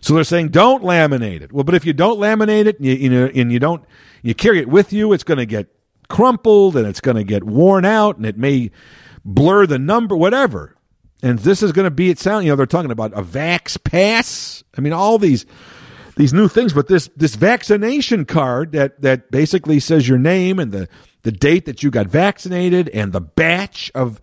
So 0.00 0.14
they're 0.14 0.24
saying 0.24 0.48
don't 0.48 0.82
laminate 0.82 1.42
it. 1.42 1.52
Well, 1.52 1.64
but 1.64 1.74
if 1.74 1.84
you 1.84 1.92
don't 1.92 2.18
laminate 2.18 2.66
it, 2.66 2.78
and 2.78 2.86
you, 2.86 2.94
you 2.94 3.10
know, 3.10 3.30
and 3.34 3.52
you 3.52 3.58
don't, 3.58 3.84
you 4.22 4.34
carry 4.34 4.60
it 4.60 4.68
with 4.68 4.92
you, 4.92 5.12
it's 5.12 5.24
going 5.24 5.38
to 5.38 5.46
get 5.46 5.68
crumpled 6.08 6.76
and 6.76 6.86
it's 6.86 7.00
going 7.00 7.16
to 7.16 7.24
get 7.24 7.44
worn 7.44 7.84
out, 7.84 8.16
and 8.16 8.26
it 8.26 8.36
may 8.36 8.70
blur 9.24 9.66
the 9.66 9.78
number, 9.78 10.16
whatever. 10.16 10.74
And 11.22 11.38
this 11.40 11.62
is 11.62 11.72
going 11.72 11.84
to 11.84 11.90
be 11.90 12.10
it. 12.10 12.18
Sound 12.18 12.44
you 12.44 12.52
know 12.52 12.56
they're 12.56 12.66
talking 12.66 12.92
about 12.92 13.12
a 13.12 13.22
Vax 13.22 13.82
Pass. 13.82 14.62
I 14.76 14.80
mean 14.80 14.92
all 14.92 15.18
these 15.18 15.46
these 16.16 16.32
new 16.32 16.48
things, 16.48 16.72
but 16.72 16.88
this 16.88 17.10
this 17.16 17.34
vaccination 17.34 18.24
card 18.24 18.72
that 18.72 19.00
that 19.00 19.30
basically 19.30 19.80
says 19.80 20.08
your 20.08 20.18
name 20.18 20.58
and 20.58 20.70
the 20.70 20.88
the 21.22 21.32
date 21.32 21.66
that 21.66 21.82
you 21.82 21.90
got 21.90 22.06
vaccinated 22.06 22.88
and 22.90 23.12
the 23.12 23.20
batch 23.20 23.90
of 23.94 24.20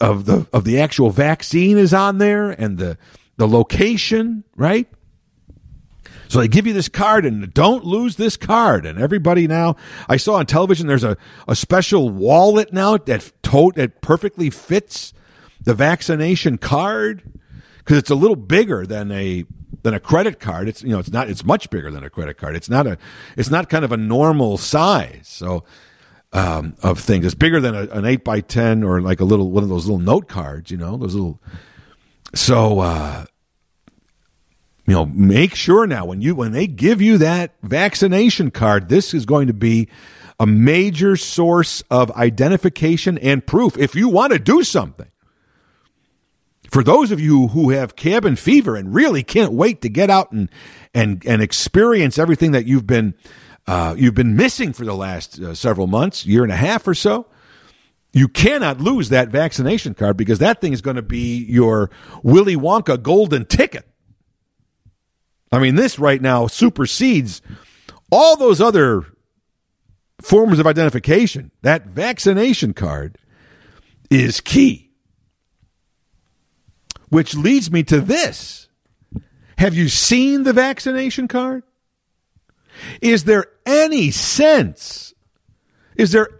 of 0.00 0.26
the 0.26 0.46
of 0.52 0.64
the 0.64 0.80
actual 0.80 1.10
vaccine 1.10 1.78
is 1.78 1.94
on 1.94 2.18
there 2.18 2.50
and 2.50 2.78
the 2.78 2.98
the 3.36 3.48
location, 3.48 4.44
right? 4.56 4.88
So 6.28 6.40
they 6.40 6.48
give 6.48 6.66
you 6.66 6.72
this 6.72 6.88
card 6.88 7.24
and 7.24 7.52
don't 7.54 7.84
lose 7.84 8.16
this 8.16 8.36
card. 8.36 8.84
And 8.84 8.98
everybody 8.98 9.46
now, 9.46 9.76
I 10.08 10.16
saw 10.16 10.34
on 10.34 10.46
television, 10.46 10.86
there's 10.86 11.04
a, 11.04 11.16
a 11.46 11.54
special 11.54 12.08
wallet 12.08 12.72
now 12.72 12.96
that 12.96 13.32
tote 13.42 13.76
that 13.76 14.00
perfectly 14.00 14.50
fits 14.50 15.12
the 15.62 15.74
vaccination 15.74 16.58
card 16.58 17.22
because 17.78 17.98
it's 17.98 18.10
a 18.10 18.14
little 18.14 18.36
bigger 18.36 18.86
than 18.86 19.12
a 19.12 19.44
than 19.82 19.94
a 19.94 20.00
credit 20.00 20.40
card. 20.40 20.68
It's 20.68 20.82
you 20.82 20.90
know 20.90 20.98
it's 20.98 21.12
not 21.12 21.30
it's 21.30 21.44
much 21.44 21.70
bigger 21.70 21.90
than 21.90 22.02
a 22.02 22.10
credit 22.10 22.36
card. 22.36 22.56
It's 22.56 22.68
not 22.68 22.86
a 22.86 22.98
it's 23.36 23.50
not 23.50 23.68
kind 23.68 23.84
of 23.84 23.92
a 23.92 23.96
normal 23.96 24.58
size. 24.58 25.22
So 25.24 25.64
um, 26.32 26.74
of 26.82 26.98
things, 26.98 27.24
it's 27.24 27.34
bigger 27.34 27.60
than 27.60 27.74
a, 27.74 27.82
an 27.90 28.04
eight 28.04 28.24
by 28.24 28.40
ten 28.40 28.82
or 28.82 29.00
like 29.00 29.20
a 29.20 29.24
little 29.24 29.50
one 29.50 29.62
of 29.62 29.68
those 29.68 29.86
little 29.86 30.00
note 30.00 30.28
cards. 30.28 30.70
You 30.70 30.76
know 30.76 30.96
those 30.96 31.14
little. 31.14 31.40
So 32.34 32.80
uh, 32.80 33.26
you 34.86 34.94
know, 34.94 35.06
make 35.06 35.54
sure 35.54 35.86
now 35.86 36.06
when 36.06 36.20
you 36.20 36.34
when 36.34 36.52
they 36.52 36.66
give 36.66 37.02
you 37.02 37.18
that 37.18 37.54
vaccination 37.62 38.50
card, 38.50 38.88
this 38.88 39.12
is 39.14 39.26
going 39.26 39.48
to 39.48 39.52
be 39.52 39.88
a 40.38 40.46
major 40.46 41.16
source 41.16 41.82
of 41.90 42.10
identification 42.12 43.18
and 43.18 43.44
proof 43.44 43.76
if 43.76 43.94
you 43.94 44.08
want 44.08 44.32
to 44.32 44.38
do 44.38 44.62
something. 44.62 45.08
For 46.70 46.84
those 46.84 47.10
of 47.10 47.20
you 47.20 47.48
who 47.48 47.70
have 47.70 47.96
cabin 47.96 48.36
fever 48.36 48.76
and 48.76 48.94
really 48.94 49.22
can't 49.22 49.52
wait 49.52 49.82
to 49.82 49.88
get 49.88 50.08
out 50.08 50.30
and 50.30 50.48
and 50.94 51.24
and 51.26 51.42
experience 51.42 52.18
everything 52.18 52.52
that 52.52 52.66
you've 52.66 52.86
been 52.86 53.14
uh, 53.66 53.96
you've 53.98 54.14
been 54.14 54.36
missing 54.36 54.72
for 54.72 54.84
the 54.84 54.94
last 54.94 55.40
uh, 55.40 55.52
several 55.52 55.88
months, 55.88 56.24
year 56.24 56.44
and 56.44 56.52
a 56.52 56.56
half 56.56 56.86
or 56.86 56.94
so, 56.94 57.26
you 58.16 58.28
cannot 58.28 58.80
lose 58.80 59.10
that 59.10 59.28
vaccination 59.28 59.92
card 59.92 60.16
because 60.16 60.38
that 60.38 60.58
thing 60.58 60.72
is 60.72 60.80
going 60.80 60.96
to 60.96 61.02
be 61.02 61.44
your 61.44 61.90
Willy 62.22 62.56
Wonka 62.56 63.02
golden 63.02 63.44
ticket. 63.44 63.86
I 65.52 65.58
mean, 65.58 65.74
this 65.74 65.98
right 65.98 66.22
now 66.22 66.46
supersedes 66.46 67.42
all 68.10 68.38
those 68.38 68.58
other 68.58 69.04
forms 70.22 70.58
of 70.58 70.66
identification. 70.66 71.50
That 71.60 71.88
vaccination 71.88 72.72
card 72.72 73.18
is 74.10 74.40
key. 74.40 74.92
Which 77.10 77.34
leads 77.34 77.70
me 77.70 77.82
to 77.82 78.00
this. 78.00 78.68
Have 79.58 79.74
you 79.74 79.90
seen 79.90 80.44
the 80.44 80.54
vaccination 80.54 81.28
card? 81.28 81.64
Is 83.02 83.24
there 83.24 83.44
any 83.66 84.10
sense? 84.10 85.12
Is 85.96 86.12
there 86.12 86.35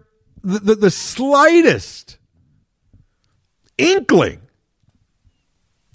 the, 0.47 0.75
the, 0.75 0.91
slightest 0.91 2.17
inkling 3.77 4.39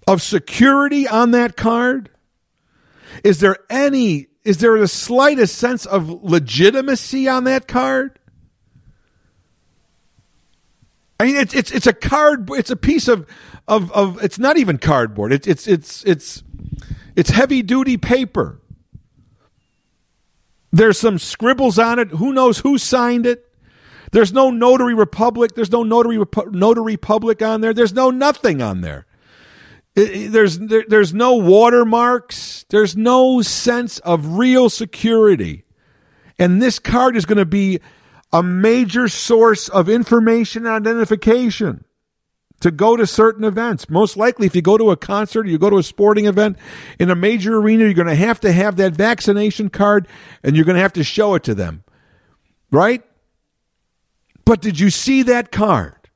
of 0.07 0.21
security 0.21 1.09
on 1.09 1.31
that 1.31 1.57
card? 1.57 2.11
Is 3.25 3.41
there 3.41 3.57
any 3.71 4.29
is 4.45 4.59
there 4.59 4.79
the 4.79 4.89
slightest 4.89 5.57
sense 5.57 5.87
of 5.87 6.09
legitimacy 6.25 7.29
on 7.29 7.45
that 7.45 7.69
card? 7.69 8.19
I 11.21 11.25
mean, 11.25 11.37
it's 11.37 11.55
it's 11.55 11.71
it's 11.71 11.87
a 11.87 11.93
card. 11.93 12.51
It's 12.51 12.71
a 12.71 12.77
piece 12.77 13.07
of 13.07 13.27
of 13.69 13.93
of. 13.93 14.23
It's 14.23 14.39
not 14.39 14.59
even 14.59 14.79
cardboard. 14.79 15.33
It's 15.33 15.47
it's 15.47 15.69
it's 15.69 16.05
it's 16.05 16.43
it's 17.15 17.31
heavy 17.31 17.63
duty 17.63 17.97
paper. 17.97 18.61
There's 20.73 20.99
some 20.99 21.19
scribbles 21.19 21.79
on 21.79 21.99
it. 22.01 22.09
Who 22.09 22.33
knows 22.33 22.59
who 22.59 22.77
signed 22.77 23.27
it? 23.27 23.52
There's 24.13 24.33
no 24.33 24.51
notary 24.51 24.95
republic. 24.95 25.55
There's 25.55 25.73
no 25.73 25.83
notary 25.83 26.23
notary 26.51 26.97
public 26.97 27.43
on 27.43 27.63
there. 27.63 27.75
There's 27.75 27.95
no 27.95 28.11
nothing 28.11 28.63
on 28.63 28.83
there. 28.83 29.07
It, 29.97 30.31
there's 30.33 30.59
there, 30.59 30.85
there's 30.87 31.13
no 31.13 31.37
watermarks. 31.37 32.65
There's 32.69 32.97
no 32.97 33.43
sense 33.43 33.99
of 34.01 34.39
real 34.39 34.71
security. 34.71 35.65
And 36.39 36.61
this 36.61 36.79
card 36.79 37.17
is 37.17 37.25
going 37.25 37.39
to 37.39 37.47
be 37.47 37.81
a 38.33 38.43
major 38.43 39.09
source 39.09 39.69
of 39.69 39.89
information 39.89 40.67
and 40.67 40.87
identification 40.87 41.85
to 42.61 42.71
go 42.71 42.97
to 42.97 43.07
certain 43.07 43.45
events. 43.45 43.89
Most 43.91 44.17
likely, 44.17 44.47
if 44.47 44.55
you 44.55 44.63
go 44.63 44.79
to 44.79 44.91
a 44.91 44.97
concert 44.97 45.47
or 45.47 45.51
you 45.51 45.59
go 45.59 45.71
to 45.71 45.79
a 45.79 45.83
sporting 45.83 46.27
event 46.27 46.57
in 46.99 47.11
a 47.11 47.15
major 47.15 47.57
arena, 47.57 47.85
you're 47.85 47.95
going 47.95 48.07
to 48.09 48.15
have 48.15 48.41
to 48.41 48.53
have 48.53 48.77
that 48.77 48.93
vaccination 48.93 49.69
card 49.69 50.07
and 50.43 50.55
you're 50.55 50.65
going 50.65 50.77
to 50.77 50.83
have 50.83 50.95
to 50.95 51.05
show 51.05 51.35
it 51.35 51.45
to 51.45 51.55
them. 51.55 51.83
Right? 52.71 53.03
But 54.45 54.61
did 54.61 54.81
you 54.81 54.91
see 54.91 55.23
that 55.23 55.53
card? 55.53 56.11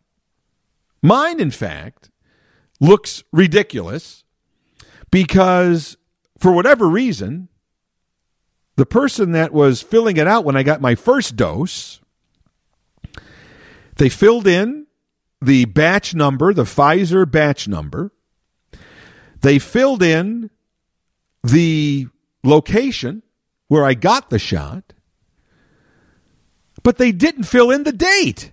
Mine, 1.02 1.40
in 1.40 1.50
fact, 1.50 2.10
looks 2.80 3.22
ridiculous 3.32 4.24
because 5.10 5.96
for 6.38 6.52
whatever 6.52 6.88
reason, 6.88 7.48
the 8.76 8.86
person 8.86 9.32
that 9.32 9.52
was 9.52 9.80
filling 9.82 10.16
it 10.16 10.26
out 10.26 10.44
when 10.44 10.56
I 10.56 10.62
got 10.62 10.80
my 10.80 10.94
first 10.94 11.36
dose 11.36 12.00
they 13.96 14.08
filled 14.08 14.46
in 14.46 14.86
the 15.40 15.64
batch 15.64 16.14
number, 16.14 16.52
the 16.52 16.64
Pfizer 16.64 17.30
batch 17.30 17.66
number. 17.66 18.12
They 19.40 19.58
filled 19.58 20.02
in 20.02 20.50
the 21.42 22.08
location 22.42 23.22
where 23.68 23.84
I 23.84 23.94
got 23.94 24.30
the 24.30 24.38
shot, 24.38 24.92
but 26.86 26.98
they 26.98 27.10
didn't 27.10 27.42
fill 27.42 27.72
in 27.72 27.82
the 27.82 27.90
date. 27.90 28.52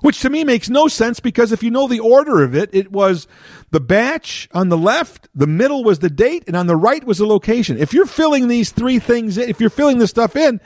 Which 0.00 0.18
to 0.22 0.30
me 0.30 0.42
makes 0.42 0.68
no 0.68 0.88
sense 0.88 1.20
because 1.20 1.52
if 1.52 1.62
you 1.62 1.70
know 1.70 1.86
the 1.86 2.00
order 2.00 2.42
of 2.42 2.56
it, 2.56 2.70
it 2.72 2.90
was 2.90 3.28
the 3.70 3.78
batch 3.78 4.48
on 4.52 4.68
the 4.68 4.76
left, 4.76 5.28
the 5.32 5.46
middle 5.46 5.84
was 5.84 6.00
the 6.00 6.10
date, 6.10 6.42
and 6.48 6.56
on 6.56 6.66
the 6.66 6.74
right 6.74 7.04
was 7.04 7.18
the 7.18 7.26
location. 7.26 7.78
If 7.78 7.92
you're 7.92 8.04
filling 8.04 8.48
these 8.48 8.72
three 8.72 8.98
things 8.98 9.38
in, 9.38 9.48
if 9.48 9.60
you're 9.60 9.70
filling 9.70 9.98
this 9.98 10.10
stuff 10.10 10.34
in, 10.34 10.60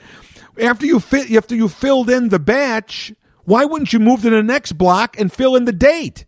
after 0.59 0.87
you 0.87 0.99
fit, 0.99 1.31
after 1.31 1.53
you 1.55 1.69
filled 1.69 2.09
in 2.09 2.29
the 2.29 2.39
batch, 2.39 3.13
why 3.43 3.63
wouldn't 3.65 3.93
you 3.93 3.99
move 3.99 4.23
to 4.23 4.31
the 4.31 4.41
next 4.41 4.71
block 4.71 5.19
and 5.19 5.31
fill 5.31 5.55
in 5.55 5.65
the 5.65 5.71
date? 5.71 6.25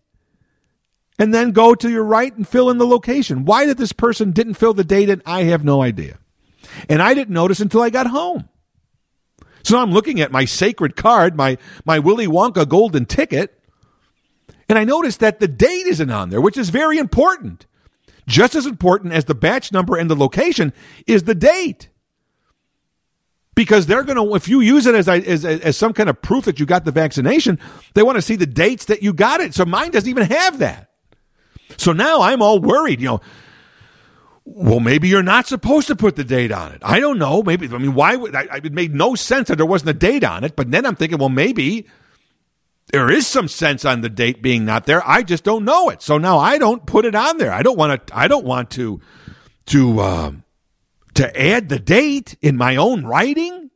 And 1.18 1.34
then 1.34 1.49
go 1.49 1.74
to 1.74 1.89
your 1.89 2.03
right 2.03 2.38
and 2.38 2.47
fill 2.47 2.70
in 2.70 2.78
the 2.78 2.86
location. 2.86 3.43
Why 3.43 3.66
did 3.66 3.78
this 3.78 3.91
person 3.91 4.34
didn't 4.34 4.53
fill 4.53 4.76
the 4.76 4.84
date 4.84 5.10
in? 5.10 5.24
I 5.26 5.45
have 5.45 5.66
no 5.66 5.82
idea. 5.82 6.20
And 6.88 7.01
I 7.01 7.16
didn't 7.16 7.34
notice 7.34 7.60
until 7.60 7.82
I 7.82 7.89
got 7.89 8.05
home. 8.05 8.49
So 9.68 9.78
I'm 9.78 9.91
looking 9.91 10.22
at 10.22 10.32
my 10.32 10.45
sacred 10.45 10.95
card, 10.95 11.36
my, 11.36 11.57
my 11.84 11.99
Willy 11.99 12.26
Wonka 12.26 12.65
golden 12.70 13.05
ticket, 13.05 13.61
and 14.70 14.80
I 14.80 14.86
notice 14.86 15.18
that 15.18 15.41
the 15.41 15.47
date 15.49 15.88
isn't 15.88 16.09
on 16.09 16.30
there, 16.30 16.39
which 16.39 16.55
is 16.55 16.70
very 16.70 16.97
important. 16.97 17.65
Just 18.26 18.55
as 18.55 18.65
important 18.65 19.11
as 19.11 19.26
the 19.26 19.36
batch 19.36 19.74
number 19.74 19.97
and 19.97 20.09
the 20.09 20.15
location 20.15 20.72
is 21.05 21.24
the 21.24 21.36
date. 21.36 21.89
Because 23.55 23.88
they're 23.88 24.05
going 24.05 24.15
to 24.15 24.36
if 24.36 24.47
you 24.47 24.61
use 24.61 24.86
it 24.86 24.95
as, 24.95 25.09
as 25.09 25.43
as 25.43 25.76
some 25.76 25.91
kind 25.91 26.07
of 26.07 26.22
proof 26.22 26.45
that 26.45 26.61
you 26.61 26.65
got 26.65 26.86
the 26.86 26.91
vaccination 26.91 27.59
they 27.93 28.03
want 28.03 28.15
to 28.15 28.22
see 28.22 28.38
the 28.38 28.45
dates 28.45 28.86
that 28.86 29.03
you 29.03 29.11
got 29.11 29.41
it. 29.41 29.53
So 29.53 29.65
mine 29.65 29.91
doesn't 29.91 30.09
even 30.09 30.28
have 30.28 30.59
that. 30.59 30.91
So 31.76 31.91
now 31.91 32.22
i'm 32.22 32.41
all 32.41 32.59
worried 32.59 33.01
you 33.01 33.07
know 33.07 33.22
well 34.50 34.80
maybe 34.80 35.08
you're 35.08 35.22
not 35.24 35.45
supposed 35.45 35.88
to 35.88 35.95
put 35.95 36.16
the 36.16 36.24
date 36.24 36.52
on 36.52 36.72
it 36.72 36.80
i 36.84 37.00
don't 37.00 37.20
know 37.20 37.43
maybe 37.43 37.68
i 37.68 37.78
mean 37.78 37.93
why 37.93 38.16
would 38.16 38.36
I, 38.36 38.48
it 38.64 38.74
made 38.74 38.95
no 38.95 39.16
sense 39.16 39.50
that 39.50 39.58
there 39.58 39.66
wasn't 39.66 39.89
a 39.89 39.93
date 39.93 40.24
on 40.24 40.43
it 40.43 40.56
but 40.56 40.72
then 40.72 40.86
i'm 40.86 40.95
thinking 40.95 41.18
well 41.18 41.30
maybe 41.30 41.86
there 42.93 43.10
is 43.10 43.28
some 43.28 43.50
sense 43.50 43.84
on 43.84 44.02
the 44.02 44.10
date 44.10 44.41
being 44.41 44.64
not 44.64 44.86
there 44.86 45.06
i 45.08 45.22
just 45.22 45.43
don't 45.43 45.66
know 45.66 45.89
it 45.89 46.02
so 46.02 46.18
now 46.18 46.38
i 46.38 46.58
don't 46.58 46.86
put 46.86 47.06
it 47.06 47.16
on 47.16 47.38
there 47.38 47.52
i 47.52 47.62
don't 47.62 47.78
want 47.78 48.08
to 48.08 48.18
i 48.18 48.28
don't 48.28 48.45
want 48.45 48.72
to 48.72 49.02
to 49.66 50.00
um 50.00 50.43
to 51.18 51.41
add 51.41 51.68
the 51.70 51.80
date 51.80 52.38
in 52.43 52.56
my 52.56 52.76
own 52.76 53.04
writing? 53.04 53.72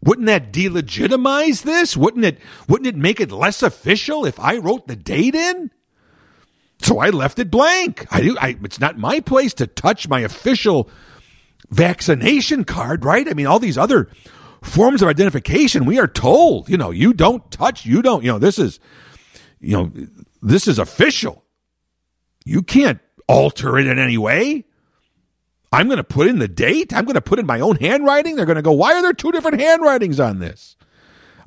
Wouldn't 0.00 0.28
that 0.28 0.52
delegitimize 0.52 1.62
this? 1.62 1.96
Wouldn't 1.96 2.24
it 2.24 2.38
wouldn't 2.68 2.86
it 2.86 2.96
make 2.96 3.20
it 3.20 3.32
less 3.32 3.62
official 3.62 4.24
if 4.24 4.38
I 4.38 4.58
wrote 4.58 4.86
the 4.86 4.96
date 4.96 5.34
in? 5.34 5.72
So 6.80 6.98
I 6.98 7.10
left 7.10 7.38
it 7.38 7.50
blank. 7.50 8.06
I, 8.10 8.34
I 8.40 8.56
it's 8.62 8.80
not 8.80 8.98
my 8.98 9.20
place 9.20 9.54
to 9.54 9.66
touch 9.66 10.08
my 10.08 10.20
official 10.20 10.90
vaccination 11.70 12.64
card, 12.64 13.04
right? 13.04 13.28
I 13.28 13.34
mean, 13.34 13.46
all 13.46 13.58
these 13.58 13.78
other 13.78 14.08
forms 14.62 15.02
of 15.02 15.08
identification, 15.08 15.84
we 15.84 15.98
are 15.98 16.08
told, 16.08 16.68
you 16.68 16.76
know, 16.76 16.90
you 16.90 17.12
don't 17.12 17.48
touch, 17.50 17.86
you 17.86 18.02
don't, 18.02 18.24
you 18.24 18.32
know, 18.32 18.38
this 18.38 18.58
is, 18.58 18.80
you 19.60 19.76
know, 19.76 19.92
this 20.42 20.68
is 20.68 20.78
official. 20.78 21.44
You 22.44 22.62
can't 22.62 23.00
alter 23.28 23.78
it 23.78 23.86
in 23.86 23.98
any 23.98 24.18
way. 24.18 24.64
I'm 25.72 25.86
going 25.86 25.96
to 25.96 26.04
put 26.04 26.28
in 26.28 26.38
the 26.38 26.48
date. 26.48 26.92
I'm 26.92 27.04
going 27.04 27.14
to 27.14 27.20
put 27.20 27.38
in 27.38 27.46
my 27.46 27.60
own 27.60 27.76
handwriting. 27.76 28.36
They're 28.36 28.46
going 28.46 28.56
to 28.56 28.62
go, 28.62 28.72
why 28.72 28.94
are 28.94 29.02
there 29.02 29.12
two 29.12 29.32
different 29.32 29.60
handwritings 29.60 30.20
on 30.20 30.38
this? 30.38 30.76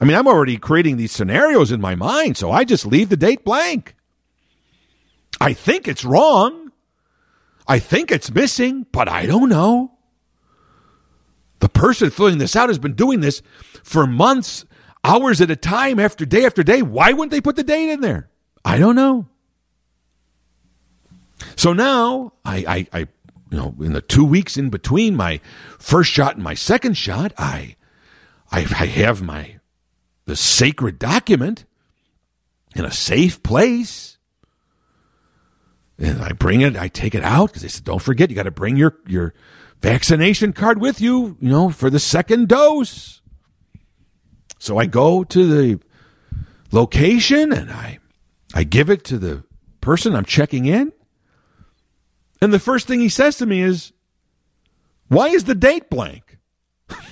I 0.01 0.05
mean, 0.05 0.17
I'm 0.17 0.27
already 0.27 0.57
creating 0.57 0.97
these 0.97 1.11
scenarios 1.11 1.71
in 1.71 1.81
my 1.81 1.95
mind, 1.95 2.37
so 2.37 2.51
I 2.51 2.63
just 2.63 2.85
leave 2.85 3.09
the 3.09 3.17
date 3.17 3.43
blank. 3.43 3.95
I 5.39 5.53
think 5.53 5.87
it's 5.87 6.05
wrong. 6.05 6.71
I 7.67 7.79
think 7.79 8.11
it's 8.11 8.31
missing, 8.31 8.85
but 8.91 9.09
I 9.09 9.25
don't 9.25 9.49
know. 9.49 9.91
The 11.59 11.69
person 11.69 12.09
filling 12.09 12.37
this 12.37 12.55
out 12.55 12.69
has 12.69 12.79
been 12.79 12.93
doing 12.93 13.19
this 13.19 13.41
for 13.83 14.07
months, 14.07 14.65
hours 15.03 15.41
at 15.41 15.51
a 15.51 15.55
time, 15.55 15.99
after 15.99 16.25
day 16.25 16.45
after 16.45 16.63
day. 16.63 16.81
Why 16.81 17.13
wouldn't 17.13 17.31
they 17.31 17.41
put 17.41 17.55
the 17.55 17.63
date 17.63 17.89
in 17.89 18.01
there? 18.01 18.29
I 18.63 18.77
don't 18.77 18.95
know. 18.95 19.27
So 21.55 21.73
now 21.73 22.33
I, 22.45 22.87
I, 22.93 22.99
I 22.99 22.99
you 23.51 23.57
know, 23.57 23.75
in 23.79 23.93
the 23.93 24.01
two 24.01 24.25
weeks 24.25 24.57
in 24.57 24.69
between 24.69 25.15
my 25.15 25.39
first 25.79 26.11
shot 26.11 26.35
and 26.35 26.43
my 26.43 26.53
second 26.53 26.95
shot, 26.95 27.33
I, 27.37 27.75
I, 28.51 28.59
I 28.61 28.85
have 28.85 29.21
my 29.21 29.59
the 30.25 30.35
sacred 30.35 30.99
document 30.99 31.65
in 32.75 32.85
a 32.85 32.91
safe 32.91 33.41
place. 33.41 34.16
And 35.99 36.21
I 36.21 36.31
bring 36.33 36.61
it, 36.61 36.77
I 36.77 36.87
take 36.89 37.15
it 37.15 37.23
out 37.23 37.49
because 37.49 37.63
they 37.63 37.67
said, 37.67 37.83
don't 37.83 38.01
forget, 38.01 38.29
you 38.29 38.35
got 38.35 38.43
to 38.43 38.51
bring 38.51 38.75
your, 38.77 38.97
your 39.07 39.33
vaccination 39.81 40.53
card 40.53 40.79
with 40.79 41.01
you, 41.01 41.37
you 41.39 41.49
know, 41.49 41.69
for 41.69 41.89
the 41.89 41.99
second 41.99 42.47
dose. 42.49 43.21
So 44.59 44.77
I 44.77 44.85
go 44.85 45.23
to 45.23 45.47
the 45.47 45.79
location 46.71 47.51
and 47.51 47.71
I, 47.71 47.99
I 48.53 48.63
give 48.63 48.89
it 48.89 49.03
to 49.05 49.17
the 49.17 49.43
person 49.81 50.15
I'm 50.15 50.25
checking 50.25 50.65
in. 50.65 50.93
And 52.41 52.53
the 52.53 52.59
first 52.59 52.87
thing 52.87 52.99
he 52.99 53.09
says 53.09 53.37
to 53.37 53.47
me 53.47 53.61
is, 53.61 53.93
Why 55.07 55.29
is 55.29 55.45
the 55.45 55.55
date 55.55 55.89
blank? 55.89 56.37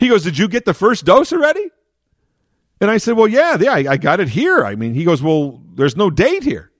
he 0.00 0.08
goes, 0.08 0.24
Did 0.24 0.38
you 0.38 0.48
get 0.48 0.64
the 0.64 0.74
first 0.74 1.04
dose 1.04 1.32
already? 1.32 1.70
And 2.82 2.90
I 2.90 2.98
said, 2.98 3.16
Well, 3.16 3.28
yeah, 3.28 3.56
yeah, 3.60 3.72
I, 3.72 3.92
I 3.92 3.96
got 3.96 4.18
it 4.18 4.28
here. 4.28 4.64
I 4.64 4.74
mean, 4.74 4.92
he 4.94 5.04
goes, 5.04 5.22
Well, 5.22 5.62
there's 5.74 5.96
no 5.96 6.10
date 6.10 6.42
here. 6.42 6.72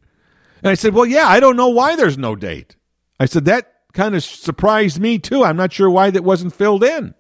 And 0.61 0.69
I 0.69 0.75
said, 0.75 0.95
Well, 0.95 1.07
yeah, 1.07 1.29
I 1.29 1.39
don't 1.39 1.57
know 1.57 1.69
why 1.69 1.95
there's 1.95 2.19
no 2.19 2.35
date. 2.35 2.75
I 3.21 3.27
said, 3.27 3.45
That 3.45 3.73
kind 3.93 4.17
of 4.17 4.25
surprised 4.25 4.99
me 4.99 5.21
too. 5.21 5.45
I'm 5.45 5.57
not 5.57 5.73
sure 5.73 5.89
why 5.89 6.11
that 6.11 6.25
wasn't 6.25 6.55
filled 6.55 6.83
in. 6.83 7.15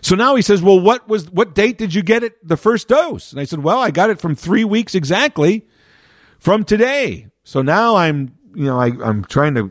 So 0.00 0.14
now 0.14 0.34
he 0.34 0.40
says, 0.40 0.62
"Well, 0.62 0.80
what 0.80 1.06
was 1.10 1.30
what 1.30 1.54
date 1.54 1.76
did 1.76 1.92
you 1.92 2.02
get 2.02 2.22
it 2.22 2.46
the 2.46 2.56
first 2.56 2.88
dose?" 2.88 3.32
And 3.32 3.40
I 3.40 3.44
said, 3.44 3.62
"Well, 3.62 3.80
I 3.80 3.90
got 3.90 4.08
it 4.08 4.18
from 4.18 4.34
3 4.34 4.64
weeks 4.64 4.94
exactly 4.94 5.66
from 6.38 6.64
today." 6.64 7.26
So 7.42 7.60
now 7.60 7.96
I'm, 7.96 8.34
you 8.54 8.64
know, 8.64 8.80
I 8.80 8.92
I'm 9.02 9.26
trying 9.26 9.54
to 9.56 9.70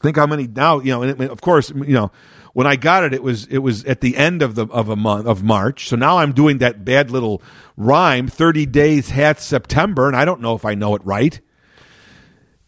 think 0.00 0.16
how 0.16 0.26
many 0.26 0.46
now, 0.46 0.80
you 0.80 0.92
know, 0.92 1.02
and 1.02 1.20
of 1.20 1.42
course, 1.42 1.68
you 1.70 1.92
know, 1.92 2.10
when 2.52 2.66
I 2.66 2.76
got 2.76 3.04
it 3.04 3.12
it 3.12 3.22
was 3.22 3.46
it 3.46 3.58
was 3.58 3.84
at 3.84 4.00
the 4.00 4.16
end 4.16 4.42
of 4.42 4.54
the 4.54 4.66
of 4.66 4.88
a 4.88 4.96
month 4.96 5.26
of 5.26 5.42
March. 5.42 5.88
So 5.88 5.96
now 5.96 6.18
I'm 6.18 6.32
doing 6.32 6.58
that 6.58 6.84
bad 6.84 7.10
little 7.10 7.42
rhyme, 7.76 8.28
30 8.28 8.66
days 8.66 9.10
hath 9.10 9.40
September, 9.40 10.06
and 10.06 10.16
I 10.16 10.24
don't 10.24 10.40
know 10.40 10.54
if 10.54 10.64
I 10.64 10.74
know 10.74 10.94
it 10.94 11.04
right. 11.04 11.40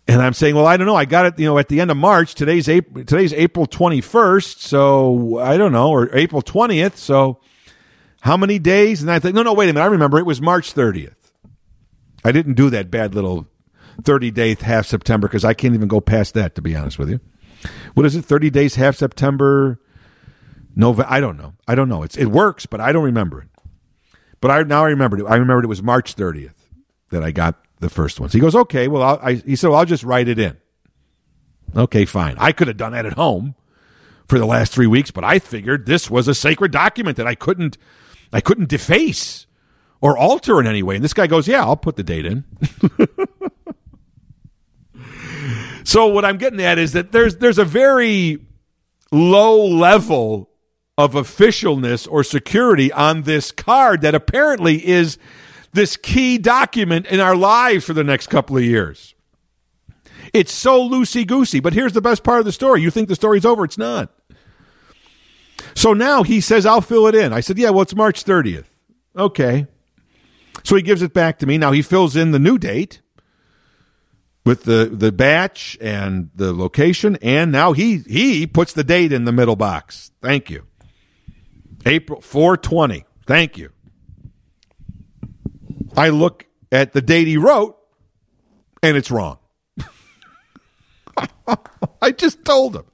And 0.08 0.20
I'm 0.20 0.32
saying, 0.32 0.56
well, 0.56 0.66
I 0.66 0.76
don't 0.76 0.86
know. 0.86 0.96
I 0.96 1.04
got 1.04 1.26
it, 1.26 1.38
you 1.38 1.46
know, 1.46 1.58
at 1.58 1.68
the 1.68 1.80
end 1.80 1.90
of 1.90 1.96
March. 1.96 2.34
Today's 2.34 2.68
April, 2.68 3.04
today's 3.04 3.32
April 3.32 3.66
21st, 3.66 4.58
so 4.58 5.38
I 5.38 5.56
don't 5.56 5.72
know, 5.72 5.90
or 5.90 6.14
April 6.14 6.42
20th. 6.42 6.96
So 6.96 7.40
how 8.20 8.36
many 8.36 8.58
days? 8.58 9.00
And 9.00 9.10
I 9.10 9.20
think, 9.20 9.34
no, 9.34 9.42
no, 9.42 9.52
wait 9.52 9.68
a 9.68 9.72
minute. 9.72 9.84
I 9.84 9.88
remember 9.88 10.18
it 10.18 10.26
was 10.26 10.40
March 10.40 10.74
30th. 10.74 11.14
I 12.24 12.32
didn't 12.32 12.54
do 12.54 12.68
that 12.70 12.90
bad 12.90 13.14
little 13.14 13.46
30 14.02 14.30
day 14.30 14.56
half 14.60 14.86
September 14.86 15.28
because 15.28 15.44
I 15.44 15.54
can't 15.54 15.74
even 15.74 15.88
go 15.88 16.00
past 16.00 16.34
that, 16.34 16.54
to 16.56 16.62
be 16.62 16.74
honest 16.74 16.98
with 16.98 17.10
you. 17.10 17.20
What 17.94 18.06
is 18.06 18.16
it? 18.16 18.24
30 18.24 18.50
days 18.50 18.74
half 18.76 18.96
September? 18.96 19.80
November? 20.74 21.10
I 21.10 21.20
don't 21.20 21.36
know. 21.36 21.54
I 21.68 21.74
don't 21.74 21.88
know. 21.88 22.02
It's 22.02 22.16
it 22.16 22.26
works, 22.26 22.66
but 22.66 22.80
I 22.80 22.92
don't 22.92 23.04
remember 23.04 23.42
it. 23.42 23.48
But 24.40 24.50
I 24.50 24.62
now 24.62 24.84
I 24.84 24.88
remembered 24.88 25.20
it. 25.20 25.26
I 25.26 25.36
remembered 25.36 25.64
it 25.64 25.68
was 25.68 25.82
March 25.82 26.16
30th 26.16 26.54
that 27.10 27.22
I 27.22 27.30
got 27.30 27.62
the 27.78 27.90
first 27.90 28.18
ones. 28.18 28.32
He 28.32 28.40
goes, 28.40 28.56
okay, 28.56 28.88
well, 28.88 29.02
I'll, 29.02 29.20
I, 29.22 29.34
he 29.34 29.54
said, 29.54 29.68
well, 29.68 29.78
I'll 29.78 29.84
just 29.84 30.02
write 30.04 30.28
it 30.28 30.38
in. 30.38 30.56
Okay, 31.76 32.04
fine. 32.04 32.36
I 32.38 32.52
could 32.52 32.68
have 32.68 32.76
done 32.76 32.92
that 32.92 33.06
at 33.06 33.12
home 33.14 33.54
for 34.28 34.38
the 34.38 34.46
last 34.46 34.72
three 34.72 34.86
weeks, 34.86 35.10
but 35.10 35.24
I 35.24 35.38
figured 35.38 35.86
this 35.86 36.10
was 36.10 36.28
a 36.28 36.34
sacred 36.34 36.72
document 36.72 37.16
that 37.18 37.26
I 37.26 37.34
couldn't, 37.34 37.76
I 38.32 38.40
couldn't 38.40 38.68
deface 38.68 39.46
or 40.00 40.16
alter 40.16 40.60
in 40.60 40.66
any 40.66 40.82
way. 40.82 40.96
And 40.96 41.04
this 41.04 41.14
guy 41.14 41.26
goes, 41.26 41.46
yeah, 41.46 41.62
I'll 41.62 41.76
put 41.76 41.96
the 41.96 42.02
date 42.02 42.26
in. 42.26 42.44
so 45.84 46.06
what 46.08 46.24
I'm 46.24 46.38
getting 46.38 46.60
at 46.60 46.78
is 46.78 46.92
that 46.92 47.12
there's, 47.12 47.36
there's 47.36 47.58
a 47.58 47.64
very 47.64 48.38
low 49.10 49.66
level 49.66 50.50
of 50.98 51.12
officialness 51.12 52.06
or 52.10 52.22
security 52.22 52.92
on 52.92 53.22
this 53.22 53.50
card 53.50 54.02
that 54.02 54.14
apparently 54.14 54.86
is 54.86 55.18
this 55.72 55.96
key 55.96 56.38
document 56.38 57.06
in 57.06 57.20
our 57.20 57.34
lives 57.34 57.84
for 57.84 57.94
the 57.94 58.04
next 58.04 58.28
couple 58.28 58.56
of 58.56 58.62
years. 58.62 59.14
It's 60.32 60.52
so 60.52 60.88
loosey 60.88 61.26
goosey. 61.26 61.60
But 61.60 61.72
here's 61.72 61.92
the 61.92 62.00
best 62.00 62.24
part 62.24 62.40
of 62.40 62.44
the 62.44 62.52
story. 62.52 62.82
You 62.82 62.90
think 62.90 63.08
the 63.08 63.14
story's 63.14 63.44
over, 63.44 63.64
it's 63.64 63.78
not. 63.78 64.10
So 65.74 65.92
now 65.92 66.22
he 66.22 66.40
says, 66.40 66.66
I'll 66.66 66.80
fill 66.80 67.06
it 67.06 67.14
in. 67.14 67.32
I 67.32 67.40
said, 67.40 67.58
Yeah, 67.58 67.70
well, 67.70 67.82
it's 67.82 67.94
March 67.94 68.24
30th. 68.24 68.64
Okay. 69.16 69.66
So 70.64 70.76
he 70.76 70.82
gives 70.82 71.02
it 71.02 71.12
back 71.12 71.38
to 71.38 71.46
me. 71.46 71.58
Now 71.58 71.72
he 71.72 71.82
fills 71.82 72.16
in 72.16 72.30
the 72.30 72.38
new 72.38 72.58
date 72.58 73.00
with 74.44 74.64
the, 74.64 74.90
the 74.92 75.12
batch 75.12 75.78
and 75.80 76.30
the 76.34 76.52
location, 76.52 77.16
and 77.22 77.52
now 77.52 77.72
he 77.72 77.98
he 77.98 78.46
puts 78.46 78.72
the 78.72 78.84
date 78.84 79.12
in 79.12 79.24
the 79.24 79.32
middle 79.32 79.56
box. 79.56 80.10
Thank 80.20 80.50
you. 80.50 80.66
April 81.86 82.20
420. 82.20 83.04
Thank 83.26 83.58
you. 83.58 83.70
I 85.96 86.08
look 86.08 86.46
at 86.70 86.92
the 86.92 87.02
date 87.02 87.26
he 87.26 87.36
wrote, 87.36 87.76
and 88.82 88.96
it's 88.96 89.10
wrong. 89.10 89.38
I 92.02 92.12
just 92.12 92.44
told 92.44 92.76
him 92.76 92.84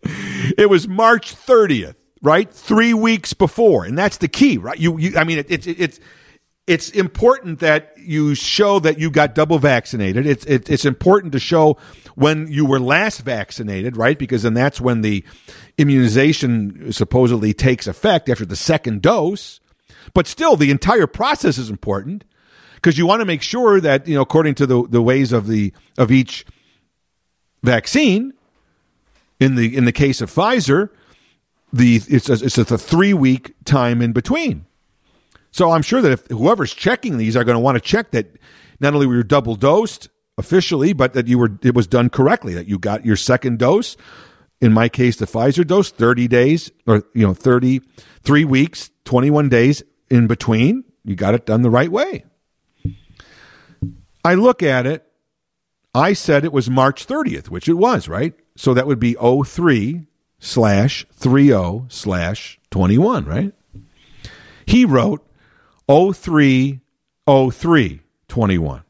it 0.57 0.69
was 0.69 0.89
March 0.89 1.35
30th, 1.35 1.97
right? 2.23 2.51
Three 2.51 2.93
weeks 2.93 3.33
before, 3.33 3.85
and 3.85 3.97
that's 3.97 4.19
the 4.19 4.29
key, 4.29 4.59
right? 4.59 4.79
You, 4.79 4.99
you 4.99 5.17
I 5.17 5.25
mean, 5.25 5.45
it's 5.49 5.67
it, 5.67 5.81
it's 5.81 6.01
it's 6.69 6.91
important 6.91 7.61
that 7.61 7.95
you 7.97 8.35
show 8.35 8.79
that 8.81 8.99
you 8.99 9.11
got 9.11 9.35
double 9.35 9.59
vaccinated. 9.59 10.27
It's 10.27 10.45
it, 10.45 10.69
it's 10.69 10.85
important 10.85 11.33
to 11.33 11.41
show 11.41 11.79
when 12.15 12.47
you 12.53 12.67
were 12.67 12.79
last 12.79 13.23
vaccinated, 13.23 13.97
right? 13.97 14.19
Because 14.19 14.43
then 14.43 14.53
that's 14.53 14.79
when 14.79 15.01
the 15.01 15.25
immunization 15.79 16.93
supposedly 16.93 17.55
takes 17.55 17.87
effect 17.87 18.29
after 18.29 18.45
the 18.45 18.55
second 18.55 19.01
dose. 19.01 19.61
But 20.13 20.27
still, 20.27 20.57
the 20.57 20.71
entire 20.71 21.07
process 21.07 21.57
is 21.57 21.71
important 21.71 22.25
because 22.75 22.99
you 22.99 23.07
want 23.07 23.21
to 23.21 23.27
make 23.27 23.43
sure 23.43 23.81
that 23.81 24.07
you 24.07 24.15
know 24.15 24.23
according 24.23 24.55
to 24.57 24.67
the 24.67 24.87
the 24.87 25.01
ways 25.01 25.33
of 25.33 25.47
the 25.47 25.73
of 25.97 26.13
each 26.13 26.45
vaccine 27.63 28.35
in 29.41 29.55
the 29.55 29.75
in 29.75 29.87
the 29.87 29.93
case 29.93 30.21
of 30.21 30.31
Pfizer 30.31 30.91
the 31.73 32.01
it's 32.09 32.29
a, 32.29 32.35
it's 32.45 32.59
a 32.59 32.79
three 32.79 33.15
week 33.15 33.55
time 33.65 34.01
in 34.03 34.13
between 34.13 34.67
so 35.51 35.71
I'm 35.71 35.83
sure 35.83 36.01
that 36.01 36.13
if 36.13 36.27
whoever's 36.29 36.75
checking 36.75 37.19
these 37.19 37.37
are 37.37 37.45
going 37.45 37.57
to 37.57 37.61
want 37.61 37.77
to 37.77 37.81
check 37.81 38.11
that 38.13 38.37
not 38.81 38.95
only 38.95 39.07
were 39.07 39.17
you 39.17 39.23
double 39.23 39.57
dosed 39.57 40.09
officially 40.37 40.93
but 40.93 41.15
that 41.15 41.27
you 41.27 41.39
were 41.39 41.51
it 41.63 41.75
was 41.75 41.87
done 41.87 42.11
correctly 42.11 42.55
that 42.55 42.69
you 42.69 42.79
got 42.79 43.05
your 43.05 43.17
second 43.17 43.59
dose 43.59 43.97
in 44.61 44.73
my 44.73 44.89
case 44.89 45.17
the 45.17 45.27
Pfizer 45.27 45.67
dose 45.67 45.91
30 45.91 46.29
days 46.29 46.71
or 46.87 47.03
you 47.15 47.27
know 47.27 47.35
30 47.35 47.81
3 48.23 48.45
weeks 48.45 48.91
21 49.05 49.49
days 49.49 49.83
in 50.11 50.27
between 50.27 50.85
you 51.05 51.17
got 51.17 51.35
it 51.35 51.47
done 51.47 51.63
the 51.63 51.71
right 51.71 51.91
way 51.91 52.25
I 54.25 54.35
look 54.35 54.63
at 54.63 54.87
it. 54.87 55.05
I 55.95 56.13
said 56.13 56.45
it 56.45 56.53
was 56.53 56.69
March 56.69 57.07
30th, 57.07 57.49
which 57.49 57.69
it 57.69 57.75
was, 57.75 58.09
right? 58.09 58.35
So 58.57 58.75
that 58.75 58.87
would 58.87 59.01
be 59.01 59.15
03 59.15 60.07
slash 60.39 61.07
30 61.13 61.87
slash 61.89 62.61
21, 62.71 63.25
right? 63.25 63.55
He 64.67 64.85
wrote 64.85 65.27
03 65.89 66.81
03 67.27 68.01
21. 68.29 68.83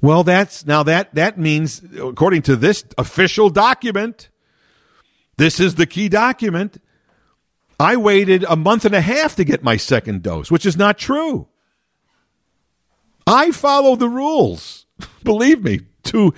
Well, 0.00 0.24
that's 0.24 0.66
now 0.66 0.82
that 0.82 1.14
that 1.14 1.38
means 1.38 1.82
according 1.98 2.42
to 2.42 2.56
this 2.56 2.84
official 2.98 3.50
document, 3.50 4.28
this 5.36 5.58
is 5.58 5.76
the 5.76 5.86
key 5.86 6.08
document. 6.08 6.80
I 7.78 7.96
waited 7.96 8.44
a 8.44 8.56
month 8.56 8.84
and 8.84 8.94
a 8.94 9.00
half 9.00 9.36
to 9.36 9.44
get 9.44 9.62
my 9.62 9.76
second 9.76 10.22
dose, 10.22 10.50
which 10.50 10.64
is 10.64 10.76
not 10.76 10.98
true. 10.98 11.48
I 13.26 13.50
follow 13.50 13.96
the 13.96 14.08
rules. 14.08 14.86
Believe 15.24 15.62
me, 15.62 15.80
to 16.04 16.32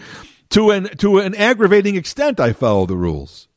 to 0.51 0.71
an 0.71 0.89
to 0.99 1.19
an 1.19 1.35
aggravating 1.35 1.97
extent, 1.97 2.41
I 2.41 2.53
follow 2.53 2.87
the 2.87 2.97
rules. 2.97 3.48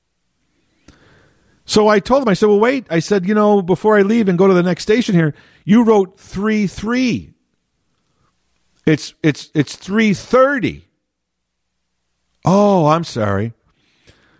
So 1.71 1.87
I 1.87 2.01
told 2.01 2.21
him, 2.21 2.27
I 2.27 2.33
said, 2.33 2.47
"Well, 2.47 2.59
wait." 2.59 2.85
I 2.89 2.99
said, 2.99 3.25
"You 3.25 3.33
know, 3.33 3.61
before 3.61 3.97
I 3.97 4.01
leave 4.01 4.27
and 4.27 4.37
go 4.37 4.45
to 4.45 4.53
the 4.53 4.61
next 4.61 4.83
station 4.83 5.15
here, 5.15 5.33
you 5.63 5.85
wrote 5.85 6.19
three 6.19 6.67
three. 6.67 7.31
It's 8.85 9.13
it's 9.23 9.49
it's 9.53 9.77
3:30. 9.77 10.81
Oh, 12.43 12.87
I'm 12.87 13.05
sorry. 13.05 13.53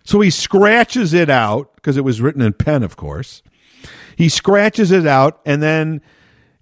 So 0.04 0.20
he 0.20 0.30
scratches 0.30 1.14
it 1.14 1.30
out 1.30 1.74
because 1.76 1.96
it 1.96 2.04
was 2.04 2.20
written 2.20 2.42
in 2.42 2.52
pen, 2.52 2.84
of 2.84 2.98
course. 2.98 3.42
He 4.18 4.28
scratches 4.28 4.92
it 4.92 5.08
out 5.08 5.40
and 5.46 5.64
then 5.64 6.02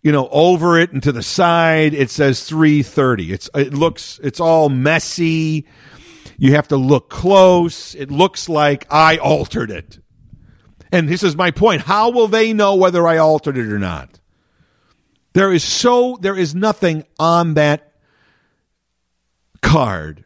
you 0.03 0.11
know 0.11 0.29
over 0.31 0.77
it 0.77 0.91
and 0.91 1.01
to 1.01 1.11
the 1.11 1.23
side 1.23 1.95
it 1.95 2.11
says 2.11 2.43
330. 2.43 3.33
It's 3.33 3.49
it 3.55 3.73
looks 3.73 4.19
it's 4.21 4.39
all 4.39 4.69
messy. 4.69 5.65
You 6.37 6.53
have 6.53 6.67
to 6.67 6.77
look 6.77 7.09
close. 7.09 7.95
It 7.95 8.11
looks 8.11 8.47
like 8.47 8.85
I 8.91 9.17
altered 9.17 9.71
it. 9.71 9.97
And 10.91 11.07
this 11.07 11.23
is 11.23 11.35
my 11.35 11.51
point. 11.51 11.81
How 11.81 12.09
will 12.09 12.27
they 12.27 12.53
know 12.53 12.75
whether 12.75 13.07
I 13.07 13.17
altered 13.17 13.57
it 13.57 13.71
or 13.71 13.79
not? 13.79 14.19
There 15.33 15.53
is 15.53 15.63
so 15.63 16.17
there 16.21 16.35
is 16.35 16.55
nothing 16.55 17.05
on 17.19 17.53
that 17.53 17.93
card 19.61 20.25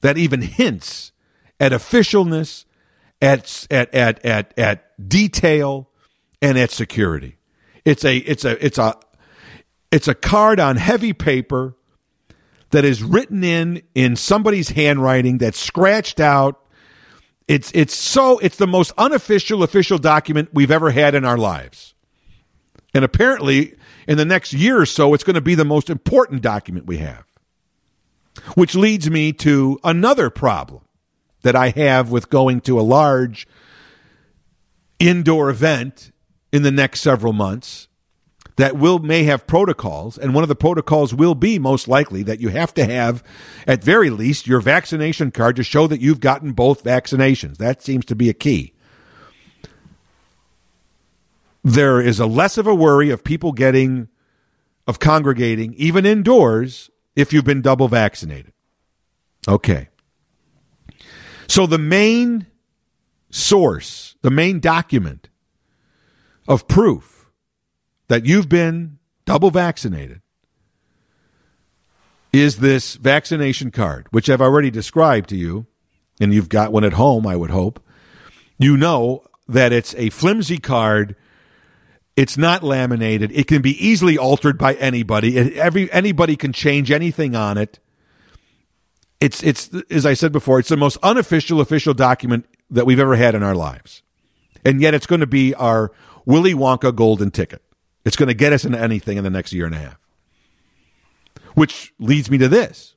that 0.00 0.18
even 0.18 0.42
hints 0.42 1.12
at 1.60 1.72
officialness, 1.72 2.64
at 3.22 3.66
at 3.70 3.94
at 3.94 4.24
at 4.24 4.58
at 4.58 5.08
detail, 5.08 5.88
and 6.42 6.58
at 6.58 6.70
security. 6.70 7.38
It's 7.84 8.04
a 8.04 8.16
it's 8.16 8.44
a 8.44 8.64
it's 8.64 8.78
a 8.78 8.94
it's 9.92 10.08
a 10.08 10.14
card 10.14 10.58
on 10.58 10.76
heavy 10.76 11.12
paper 11.12 11.76
that 12.70 12.84
is 12.84 13.02
written 13.02 13.44
in 13.44 13.82
in 13.94 14.16
somebody's 14.16 14.70
handwriting 14.70 15.38
that's 15.38 15.58
scratched 15.58 16.18
out 16.18 16.60
it's 17.46 17.70
it's 17.74 17.94
so 17.94 18.38
it's 18.38 18.56
the 18.56 18.66
most 18.66 18.92
unofficial 18.96 19.62
official 19.62 19.98
document 19.98 20.50
we've 20.52 20.70
ever 20.70 20.90
had 20.90 21.14
in 21.14 21.24
our 21.24 21.36
lives. 21.36 21.94
And 22.94 23.04
apparently 23.04 23.74
in 24.06 24.18
the 24.18 24.24
next 24.24 24.52
year 24.52 24.80
or 24.80 24.86
so 24.86 25.14
it's 25.14 25.24
going 25.24 25.34
to 25.34 25.40
be 25.40 25.54
the 25.54 25.64
most 25.64 25.90
important 25.90 26.42
document 26.42 26.86
we 26.86 26.98
have. 26.98 27.24
Which 28.54 28.74
leads 28.74 29.08
me 29.10 29.32
to 29.34 29.78
another 29.84 30.28
problem 30.28 30.82
that 31.42 31.54
I 31.54 31.68
have 31.70 32.10
with 32.10 32.30
going 32.30 32.60
to 32.62 32.80
a 32.80 32.82
large 32.82 33.46
indoor 34.98 35.50
event 35.50 36.10
in 36.52 36.62
the 36.62 36.70
next 36.70 37.00
several 37.00 37.32
months 37.32 37.88
that 38.56 38.76
will 38.76 38.98
may 38.98 39.24
have 39.24 39.46
protocols 39.46 40.16
and 40.16 40.34
one 40.34 40.44
of 40.44 40.48
the 40.48 40.54
protocols 40.54 41.12
will 41.12 41.34
be 41.34 41.58
most 41.58 41.88
likely 41.88 42.22
that 42.22 42.40
you 42.40 42.50
have 42.50 42.72
to 42.74 42.84
have 42.84 43.22
at 43.66 43.82
very 43.82 44.10
least 44.10 44.46
your 44.46 44.60
vaccination 44.60 45.30
card 45.30 45.56
to 45.56 45.62
show 45.62 45.86
that 45.86 46.00
you've 46.00 46.20
gotten 46.20 46.52
both 46.52 46.84
vaccinations. 46.84 47.56
That 47.56 47.82
seems 47.82 48.04
to 48.06 48.14
be 48.14 48.28
a 48.28 48.34
key. 48.34 48.72
There 51.64 52.00
is 52.00 52.20
a 52.20 52.26
less 52.26 52.58
of 52.58 52.66
a 52.66 52.74
worry 52.74 53.10
of 53.10 53.24
people 53.24 53.52
getting 53.52 54.08
of 54.86 54.98
congregating 54.98 55.74
even 55.74 56.04
indoors 56.04 56.90
if 57.16 57.32
you've 57.32 57.44
been 57.44 57.62
double 57.62 57.88
vaccinated. 57.88 58.52
Okay. 59.48 59.88
So 61.48 61.66
the 61.66 61.78
main 61.78 62.46
source 63.30 64.14
the 64.22 64.30
main 64.30 64.60
document 64.60 65.28
of 66.46 66.68
proof 66.68 67.13
that 68.08 68.26
you've 68.26 68.48
been 68.48 68.98
double 69.24 69.50
vaccinated 69.50 70.20
is 72.32 72.58
this 72.58 72.96
vaccination 72.96 73.70
card, 73.70 74.06
which 74.10 74.28
I've 74.28 74.40
already 74.40 74.70
described 74.70 75.28
to 75.28 75.36
you, 75.36 75.66
and 76.20 76.34
you've 76.34 76.48
got 76.48 76.72
one 76.72 76.84
at 76.84 76.94
home, 76.94 77.26
I 77.26 77.36
would 77.36 77.50
hope. 77.50 77.80
You 78.58 78.76
know 78.76 79.24
that 79.48 79.72
it's 79.72 79.94
a 79.94 80.10
flimsy 80.10 80.58
card. 80.58 81.16
It's 82.16 82.36
not 82.36 82.62
laminated. 82.62 83.30
It 83.32 83.46
can 83.46 83.62
be 83.62 83.72
easily 83.84 84.18
altered 84.18 84.58
by 84.58 84.74
anybody. 84.74 85.58
Every 85.58 85.90
anybody 85.92 86.36
can 86.36 86.52
change 86.52 86.90
anything 86.90 87.34
on 87.34 87.58
it. 87.58 87.78
It's 89.20 89.42
it's 89.42 89.70
as 89.90 90.06
I 90.06 90.14
said 90.14 90.32
before, 90.32 90.58
it's 90.58 90.68
the 90.68 90.76
most 90.76 90.98
unofficial 91.02 91.60
official 91.60 91.94
document 91.94 92.46
that 92.70 92.86
we've 92.86 93.00
ever 93.00 93.16
had 93.16 93.34
in 93.34 93.42
our 93.42 93.54
lives. 93.54 94.02
And 94.64 94.80
yet 94.80 94.94
it's 94.94 95.06
going 95.06 95.20
to 95.20 95.26
be 95.26 95.54
our 95.54 95.92
Willy 96.24 96.54
Wonka 96.54 96.94
golden 96.94 97.30
ticket. 97.30 97.62
It's 98.04 98.16
going 98.16 98.28
to 98.28 98.34
get 98.34 98.52
us 98.52 98.64
into 98.64 98.78
anything 98.78 99.16
in 99.16 99.24
the 99.24 99.30
next 99.30 99.52
year 99.52 99.66
and 99.66 99.74
a 99.74 99.78
half. 99.78 99.98
Which 101.54 101.92
leads 101.98 102.30
me 102.30 102.38
to 102.38 102.48
this. 102.48 102.94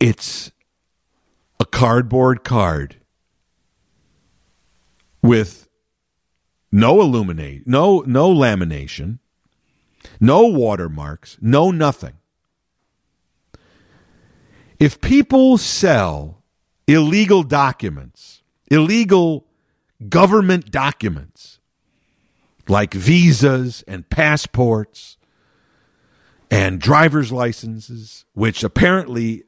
It's 0.00 0.50
a 1.60 1.64
cardboard 1.64 2.42
card 2.42 2.96
with 5.22 5.68
no 6.72 7.00
illuminate, 7.00 7.66
no 7.66 8.00
no 8.00 8.34
lamination, 8.34 9.20
no 10.18 10.46
watermarks, 10.46 11.38
no 11.40 11.70
nothing. 11.70 12.14
If 14.80 15.00
people 15.00 15.56
sell 15.56 16.42
illegal 16.88 17.44
documents, 17.44 18.42
illegal 18.68 19.46
government 20.08 20.70
documents 20.70 21.58
like 22.68 22.94
visas 22.94 23.82
and 23.88 24.08
passports 24.08 25.16
and 26.50 26.80
driver's 26.80 27.32
licenses, 27.32 28.24
which 28.34 28.62
apparently 28.62 29.44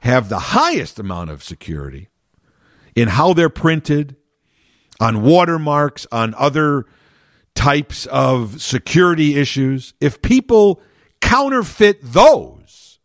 have 0.00 0.28
the 0.28 0.38
highest 0.38 0.98
amount 0.98 1.30
of 1.30 1.42
security 1.42 2.08
in 2.94 3.08
how 3.08 3.32
they're 3.32 3.48
printed, 3.48 4.16
on 5.00 5.22
watermarks, 5.22 6.06
on 6.10 6.34
other 6.34 6.86
types 7.54 8.06
of 8.06 8.60
security 8.60 9.36
issues. 9.36 9.94
If 10.00 10.22
people 10.22 10.80
counterfeit 11.20 12.00
those, 12.02 12.98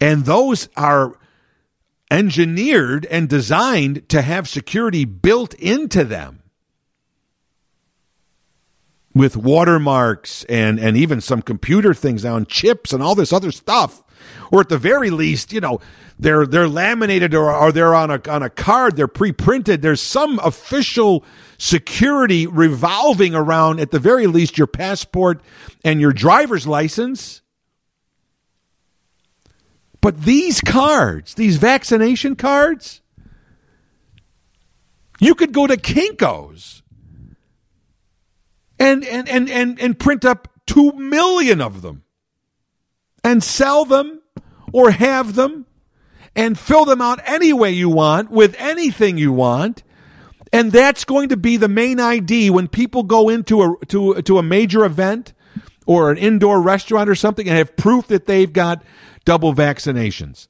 and 0.00 0.24
those 0.24 0.68
are 0.76 1.16
engineered 2.10 3.06
and 3.06 3.28
designed 3.28 4.08
to 4.08 4.22
have 4.22 4.48
security 4.48 5.04
built 5.04 5.54
into 5.54 6.04
them 6.04 6.42
with 9.14 9.36
watermarks 9.36 10.44
and, 10.44 10.78
and 10.78 10.96
even 10.96 11.20
some 11.20 11.42
computer 11.42 11.92
things 11.92 12.24
on 12.24 12.46
chips 12.46 12.92
and 12.92 13.02
all 13.02 13.14
this 13.14 13.32
other 13.32 13.50
stuff. 13.50 14.02
Or 14.50 14.60
at 14.60 14.68
the 14.68 14.78
very 14.78 15.10
least, 15.10 15.52
you 15.52 15.60
know, 15.60 15.80
they're 16.18 16.46
they're 16.46 16.68
laminated 16.68 17.34
or, 17.34 17.52
or 17.52 17.70
they're 17.70 17.94
on 17.94 18.10
a 18.10 18.20
on 18.28 18.42
a 18.42 18.50
card, 18.50 18.96
they're 18.96 19.06
pre-printed. 19.06 19.80
There's 19.82 20.02
some 20.02 20.40
official 20.40 21.24
security 21.58 22.46
revolving 22.46 23.34
around 23.34 23.78
at 23.80 23.90
the 23.90 24.00
very 24.00 24.26
least 24.26 24.58
your 24.58 24.66
passport 24.66 25.40
and 25.84 26.00
your 26.00 26.12
driver's 26.12 26.66
license. 26.66 27.42
But 30.00 30.22
these 30.22 30.60
cards, 30.60 31.34
these 31.34 31.56
vaccination 31.56 32.36
cards, 32.36 33.00
you 35.20 35.34
could 35.34 35.52
go 35.52 35.66
to 35.66 35.76
Kinko's 35.76 36.82
and, 38.78 39.04
and, 39.04 39.28
and, 39.28 39.50
and, 39.50 39.80
and 39.80 39.98
print 39.98 40.24
up 40.24 40.48
2 40.66 40.92
million 40.92 41.60
of 41.60 41.82
them 41.82 42.04
and 43.24 43.42
sell 43.42 43.84
them 43.84 44.20
or 44.72 44.90
have 44.90 45.34
them 45.34 45.66
and 46.36 46.56
fill 46.58 46.84
them 46.84 47.00
out 47.00 47.20
any 47.24 47.52
way 47.52 47.72
you 47.72 47.88
want 47.88 48.30
with 48.30 48.54
anything 48.58 49.18
you 49.18 49.32
want. 49.32 49.82
And 50.52 50.70
that's 50.70 51.04
going 51.04 51.30
to 51.30 51.36
be 51.36 51.56
the 51.56 51.68
main 51.68 51.98
ID 51.98 52.50
when 52.50 52.68
people 52.68 53.02
go 53.02 53.28
into 53.28 53.62
a, 53.62 53.86
to, 53.86 54.22
to 54.22 54.38
a 54.38 54.42
major 54.42 54.84
event 54.84 55.32
or 55.84 56.10
an 56.10 56.18
indoor 56.18 56.60
restaurant 56.60 57.10
or 57.10 57.14
something 57.14 57.48
and 57.48 57.56
have 57.56 57.76
proof 57.76 58.06
that 58.06 58.26
they've 58.26 58.52
got 58.52 58.82
double 59.28 59.52
vaccinations. 59.52 60.48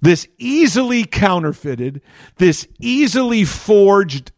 This 0.00 0.26
easily 0.38 1.04
counterfeited, 1.04 2.00
this 2.38 2.66
easily 2.78 3.44
forged 3.44 4.32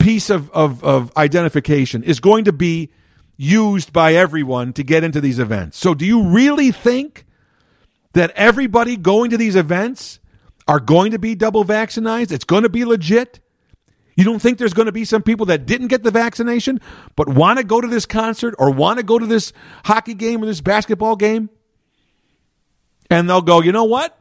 piece 0.00 0.30
of, 0.30 0.50
of, 0.50 0.82
of 0.82 1.16
identification 1.16 2.02
is 2.02 2.18
going 2.18 2.46
to 2.46 2.52
be 2.52 2.90
used 3.36 3.92
by 3.92 4.14
everyone 4.14 4.72
to 4.72 4.82
get 4.82 5.04
into 5.04 5.20
these 5.20 5.38
events. 5.38 5.78
So, 5.78 5.94
do 5.94 6.04
you 6.04 6.24
really 6.24 6.72
think 6.72 7.24
that 8.14 8.32
everybody 8.34 8.96
going 8.96 9.30
to 9.30 9.36
these 9.36 9.54
events 9.54 10.18
are 10.66 10.80
going 10.80 11.12
to 11.12 11.20
be 11.20 11.36
double 11.36 11.62
vaccinated? 11.62 12.32
It's 12.32 12.42
going 12.42 12.64
to 12.64 12.68
be 12.68 12.84
legit? 12.84 13.38
You 14.16 14.24
don't 14.24 14.40
think 14.40 14.58
there's 14.58 14.74
going 14.74 14.86
to 14.86 14.92
be 14.92 15.04
some 15.04 15.22
people 15.22 15.46
that 15.46 15.66
didn't 15.66 15.86
get 15.86 16.02
the 16.02 16.10
vaccination 16.10 16.80
but 17.14 17.28
want 17.28 17.60
to 17.60 17.64
go 17.64 17.80
to 17.80 17.86
this 17.86 18.06
concert 18.06 18.56
or 18.58 18.72
want 18.72 18.98
to 18.98 19.04
go 19.04 19.20
to 19.20 19.26
this 19.26 19.52
hockey 19.84 20.14
game 20.14 20.42
or 20.42 20.46
this 20.46 20.60
basketball 20.60 21.14
game? 21.14 21.48
And 23.10 23.28
they'll 23.28 23.42
go, 23.42 23.60
you 23.60 23.72
know 23.72 23.84
what? 23.84 24.18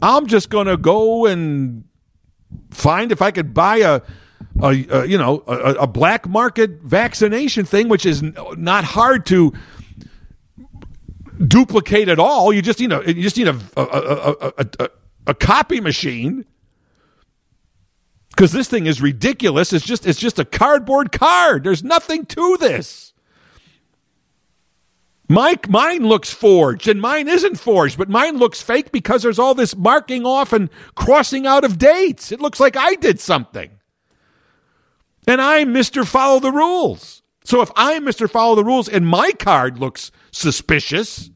I'm 0.00 0.26
just 0.26 0.50
going 0.50 0.66
to 0.66 0.76
go 0.76 1.26
and 1.26 1.84
find 2.70 3.12
if 3.12 3.22
I 3.22 3.30
could 3.30 3.52
buy 3.54 3.78
a, 3.78 4.00
a, 4.62 4.86
a 4.90 5.06
you 5.06 5.18
know, 5.18 5.42
a, 5.46 5.74
a, 5.74 5.86
black 5.86 6.28
market 6.28 6.82
vaccination 6.82 7.64
thing, 7.64 7.88
which 7.88 8.06
is 8.06 8.22
not 8.22 8.84
hard 8.84 9.26
to 9.26 9.52
duplicate 11.46 12.08
at 12.08 12.18
all. 12.18 12.52
You 12.52 12.62
just 12.62 12.80
need 12.80 12.92
a, 12.92 13.02
you 13.06 13.22
just 13.22 13.36
need 13.36 13.48
a, 13.48 13.58
a, 13.76 14.90
a, 15.26 15.34
copy 15.34 15.80
machine. 15.80 16.44
because 18.30 18.52
this 18.52 18.68
thing 18.68 18.86
is 18.86 19.00
ridiculous. 19.00 19.72
It's 19.72 19.84
just 19.84 20.06
it's 20.06 20.18
just 20.18 20.38
a 20.38 20.44
cardboard 20.44 21.12
card. 21.12 21.64
There's 21.64 21.84
nothing 21.84 22.26
to 22.26 22.56
this. 22.58 23.12
Mike, 25.28 25.68
mine 25.68 26.06
looks 26.06 26.32
forged, 26.32 26.88
and 26.88 27.02
mine 27.02 27.28
isn't 27.28 27.60
forged, 27.60 27.98
but 27.98 28.08
mine 28.08 28.38
looks 28.38 28.62
fake 28.62 28.90
because 28.90 29.22
there's 29.22 29.38
all 29.38 29.54
this 29.54 29.76
marking 29.76 30.24
off 30.24 30.54
and 30.54 30.70
crossing 30.94 31.46
out 31.46 31.64
of 31.64 31.76
dates. 31.76 32.32
It 32.32 32.40
looks 32.40 32.58
like 32.58 32.76
I 32.76 32.94
did 32.94 33.20
something. 33.20 33.70
And 35.26 35.42
I'm 35.42 35.74
Mr. 35.74 36.06
Follow 36.06 36.40
the 36.40 36.50
Rules. 36.50 37.22
So 37.44 37.60
if 37.60 37.70
I'm 37.76 38.04
Mr. 38.04 38.28
Follow 38.28 38.54
the 38.54 38.64
Rules 38.64 38.88
and 38.88 39.06
my 39.06 39.32
card 39.32 39.78
looks 39.78 40.10
suspicious, 40.30 41.30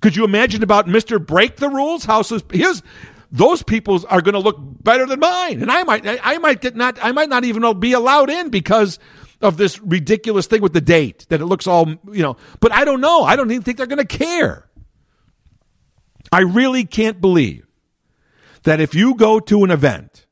could 0.00 0.14
you 0.14 0.24
imagine 0.24 0.62
about 0.62 0.86
Mr. 0.86 1.24
Break 1.24 1.56
the 1.56 1.68
Rules? 1.68 2.04
How 2.04 2.22
his 2.22 2.82
those 3.32 3.62
people 3.62 4.04
are 4.08 4.20
going 4.20 4.34
to 4.34 4.38
look 4.38 4.56
better 4.60 5.04
than 5.04 5.18
mine, 5.18 5.60
and 5.60 5.70
I 5.70 5.82
might 5.82 6.06
I 6.06 6.38
might 6.38 6.60
get 6.60 6.76
not 6.76 6.98
I 7.02 7.10
might 7.10 7.28
not 7.28 7.44
even 7.44 7.78
be 7.80 7.92
allowed 7.92 8.30
in 8.30 8.50
because 8.50 9.00
of 9.40 9.56
this 9.56 9.80
ridiculous 9.80 10.46
thing 10.46 10.62
with 10.62 10.72
the 10.72 10.80
date 10.80 11.26
that 11.28 11.40
it 11.40 11.46
looks 11.46 11.66
all, 11.66 11.88
you 11.88 12.22
know, 12.22 12.36
but 12.60 12.72
I 12.72 12.84
don't 12.84 13.00
know. 13.00 13.22
I 13.22 13.36
don't 13.36 13.50
even 13.50 13.62
think 13.62 13.76
they're 13.76 13.86
going 13.86 13.98
to 13.98 14.04
care. 14.04 14.68
I 16.32 16.40
really 16.40 16.84
can't 16.84 17.20
believe 17.20 17.66
that 18.64 18.80
if 18.80 18.94
you 18.94 19.14
go 19.14 19.38
to 19.40 19.64
an 19.64 19.70
event 19.70 20.26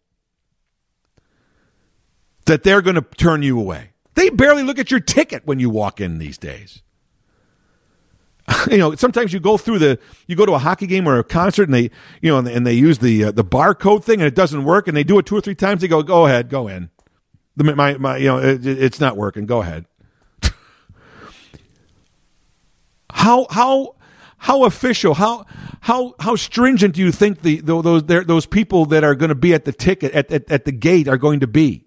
that 2.46 2.62
they're 2.62 2.82
going 2.82 2.96
to 2.96 3.02
turn 3.02 3.42
you 3.42 3.58
away. 3.58 3.90
They 4.14 4.30
barely 4.30 4.62
look 4.62 4.78
at 4.78 4.90
your 4.90 5.00
ticket 5.00 5.46
when 5.46 5.58
you 5.58 5.70
walk 5.70 6.00
in 6.00 6.18
these 6.18 6.38
days. 6.38 6.82
you 8.70 8.76
know, 8.76 8.94
sometimes 8.94 9.32
you 9.32 9.40
go 9.40 9.56
through 9.56 9.78
the, 9.78 9.98
you 10.26 10.36
go 10.36 10.44
to 10.44 10.52
a 10.52 10.58
hockey 10.58 10.86
game 10.86 11.08
or 11.08 11.18
a 11.18 11.24
concert 11.24 11.64
and 11.64 11.74
they, 11.74 11.90
you 12.20 12.30
know, 12.30 12.38
and 12.38 12.46
they, 12.46 12.54
and 12.54 12.66
they 12.66 12.74
use 12.74 12.98
the 12.98 13.24
uh, 13.24 13.30
the 13.32 13.44
barcode 13.44 14.04
thing 14.04 14.20
and 14.20 14.28
it 14.28 14.34
doesn't 14.34 14.64
work 14.64 14.86
and 14.86 14.96
they 14.96 15.04
do 15.04 15.18
it 15.18 15.26
two 15.26 15.36
or 15.36 15.40
three 15.40 15.54
times. 15.54 15.80
They 15.80 15.88
go, 15.88 16.02
go 16.02 16.26
ahead, 16.26 16.50
go 16.50 16.68
in. 16.68 16.90
The, 17.56 17.64
my, 17.64 17.96
my, 17.98 18.16
you 18.16 18.26
know, 18.26 18.38
it, 18.38 18.66
it's 18.66 19.00
not 19.00 19.16
working. 19.16 19.46
Go 19.46 19.62
ahead. 19.62 19.86
how, 23.10 23.46
how, 23.50 23.94
how 24.38 24.64
official, 24.64 25.14
how, 25.14 25.46
how, 25.80 26.14
how 26.18 26.36
stringent 26.36 26.94
do 26.94 27.00
you 27.00 27.12
think 27.12 27.42
the, 27.42 27.60
those, 27.60 28.04
those 28.04 28.46
people 28.46 28.86
that 28.86 29.04
are 29.04 29.14
going 29.14 29.28
to 29.28 29.34
be 29.34 29.54
at 29.54 29.64
the 29.64 29.72
ticket, 29.72 30.12
at, 30.12 30.30
at, 30.30 30.50
at 30.50 30.64
the 30.64 30.72
gate 30.72 31.08
are 31.08 31.16
going 31.16 31.40
to 31.40 31.46
be? 31.46 31.84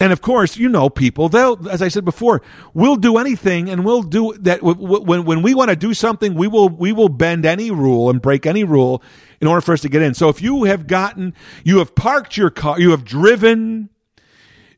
And 0.00 0.14
of 0.14 0.22
course, 0.22 0.56
you 0.56 0.70
know 0.70 0.88
people, 0.88 1.28
they'll, 1.28 1.68
as 1.68 1.82
I 1.82 1.88
said 1.88 2.06
before, 2.06 2.40
we'll 2.72 2.96
do 2.96 3.18
anything 3.18 3.68
and 3.68 3.84
we'll 3.84 4.02
do 4.02 4.32
that. 4.40 4.62
When, 4.62 5.26
when 5.26 5.42
we 5.42 5.52
want 5.52 5.68
to 5.68 5.76
do 5.76 5.92
something, 5.92 6.34
we 6.34 6.48
will, 6.48 6.70
we 6.70 6.90
will 6.92 7.10
bend 7.10 7.44
any 7.44 7.70
rule 7.70 8.08
and 8.08 8.22
break 8.22 8.46
any 8.46 8.64
rule 8.64 9.02
in 9.40 9.46
order 9.46 9.60
for 9.60 9.72
us 9.72 9.80
to 9.82 9.88
get 9.88 10.02
in. 10.02 10.14
So 10.14 10.28
if 10.28 10.42
you 10.42 10.64
have 10.64 10.86
gotten, 10.86 11.34
you 11.64 11.78
have 11.78 11.94
parked 11.94 12.36
your 12.36 12.50
car, 12.50 12.78
you 12.78 12.90
have 12.90 13.04
driven, 13.04 13.88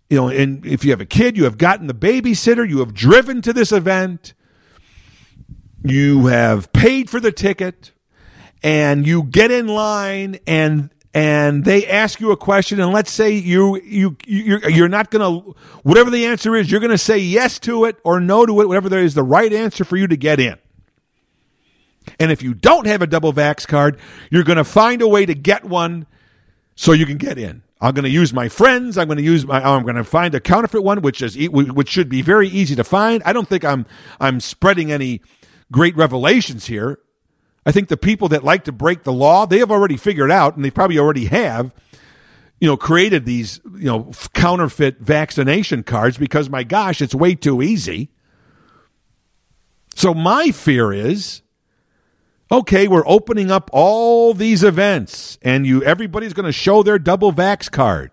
you 0.08 0.16
know, 0.16 0.28
and 0.28 0.64
if 0.64 0.84
you 0.84 0.90
have 0.92 1.00
a 1.00 1.06
kid, 1.06 1.36
you 1.36 1.44
have 1.44 1.58
gotten 1.58 1.86
the 1.86 1.94
babysitter, 1.94 2.68
you 2.68 2.78
have 2.78 2.94
driven 2.94 3.42
to 3.42 3.52
this 3.52 3.72
event, 3.72 4.34
you 5.84 6.26
have 6.26 6.72
paid 6.72 7.10
for 7.10 7.18
the 7.18 7.32
ticket, 7.32 7.92
and 8.62 9.06
you 9.06 9.24
get 9.24 9.50
in 9.50 9.66
line 9.66 10.38
and 10.46 10.90
and 11.14 11.64
they 11.64 11.86
ask 11.86 12.20
you 12.20 12.30
a 12.30 12.36
question 12.36 12.80
and 12.80 12.92
let's 12.92 13.10
say 13.10 13.32
you 13.32 13.80
you 13.82 14.16
you're, 14.24 14.70
you're 14.70 14.88
not 14.88 15.10
going 15.10 15.20
to 15.20 15.54
whatever 15.82 16.10
the 16.10 16.24
answer 16.24 16.54
is 16.56 16.70
you're 16.70 16.80
going 16.80 16.90
to 16.90 16.96
say 16.96 17.18
yes 17.18 17.58
to 17.58 17.84
it 17.84 17.96
or 18.04 18.20
no 18.20 18.46
to 18.46 18.60
it 18.60 18.68
whatever 18.68 18.88
there 18.88 19.02
is 19.02 19.14
the 19.14 19.22
right 19.22 19.52
answer 19.52 19.84
for 19.84 19.96
you 19.96 20.06
to 20.06 20.16
get 20.16 20.40
in 20.40 20.56
and 22.18 22.30
if 22.30 22.42
you 22.42 22.54
don't 22.54 22.86
have 22.86 23.02
a 23.02 23.06
double 23.06 23.32
vax 23.32 23.66
card, 23.66 23.98
you're 24.30 24.44
going 24.44 24.58
to 24.58 24.64
find 24.64 25.02
a 25.02 25.08
way 25.08 25.26
to 25.26 25.34
get 25.34 25.64
one 25.64 26.06
so 26.74 26.92
you 26.92 27.06
can 27.06 27.18
get 27.18 27.38
in. 27.38 27.62
I'm 27.80 27.94
going 27.94 28.04
to 28.04 28.10
use 28.10 28.32
my 28.32 28.48
friends. 28.48 28.96
I'm 28.96 29.08
going 29.08 29.18
to 29.18 29.24
use 29.24 29.44
my. 29.44 29.60
I'm 29.60 29.82
going 29.82 29.96
to 29.96 30.04
find 30.04 30.34
a 30.36 30.40
counterfeit 30.40 30.84
one, 30.84 31.02
which 31.02 31.20
is 31.20 31.36
which 31.48 31.88
should 31.88 32.08
be 32.08 32.22
very 32.22 32.48
easy 32.48 32.76
to 32.76 32.84
find. 32.84 33.22
I 33.24 33.32
don't 33.32 33.48
think 33.48 33.64
I'm 33.64 33.86
I'm 34.20 34.38
spreading 34.38 34.92
any 34.92 35.20
great 35.72 35.96
revelations 35.96 36.66
here. 36.66 37.00
I 37.66 37.72
think 37.72 37.88
the 37.88 37.96
people 37.96 38.28
that 38.28 38.44
like 38.44 38.64
to 38.64 38.72
break 38.72 39.02
the 39.02 39.12
law, 39.12 39.46
they 39.46 39.58
have 39.58 39.72
already 39.72 39.96
figured 39.96 40.30
out, 40.30 40.54
and 40.54 40.64
they 40.64 40.70
probably 40.70 40.98
already 40.98 41.26
have, 41.26 41.74
you 42.60 42.68
know, 42.68 42.76
created 42.76 43.26
these 43.26 43.60
you 43.74 43.86
know 43.86 44.12
counterfeit 44.32 45.00
vaccination 45.00 45.82
cards 45.82 46.16
because 46.16 46.48
my 46.48 46.62
gosh, 46.62 47.02
it's 47.02 47.16
way 47.16 47.34
too 47.34 47.62
easy. 47.62 48.10
So 49.96 50.14
my 50.14 50.52
fear 50.52 50.92
is 50.92 51.42
okay, 52.52 52.86
we're 52.86 53.06
opening 53.06 53.50
up 53.50 53.70
all 53.72 54.34
these 54.34 54.62
events 54.62 55.38
and 55.40 55.66
you 55.66 55.82
everybody's 55.82 56.34
going 56.34 56.46
to 56.46 56.52
show 56.52 56.82
their 56.82 56.98
double 56.98 57.32
vax 57.32 57.70
card. 57.70 58.12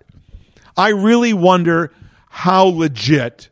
I 0.78 0.90
really 0.90 1.34
wonder 1.34 1.92
how 2.30 2.64
legit 2.64 3.50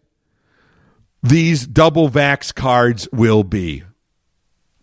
these 1.21 1.67
double 1.67 2.09
vax 2.09 2.55
cards 2.55 3.09
will 3.11 3.43
be 3.43 3.83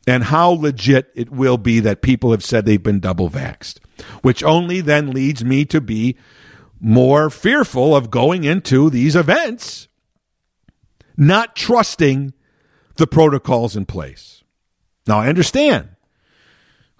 and 0.07 0.25
how 0.25 0.51
legit 0.51 1.11
it 1.15 1.31
will 1.31 1.57
be 1.57 1.81
that 1.81 2.03
people 2.03 2.33
have 2.33 2.45
said 2.45 2.67
they've 2.67 2.83
been 2.83 3.01
double 3.01 3.31
vaxed, 3.31 3.79
which 4.21 4.45
only 4.45 4.83
then 4.83 5.11
leads 5.11 5.43
me 5.43 5.65
to 5.65 5.81
be 5.81 6.19
more 6.79 7.31
fearful 7.31 7.97
of 7.97 8.11
going 8.11 8.45
into 8.45 8.91
these 8.91 9.17
events, 9.17 9.89
not 11.17 11.57
trusting 11.57 12.35
the 12.97 13.07
protocols 13.07 13.75
in 13.75 13.87
place. 13.87 14.43
Now, 15.07 15.21
I 15.21 15.29
understand 15.29 15.94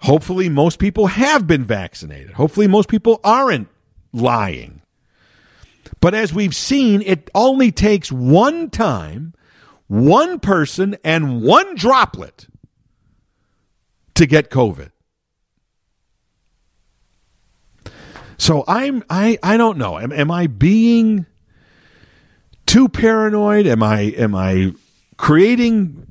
Hopefully, 0.05 0.49
most 0.49 0.77
people 0.77 1.07
have 1.07 1.47
been 1.47 1.63
vaccinated. 1.63 2.33
Hopefully, 2.33 2.67
most 2.67 2.89
people 2.89 3.19
aren't 3.23 3.67
lying. 4.13 4.83
But 5.99 6.13
as 6.13 6.31
we've 6.31 6.55
seen, 6.55 7.01
it 7.01 7.31
only 7.33 7.71
takes 7.71 8.11
one 8.11 8.69
time, 8.69 9.33
one 9.87 10.39
person, 10.39 10.95
and 11.03 11.41
one 11.41 11.73
droplet 11.73 12.47
to 14.13 14.27
get 14.27 14.51
COVID. 14.51 14.91
So 18.37 18.63
I'm 18.67 19.03
I 19.09 19.39
I 19.41 19.57
don't 19.57 19.79
know. 19.79 19.97
Am, 19.97 20.11
am 20.11 20.29
I 20.29 20.45
being 20.45 21.25
too 22.67 22.89
paranoid? 22.89 23.65
Am 23.65 23.81
I 23.81 24.01
am 24.01 24.35
I 24.35 24.73
creating 25.17 26.04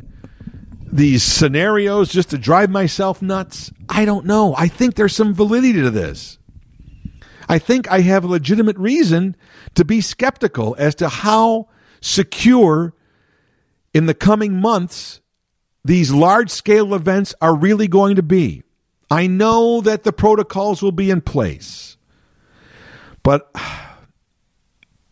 these 0.94 1.24
scenarios 1.24 2.08
just 2.08 2.30
to 2.30 2.38
drive 2.38 2.70
myself 2.70 3.20
nuts? 3.20 3.72
I 3.88 4.04
don't 4.04 4.24
know. 4.24 4.54
I 4.56 4.68
think 4.68 4.94
there's 4.94 5.14
some 5.14 5.34
validity 5.34 5.82
to 5.82 5.90
this. 5.90 6.38
I 7.48 7.58
think 7.58 7.90
I 7.90 8.00
have 8.00 8.24
a 8.24 8.28
legitimate 8.28 8.78
reason 8.78 9.36
to 9.74 9.84
be 9.84 10.00
skeptical 10.00 10.76
as 10.78 10.94
to 10.96 11.08
how 11.08 11.68
secure 12.00 12.94
in 13.92 14.06
the 14.06 14.14
coming 14.14 14.60
months 14.60 15.20
these 15.84 16.12
large 16.12 16.50
scale 16.50 16.94
events 16.94 17.34
are 17.40 17.56
really 17.56 17.88
going 17.88 18.14
to 18.16 18.22
be. 18.22 18.62
I 19.10 19.26
know 19.26 19.80
that 19.80 20.04
the 20.04 20.12
protocols 20.12 20.80
will 20.80 20.92
be 20.92 21.10
in 21.10 21.20
place, 21.20 21.96
but 23.22 23.50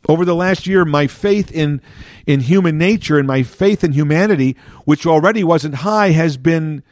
over 0.08 0.24
the 0.24 0.34
last 0.34 0.66
year, 0.66 0.84
my 0.84 1.06
faith 1.06 1.52
in, 1.52 1.80
in 2.26 2.40
human 2.40 2.76
nature 2.76 3.18
and 3.18 3.26
my 3.26 3.42
faith 3.42 3.84
in 3.84 3.92
humanity, 3.92 4.56
which 4.84 5.06
already 5.06 5.44
wasn't 5.44 5.76
high, 5.76 6.10
has 6.10 6.36
been 6.36 6.82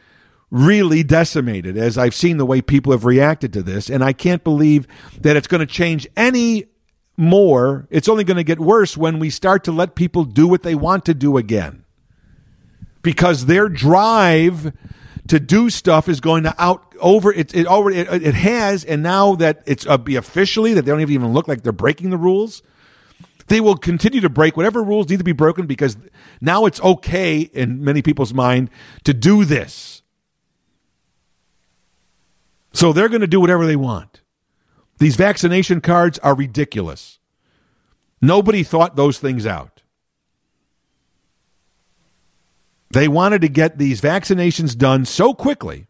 really 0.49 1.03
decimated 1.03 1.77
as 1.77 1.97
I've 1.97 2.15
seen 2.15 2.37
the 2.37 2.45
way 2.45 2.61
people 2.61 2.91
have 2.91 3.05
reacted 3.05 3.53
to 3.53 3.63
this. 3.63 3.89
And 3.89 4.03
I 4.03 4.13
can't 4.13 4.43
believe 4.43 4.87
that 5.19 5.35
it's 5.35 5.47
going 5.47 5.59
to 5.59 5.65
change 5.65 6.07
any 6.15 6.65
more. 7.17 7.87
It's 7.89 8.09
only 8.09 8.23
going 8.23 8.37
to 8.37 8.43
get 8.43 8.59
worse 8.59 8.95
when 8.95 9.19
we 9.19 9.29
start 9.29 9.63
to 9.65 9.71
let 9.71 9.95
people 9.95 10.23
do 10.23 10.47
what 10.47 10.63
they 10.63 10.75
want 10.75 11.05
to 11.05 11.13
do 11.13 11.37
again. 11.37 11.83
Because 13.01 13.45
their 13.45 13.67
drive 13.67 14.73
to 15.27 15.39
do 15.39 15.69
stuff 15.69 16.07
is 16.07 16.19
going 16.19 16.43
to 16.43 16.53
out 16.61 16.93
over 16.99 17.31
it. 17.33 17.55
It 17.55 17.67
already 17.67 17.99
it, 17.99 18.23
it 18.23 18.35
has, 18.35 18.83
and 18.83 19.01
now 19.01 19.35
that 19.35 19.63
it's 19.65 19.87
uh, 19.87 19.97
be 19.97 20.15
officially 20.15 20.73
that 20.73 20.83
they 20.83 20.91
don't 20.91 21.01
even 21.01 21.33
look 21.33 21.47
like 21.47 21.63
they're 21.63 21.71
breaking 21.71 22.09
the 22.09 22.17
rules 22.17 22.61
they 23.51 23.59
will 23.59 23.75
continue 23.75 24.21
to 24.21 24.29
break 24.29 24.55
whatever 24.55 24.81
rules 24.81 25.09
need 25.09 25.17
to 25.17 25.25
be 25.25 25.33
broken 25.33 25.65
because 25.65 25.97
now 26.39 26.65
it's 26.65 26.79
okay 26.79 27.41
in 27.41 27.83
many 27.83 28.01
people's 28.01 28.33
mind 28.33 28.69
to 29.03 29.13
do 29.13 29.43
this. 29.43 30.03
So 32.71 32.93
they're 32.93 33.09
going 33.09 33.19
to 33.19 33.27
do 33.27 33.41
whatever 33.41 33.65
they 33.67 33.75
want. 33.75 34.21
These 34.99 35.17
vaccination 35.17 35.81
cards 35.81 36.17
are 36.19 36.33
ridiculous. 36.33 37.19
Nobody 38.21 38.63
thought 38.63 38.95
those 38.95 39.19
things 39.19 39.45
out. 39.45 39.81
They 42.89 43.09
wanted 43.09 43.41
to 43.41 43.49
get 43.49 43.77
these 43.77 43.99
vaccinations 43.99 44.77
done 44.77 45.03
so 45.03 45.33
quickly 45.33 45.87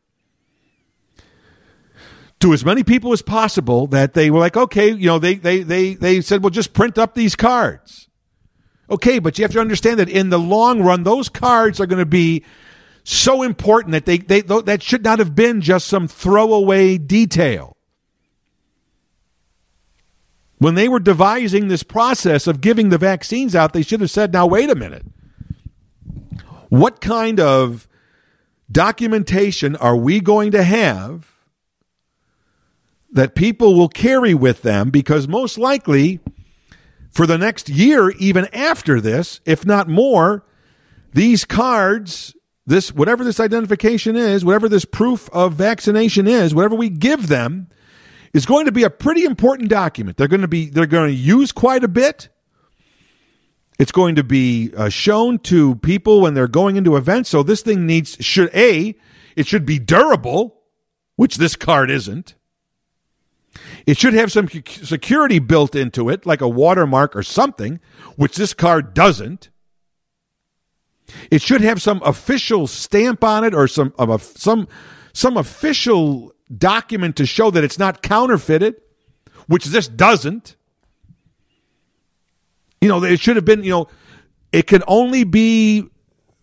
to 2.42 2.54
as 2.54 2.66
many 2.66 2.84
people 2.84 3.14
as 3.14 3.22
possible 3.22 3.88
that 3.88 4.14
they 4.14 4.30
were 4.30 4.40
like, 4.40 4.58
okay, 4.58 4.92
you 4.92 5.08
know, 5.08 5.20
they, 5.20 5.36
they, 5.36 5.64
they, 5.64 5.94
they 5.94 6.22
said, 6.22 6.44
well, 6.44 6.50
just 6.50 6.74
print 6.74 6.98
up 6.98 7.14
these 7.14 7.36
cards. 7.36 8.08
Okay, 8.90 9.20
but 9.20 9.38
you 9.38 9.44
have 9.44 9.54
to 9.54 9.62
understand 9.62 10.00
that 10.00 10.10
in 10.10 10.30
the 10.30 10.40
long 10.40 10.82
run, 10.82 11.04
those 11.04 11.30
cards 11.30 11.80
are 11.80 11.86
going 11.86 12.00
to 12.00 12.06
be 12.06 12.44
so 13.04 13.42
important 13.42 13.94
that 13.94 14.06
they, 14.06 14.18
they, 14.18 14.42
that 14.42 14.84
should 14.84 15.04
not 15.04 15.20
have 15.20 15.34
been 15.36 15.62
just 15.62 15.88
some 15.88 16.08
throwaway 16.08 16.98
detail. 16.98 17.78
When 20.58 20.76
they 20.76 20.90
were 20.90 21.00
devising 21.00 21.70
this 21.70 21.84
process 21.84 22.46
of 22.46 22.62
giving 22.62 22.90
the 22.90 22.98
vaccines 22.98 23.56
out, 23.56 23.74
they 23.74 23.82
should 23.82 24.02
have 24.02 24.12
said, 24.12 24.34
now, 24.34 24.46
wait 24.46 24.70
a 24.70 24.76
minute. 24.76 25.06
What 26.70 27.02
kind 27.02 27.40
of 27.40 27.88
documentation 28.72 29.76
are 29.76 29.96
we 29.96 30.20
going 30.20 30.52
to 30.52 30.64
have 30.64 31.32
that 33.12 33.36
people 33.36 33.76
will 33.76 33.90
carry 33.90 34.34
with 34.34 34.62
them? 34.62 34.90
Because 34.90 35.28
most 35.28 35.58
likely, 35.58 36.20
for 37.12 37.26
the 37.28 37.38
next 37.38 37.70
year, 37.70 38.12
even 38.12 38.48
after 38.54 39.02
this, 39.02 39.42
if 39.46 39.66
not 39.66 39.88
more, 39.88 40.46
these 41.14 41.44
cards, 41.46 42.36
this 42.66 42.94
whatever 42.94 43.24
this 43.24 43.40
identification 43.40 44.16
is, 44.16 44.46
whatever 44.46 44.70
this 44.70 44.86
proof 44.86 45.30
of 45.32 45.54
vaccination 45.54 46.28
is, 46.28 46.56
whatever 46.56 46.76
we 46.76 46.90
give 46.90 47.28
them, 47.28 47.68
is 48.34 48.46
going 48.46 48.66
to 48.66 48.72
be 48.72 48.84
a 48.84 48.90
pretty 48.90 49.26
important 49.26 49.70
document. 49.70 50.18
They're 50.18 50.28
going 50.28 50.42
to 50.42 50.48
be 50.48 50.70
they're 50.70 50.86
going 50.86 51.10
to 51.10 51.16
use 51.16 51.52
quite 51.52 51.84
a 51.84 51.90
bit. 51.90 52.30
It's 53.78 53.92
going 53.92 54.16
to 54.16 54.24
be 54.24 54.72
uh, 54.78 54.90
shown 54.90 55.40
to 55.40 55.76
people 55.76 56.22
when 56.22 56.34
they're 56.34 56.48
going 56.48 56.76
into 56.76 56.96
events. 56.96 57.30
So 57.30 57.44
this 57.44 57.62
thing 57.62 57.86
needs 57.86 58.16
should 58.20 58.54
a 58.56 58.96
it 59.36 59.48
should 59.48 59.66
be 59.66 59.80
durable, 59.80 60.62
which 61.16 61.38
this 61.38 61.56
card 61.56 61.90
isn't. 61.90 62.36
It 63.86 63.98
should 63.98 64.14
have 64.14 64.32
some 64.32 64.48
security 64.66 65.40
built 65.40 65.76
into 65.76 66.10
it, 66.10 66.26
like 66.26 66.42
a 66.42 66.48
watermark 66.48 67.16
or 67.16 67.24
something, 67.24 67.80
which 68.16 68.36
this 68.36 68.54
card 68.54 68.94
doesn't. 68.94 69.50
It 71.30 71.42
should 71.42 71.62
have 71.62 71.82
some 71.82 72.02
official 72.04 72.68
stamp 72.68 73.24
on 73.24 73.44
it 73.44 73.54
or 73.54 73.68
some 73.68 73.94
of 73.98 74.10
a, 74.10 74.20
some 74.20 74.68
some 75.14 75.36
official 75.36 76.34
document 76.56 77.18
to 77.18 77.26
show 77.26 77.52
that 77.52 77.64
it's 77.64 77.78
not 77.78 78.02
counterfeited, 78.02 78.76
which 79.48 79.66
this 79.66 79.88
doesn't. 79.88 80.56
You 82.80 82.88
know, 82.88 83.04
it 83.04 83.20
should 83.20 83.36
have 83.36 83.46
been, 83.46 83.64
you 83.64 83.72
know, 83.72 83.88
it 84.52 84.68
can 84.68 84.84
only 84.88 85.24
be 85.24 85.91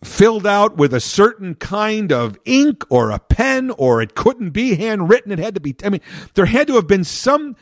filled 0.02 0.46
out 0.46 0.76
with 0.76 0.94
a 0.94 1.00
certain 1.00 1.54
kind 1.54 2.12
of 2.12 2.38
ink 2.44 2.84
or 2.88 3.10
a 3.10 3.18
pen, 3.18 3.70
or 3.72 4.00
it 4.00 4.14
couldn't 4.14 4.50
be 4.50 4.76
handwritten. 4.76 5.32
It 5.32 5.38
had 5.38 5.54
to 5.54 5.60
be, 5.60 5.74
I 5.84 5.88
mean, 5.88 6.00
there 6.34 6.46
had 6.46 6.66
to 6.68 6.74
have 6.74 6.86
been 6.86 7.04
some, 7.04 7.56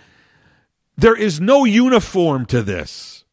there 0.97 1.17
is 1.17 1.41
no 1.41 1.65
uniform 1.65 2.47
to 2.47 2.63
this. 2.63 3.25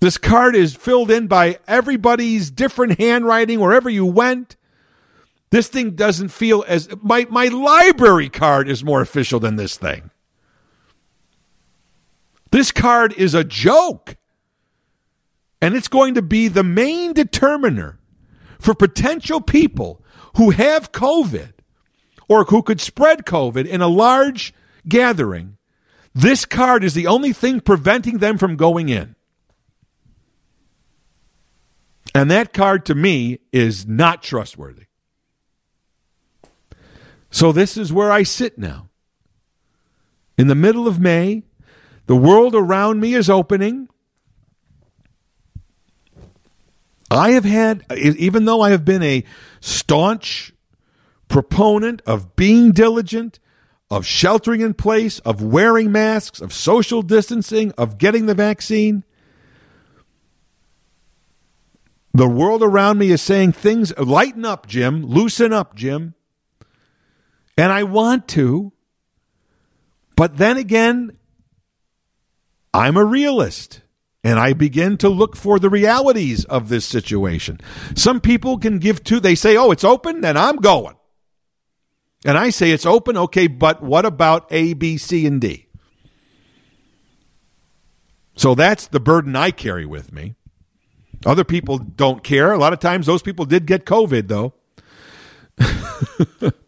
This 0.00 0.18
card 0.18 0.54
is 0.54 0.74
filled 0.74 1.10
in 1.10 1.28
by 1.28 1.58
everybody's 1.66 2.50
different 2.50 2.98
handwriting 2.98 3.58
wherever 3.58 3.88
you 3.88 4.04
went. 4.04 4.56
This 5.48 5.68
thing 5.68 5.92
doesn't 5.92 6.28
feel 6.28 6.64
as 6.66 6.88
my 7.00 7.26
my 7.30 7.46
library 7.46 8.28
card 8.28 8.68
is 8.68 8.84
more 8.84 9.00
official 9.00 9.40
than 9.40 9.56
this 9.56 9.76
thing. 9.76 10.10
This 12.50 12.70
card 12.70 13.14
is 13.14 13.34
a 13.34 13.44
joke. 13.44 14.16
And 15.60 15.74
it's 15.74 15.88
going 15.88 16.14
to 16.14 16.22
be 16.22 16.48
the 16.48 16.64
main 16.64 17.12
determiner 17.12 17.98
for 18.58 18.74
potential 18.74 19.40
people 19.40 20.02
who 20.36 20.50
have 20.50 20.92
COVID 20.92 21.52
or 22.28 22.44
who 22.44 22.62
could 22.62 22.80
spread 22.80 23.24
COVID 23.24 23.66
in 23.66 23.80
a 23.80 23.88
large 23.88 24.52
gathering. 24.88 25.56
This 26.14 26.44
card 26.44 26.84
is 26.84 26.94
the 26.94 27.06
only 27.06 27.32
thing 27.32 27.60
preventing 27.60 28.18
them 28.18 28.38
from 28.38 28.56
going 28.56 28.88
in. 28.88 29.16
And 32.14 32.30
that 32.30 32.52
card 32.52 32.86
to 32.86 32.94
me 32.94 33.40
is 33.52 33.86
not 33.86 34.22
trustworthy. 34.22 34.84
So 37.30 37.50
this 37.50 37.76
is 37.76 37.92
where 37.92 38.12
I 38.12 38.22
sit 38.22 38.58
now. 38.58 38.88
In 40.38 40.46
the 40.46 40.54
middle 40.54 40.86
of 40.86 41.00
May, 41.00 41.42
the 42.06 42.14
world 42.16 42.54
around 42.54 43.00
me 43.00 43.14
is 43.14 43.28
opening. 43.28 43.88
I 47.14 47.32
have 47.32 47.44
had, 47.44 47.84
even 47.96 48.44
though 48.44 48.60
I 48.60 48.70
have 48.70 48.84
been 48.84 49.02
a 49.02 49.24
staunch 49.60 50.52
proponent 51.28 52.02
of 52.06 52.36
being 52.36 52.72
diligent, 52.72 53.38
of 53.90 54.06
sheltering 54.06 54.60
in 54.60 54.74
place, 54.74 55.18
of 55.20 55.42
wearing 55.42 55.92
masks, 55.92 56.40
of 56.40 56.52
social 56.52 57.02
distancing, 57.02 57.72
of 57.72 57.98
getting 57.98 58.26
the 58.26 58.34
vaccine, 58.34 59.04
the 62.12 62.28
world 62.28 62.62
around 62.62 62.98
me 62.98 63.10
is 63.10 63.20
saying 63.20 63.52
things, 63.52 63.96
lighten 63.98 64.44
up, 64.44 64.66
Jim, 64.66 65.04
loosen 65.04 65.52
up, 65.52 65.74
Jim. 65.74 66.14
And 67.58 67.72
I 67.72 67.82
want 67.82 68.28
to. 68.28 68.72
But 70.16 70.36
then 70.36 70.56
again, 70.56 71.18
I'm 72.72 72.96
a 72.96 73.04
realist 73.04 73.80
and 74.24 74.40
I 74.40 74.54
begin 74.54 74.96
to 74.96 75.10
look 75.10 75.36
for 75.36 75.58
the 75.58 75.68
realities 75.68 76.46
of 76.46 76.70
this 76.70 76.86
situation. 76.86 77.60
Some 77.94 78.20
people 78.20 78.58
can 78.58 78.78
give 78.78 79.04
to, 79.04 79.20
they 79.20 79.34
say, 79.34 79.56
oh, 79.56 79.70
it's 79.70 79.84
open, 79.84 80.22
then 80.22 80.38
I'm 80.38 80.56
going. 80.56 80.96
And 82.24 82.38
I 82.38 82.48
say 82.48 82.70
it's 82.70 82.86
open, 82.86 83.18
okay, 83.18 83.46
but 83.46 83.82
what 83.82 84.06
about 84.06 84.46
A, 84.50 84.72
B, 84.72 84.96
C, 84.96 85.26
and 85.26 85.42
D? 85.42 85.68
So 88.34 88.54
that's 88.54 88.86
the 88.86 88.98
burden 88.98 89.36
I 89.36 89.50
carry 89.50 89.84
with 89.84 90.10
me. 90.10 90.34
Other 91.26 91.44
people 91.44 91.78
don't 91.78 92.24
care. 92.24 92.50
A 92.50 92.58
lot 92.58 92.72
of 92.72 92.80
times 92.80 93.06
those 93.06 93.22
people 93.22 93.44
did 93.44 93.66
get 93.66 93.84
COVID, 93.84 94.28
though. 94.28 94.54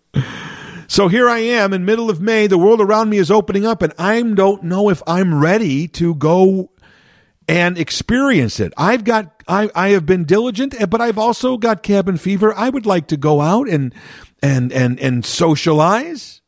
So 0.89 1.09
here 1.09 1.29
I 1.29 1.39
am 1.41 1.73
in 1.73 1.85
middle 1.85 2.09
of 2.09 2.21
May. 2.21 2.47
The 2.47 2.59
world 2.59 2.81
around 2.81 3.11
me 3.11 3.19
is 3.19 3.31
opening 3.31 3.67
up, 3.67 3.83
and 3.83 3.93
I 3.99 4.23
don't 4.23 4.63
know 4.63 4.89
if 4.89 5.03
I'm 5.07 5.39
ready 5.39 5.89
to 5.89 6.15
go 6.15 6.71
and 7.49 7.79
experience 7.79 8.61
it. 8.61 8.73
I've 8.77 9.05
got 9.05 9.43
I, 9.49 9.71
I 9.75 9.89
have 9.91 10.07
been 10.07 10.25
diligent, 10.25 10.75
but 10.91 11.01
I've 11.01 11.19
also 11.19 11.57
got 11.57 11.83
cabin 11.83 12.17
fever. 12.17 12.53
I 12.55 12.69
would 12.69 12.87
like 12.87 13.09
to 13.09 13.17
go 13.17 13.41
out 13.41 13.69
and 13.69 13.95
and 14.43 14.73
and 14.73 14.99
and 14.99 15.25
socialize. 15.25 16.41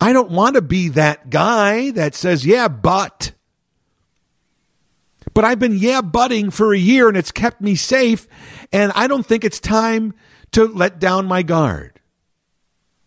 I 0.00 0.12
don't 0.12 0.30
want 0.30 0.56
to 0.56 0.62
be 0.62 0.88
that 0.90 1.30
guy 1.30 1.90
that 1.92 2.14
says, 2.14 2.46
"Yeah, 2.46 2.68
but." 2.68 3.32
But 5.34 5.44
I've 5.44 5.58
been 5.58 5.76
yeah 5.76 6.00
butting 6.00 6.50
for 6.50 6.72
a 6.72 6.78
year 6.78 7.08
and 7.08 7.16
it's 7.16 7.32
kept 7.32 7.60
me 7.60 7.74
safe, 7.74 8.26
and 8.72 8.90
I 8.94 9.06
don't 9.06 9.26
think 9.26 9.44
it's 9.44 9.60
time 9.60 10.14
to 10.52 10.64
let 10.66 10.98
down 10.98 11.26
my 11.26 11.42
guard 11.42 11.96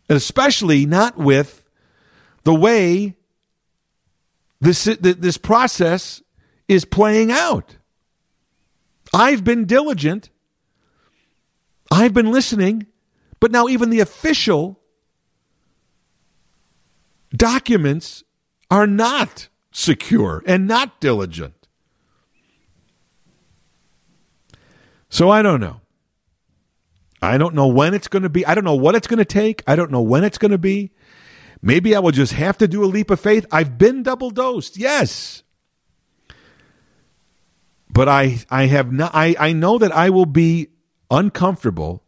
especially 0.10 0.86
not 0.86 1.18
with 1.18 1.70
the 2.44 2.54
way 2.54 3.16
this, 4.60 4.84
this 4.84 5.38
process 5.38 6.22
is 6.70 6.86
playing 6.86 7.32
out. 7.32 7.76
I've 9.14 9.44
been 9.44 9.66
diligent. 9.66 10.30
I've 11.92 12.14
been 12.14 12.32
listening, 12.32 12.86
but 13.40 13.52
now 13.52 13.68
even 13.68 13.90
the 13.90 14.00
official 14.00 14.80
documents 17.36 18.24
are 18.70 18.86
not 18.86 19.50
secure 19.72 20.44
and 20.46 20.68
not 20.68 21.02
diligent. 21.02 21.68
So 25.10 25.32
I 25.32 25.42
don't 25.42 25.60
know. 25.60 25.82
I 27.20 27.40
don't 27.40 27.56
know 27.56 27.68
when 27.68 27.96
it's 27.96 28.08
going 28.08 28.22
to 28.24 28.30
be. 28.30 28.46
I 28.46 28.54
don't 28.54 28.64
know 28.64 28.76
what 28.76 28.94
it's 28.94 29.08
going 29.08 29.18
to 29.18 29.26
take. 29.26 29.64
I 29.66 29.76
don't 29.76 29.92
know 29.92 30.02
when 30.02 30.24
it's 30.24 30.38
going 30.38 30.52
to 30.52 30.60
be. 30.60 30.92
Maybe 31.64 31.96
I 31.96 32.00
will 32.00 32.12
just 32.12 32.34
have 32.34 32.60
to 32.60 32.68
do 32.68 32.84
a 32.84 32.86
leap 32.86 33.10
of 33.10 33.20
faith. 33.20 33.48
I've 33.52 33.80
been 33.80 34.04
double 34.04 34.30
dosed. 34.30 34.78
Yes. 34.78 35.42
But 37.90 38.08
I 38.08 38.40
I 38.50 38.68
have 38.68 38.92
not 38.92 39.12
I, 39.14 39.36
I 39.40 39.54
know 39.54 39.78
that 39.78 39.92
I 39.92 40.10
will 40.10 40.26
be 40.26 40.70
uncomfortable 41.10 42.04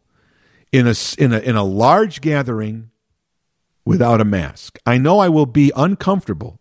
in 0.70 0.86
a 0.86 0.94
in 1.18 1.32
a 1.32 1.38
in 1.38 1.56
a 1.56 1.64
large 1.64 2.20
gathering 2.20 2.90
without 3.84 4.20
a 4.20 4.24
mask. 4.24 4.78
I 4.86 4.98
know 4.98 5.18
I 5.18 5.28
will 5.28 5.46
be 5.46 5.72
uncomfortable 5.76 6.60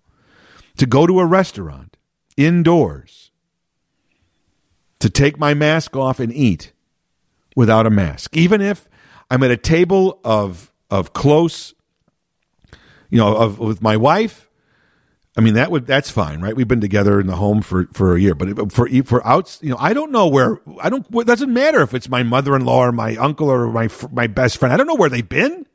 to 0.78 0.86
go 0.86 1.06
to 1.06 1.20
a 1.20 1.26
restaurant 1.26 1.98
indoors 2.38 3.32
to 5.00 5.10
take 5.10 5.38
my 5.38 5.54
mask 5.54 5.96
off 5.96 6.20
and 6.20 6.34
eat 6.34 6.74
without 7.56 7.86
a 7.86 7.90
mask. 7.90 8.36
Even 8.36 8.62
if 8.62 8.88
I'm 9.30 9.44
at 9.44 9.52
a 9.52 9.58
table 9.58 10.20
of 10.24 10.72
of 10.90 11.14
close, 11.14 11.74
you 13.10 13.18
know, 13.18 13.36
of 13.36 13.60
with 13.60 13.82
my 13.82 13.98
wife. 13.98 14.50
I 15.42 15.44
mean 15.44 15.56
that 15.56 15.72
would 15.72 15.88
that's 15.88 16.12
fine, 16.12 16.40
right? 16.40 16.56
We've 16.56 16.68
been 16.68 16.82
together 16.82 17.20
in 17.20 17.26
the 17.26 17.36
home 17.36 17.64
for 17.64 17.88
for 17.94 18.16
a 18.16 18.22
year, 18.22 18.36
but 18.36 18.72
for 18.72 18.88
for 19.04 19.26
outs, 19.26 19.58
you 19.64 19.72
know, 19.72 19.78
I 19.80 19.94
don't 19.94 20.12
know 20.12 20.28
where 20.28 20.62
I 20.80 20.92
don't. 20.92 21.04
It 21.16 21.26
doesn't 21.26 21.52
matter 21.52 21.82
if 21.82 21.96
it's 21.96 22.08
my 22.08 22.22
mother 22.22 22.56
in 22.56 22.64
law 22.64 22.86
or 22.86 22.92
my 22.92 23.16
uncle 23.16 23.50
or 23.50 23.72
my 23.72 23.90
my 24.12 24.28
best 24.28 24.58
friend. 24.58 24.72
I 24.72 24.78
don't 24.78 24.86
know 24.86 24.94
where 24.94 25.10
they've 25.10 25.28
been. 25.28 25.66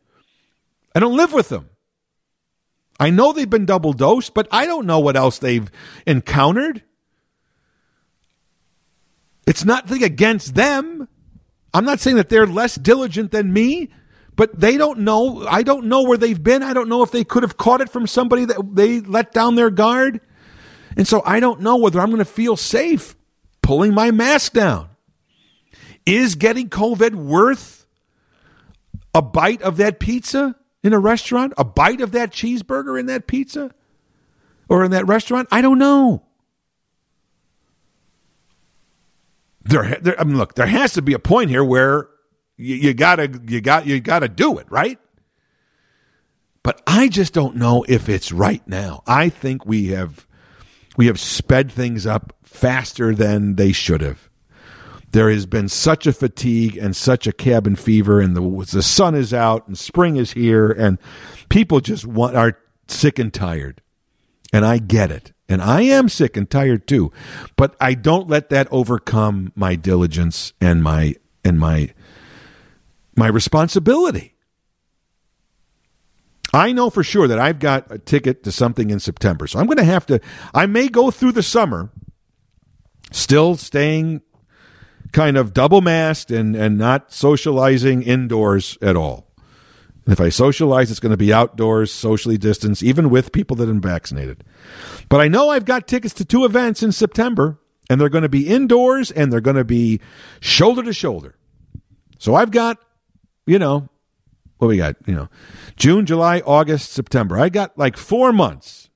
I 0.95 1.01
don't 1.01 1.17
live 1.17 1.33
with 1.33 1.49
them. 1.49 1.69
I 3.01 3.11
know 3.11 3.33
they've 3.33 3.51
been 3.51 3.67
double 3.67 3.93
dosed, 3.93 4.35
but 4.35 4.47
I 4.53 4.67
don't 4.67 4.87
know 4.87 5.01
what 5.01 5.17
else 5.17 5.41
they've 5.41 5.69
encountered. 6.07 6.85
It's 9.49 9.65
nothing 9.65 10.05
against 10.05 10.55
them. 10.55 11.09
I'm 11.75 11.85
not 11.85 11.99
saying 11.99 12.19
that 12.19 12.29
they're 12.29 12.47
less 12.47 12.77
diligent 12.77 13.33
than 13.33 13.53
me, 13.53 13.91
but 14.37 14.59
they 14.59 14.77
don't 14.77 15.01
know. 15.01 15.47
I 15.49 15.63
don't 15.63 15.87
know 15.87 16.03
where 16.03 16.19
they've 16.19 16.41
been. 16.41 16.63
I 16.63 16.75
don't 16.75 16.89
know 16.89 17.03
if 17.03 17.11
they 17.11 17.25
could 17.25 17.43
have 17.43 17.57
caught 17.57 17.81
it 17.81 17.89
from 17.89 18.07
somebody 18.07 18.45
that 18.45 18.75
they 18.75 19.01
let 19.01 19.33
down 19.33 19.55
their 19.55 19.71
guard. 19.71 20.21
And 20.97 21.09
so 21.09 21.23
I 21.25 21.41
don't 21.41 21.61
know 21.61 21.77
whether 21.77 22.01
I'm 22.01 22.11
going 22.11 22.19
to 22.19 22.25
feel 22.25 22.57
safe 22.57 23.17
pulling 23.63 23.95
my 23.95 24.11
mask 24.11 24.53
down. 24.53 24.91
Is 26.05 26.35
getting 26.37 26.69
COVID 26.69 27.15
worth 27.15 27.87
a 29.15 29.23
bite 29.23 29.63
of 29.63 29.79
that 29.79 29.99
pizza 29.99 30.55
in 30.85 30.93
a 30.93 30.99
restaurant? 30.99 31.55
A 31.57 31.65
bite 31.65 32.01
of 32.01 32.13
that 32.13 32.31
cheeseburger 32.31 33.01
in 33.01 33.07
that 33.07 33.27
pizza? 33.27 33.75
Or 34.69 34.85
in 34.85 34.91
that 34.91 35.07
restaurant? 35.07 35.49
I 35.51 35.63
don't 35.63 35.79
know. 35.79 36.23
There, 39.65 39.99
there 40.01 40.21
I 40.21 40.25
mean, 40.25 40.37
look, 40.37 40.55
there 40.55 40.67
has 40.67 40.93
to 40.93 41.03
be 41.03 41.13
a 41.13 41.19
point 41.19 41.51
here 41.51 41.65
where 41.65 42.09
you, 42.57 42.77
you 42.77 42.95
gotta 42.95 43.41
you 43.47 43.61
got 43.61 43.87
you 43.87 44.01
gotta 44.01 44.29
do 44.29 44.59
it, 44.59 44.67
right? 44.71 44.99
But 46.63 46.83
I 46.87 47.09
just 47.09 47.33
don't 47.33 47.57
know 47.57 47.85
if 47.89 48.09
it's 48.09 48.33
right 48.33 48.67
now. 48.67 49.03
I 49.07 49.29
think 49.29 49.67
we 49.67 49.89
have 49.89 50.27
we 50.97 51.07
have 51.07 51.21
sped 51.21 51.71
things 51.71 52.07
up 52.07 52.35
faster 52.43 53.15
than 53.15 53.57
they 53.57 53.73
should 53.73 54.01
have. 54.01 54.29
There 55.11 55.31
has 55.31 55.47
been 55.47 55.69
such 55.69 56.07
a 56.07 56.13
fatigue 56.13 56.77
and 56.77 56.97
such 56.97 57.27
a 57.27 57.33
cabin 57.33 57.77
fever, 57.77 58.21
and 58.21 58.37
the 58.37 58.67
the 58.71 58.83
sun 58.83 59.15
is 59.15 59.33
out 59.33 59.67
and 59.69 59.79
spring 59.79 60.17
is 60.17 60.33
here, 60.33 60.71
and 60.71 60.99
people 61.49 61.81
just 61.81 62.07
want 62.07 62.37
are 62.37 62.59
sick 62.89 63.19
and 63.19 63.33
tired. 63.33 63.83
And 64.53 64.65
I 64.65 64.79
get 64.79 65.11
it. 65.11 65.33
And 65.49 65.63
I 65.63 65.83
am 65.83 66.09
sick 66.09 66.37
and 66.37 66.51
tired 66.51 66.89
too. 66.89 67.13
But 67.57 67.77
I 67.81 67.95
don't 67.95 68.29
let 68.29 68.51
that 68.51 68.69
overcome 68.71 69.53
my 69.55 69.77
diligence 69.77 70.53
and 70.61 70.83
my 70.83 71.15
and 71.45 71.61
my 71.61 71.95
my 73.17 73.29
responsibility. 73.29 74.35
I 76.53 76.73
know 76.73 76.91
for 76.91 77.03
sure 77.03 77.29
that 77.29 77.39
I've 77.39 77.59
got 77.59 77.91
a 77.91 77.99
ticket 77.99 78.45
to 78.45 78.53
something 78.53 78.91
in 78.91 79.01
September. 79.01 79.47
So 79.47 79.59
I'm 79.59 79.67
going 79.67 79.79
to 79.79 79.85
have 79.85 80.07
to, 80.07 80.21
I 80.55 80.67
may 80.67 80.89
go 80.89 81.11
through 81.11 81.33
the 81.33 81.43
summer 81.43 81.91
still 83.13 83.57
staying 83.57 84.23
kind 85.13 85.37
of 85.37 85.53
double 85.53 85.81
masked 85.81 86.31
and, 86.31 86.57
and 86.57 86.79
not 86.79 87.13
socializing 87.13 88.03
indoors 88.03 88.79
at 88.81 88.97
all. 88.97 89.27
And 90.05 90.13
if 90.13 90.21
I 90.21 90.29
socialize, 90.29 90.91
it's 90.91 91.01
going 91.01 91.11
to 91.11 91.17
be 91.17 91.33
outdoors, 91.33 91.91
socially 91.91 92.39
distanced, 92.39 92.83
even 92.83 93.11
with 93.11 93.33
people 93.33 93.57
that 93.57 93.69
are 93.69 93.75
vaccinated. 93.75 94.45
But 95.09 95.21
I 95.21 95.29
know 95.29 95.51
I've 95.51 95.65
got 95.65 95.89
tickets 95.89 96.15
to 96.15 96.25
two 96.25 96.45
events 96.45 96.83
in 96.83 96.93
September, 96.93 97.59
and 97.91 98.01
they're 98.01 98.09
going 98.09 98.23
to 98.23 98.29
be 98.29 98.47
indoors 98.49 99.11
and 99.11 99.33
they're 99.33 99.41
going 99.41 99.57
to 99.57 99.65
be 99.65 100.01
shoulder 100.41 100.83
to 100.85 100.93
shoulder. 100.93 101.35
So 102.19 102.35
I've 102.35 102.51
got 102.51 102.79
you 103.47 103.59
know, 103.59 103.89
what 104.59 104.69
we 104.69 104.77
got? 104.77 104.97
You 105.07 105.15
know, 105.15 105.29
June, 105.77 106.07
July, 106.07 106.41
August, 106.41 106.93
September. 106.93 107.39
I 107.39 107.49
got 107.49 107.77
like 107.79 107.97
four 107.97 108.33
months 108.33 108.91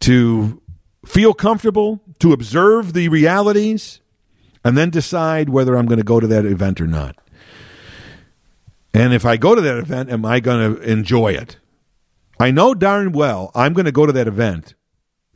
to 0.00 0.62
feel 1.04 1.34
comfortable, 1.34 2.00
to 2.18 2.32
observe 2.32 2.92
the 2.92 3.08
realities, 3.08 4.00
and 4.64 4.76
then 4.76 4.90
decide 4.90 5.48
whether 5.48 5.76
I'm 5.76 5.86
going 5.86 5.98
to 5.98 6.04
go 6.04 6.20
to 6.20 6.26
that 6.26 6.44
event 6.44 6.80
or 6.80 6.86
not. 6.86 7.16
And 8.92 9.12
if 9.12 9.24
I 9.24 9.36
go 9.36 9.54
to 9.54 9.60
that 9.60 9.76
event, 9.76 10.10
am 10.10 10.24
I 10.24 10.40
going 10.40 10.74
to 10.74 10.80
enjoy 10.82 11.32
it? 11.32 11.58
I 12.38 12.50
know 12.50 12.74
darn 12.74 13.12
well 13.12 13.50
I'm 13.54 13.72
going 13.72 13.86
to 13.86 13.92
go 13.92 14.06
to 14.06 14.12
that 14.12 14.28
event 14.28 14.74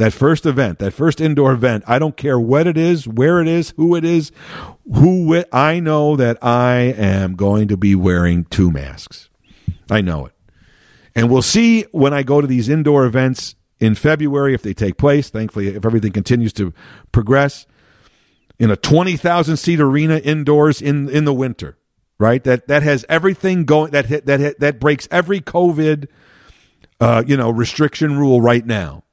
that 0.01 0.15
first 0.15 0.47
event, 0.47 0.79
that 0.79 0.95
first 0.95 1.21
indoor 1.21 1.53
event, 1.53 1.85
I 1.87 1.99
don't 1.99 2.17
care 2.17 2.41
what 2.41 2.67
it 2.67 2.79
is, 2.79 3.07
where 3.07 3.39
it 3.43 3.47
is, 3.47 3.75
who 3.77 3.95
it 3.95 4.03
is, 4.03 4.33
who 4.91 5.35
it, 5.35 5.47
I 5.53 5.79
know 5.79 6.17
that 6.17 6.43
I 6.43 6.95
am 6.97 7.37
going 7.37 7.69
to 7.69 7.77
be 7.77 7.95
wearing 7.95 8.45
two 8.47 8.71
masks. 8.71 9.29
I 9.91 10.01
know 10.01 10.25
it. 10.25 10.33
And 11.15 11.29
we'll 11.29 11.43
see 11.43 11.83
when 11.93 12.15
I 12.15 12.23
go 12.23 12.41
to 12.41 12.47
these 12.47 12.71
indoor 12.71 13.05
events 13.05 13.57
in 13.79 13.95
February 13.95 14.55
if 14.55 14.63
they 14.63 14.73
take 14.73 14.97
place. 14.97 15.29
Thankfully, 15.29 15.69
if 15.69 15.85
everything 15.85 16.13
continues 16.13 16.55
to 16.55 16.73
progress 17.13 17.67
in 18.59 18.71
a 18.71 18.77
20,000 18.77 19.59
seat 19.59 19.81
arena 19.81 20.17
indoors 20.17 20.81
in, 20.81 21.11
in 21.11 21.27
the 21.27 21.35
winter, 21.35 21.77
right? 22.19 22.43
That, 22.45 22.69
that 22.69 22.83
has 22.83 23.05
everything 23.11 23.67
going, 23.67 23.91
that, 23.91 24.09
that, 24.25 24.61
that 24.61 24.81
breaks 24.81 25.07
every 25.11 25.43
COVID, 25.43 26.09
uh, 27.03 27.23
you 27.27 27.37
know, 27.37 27.51
restriction 27.51 28.19
rule 28.19 28.41
right 28.41 28.65
now 28.65 29.05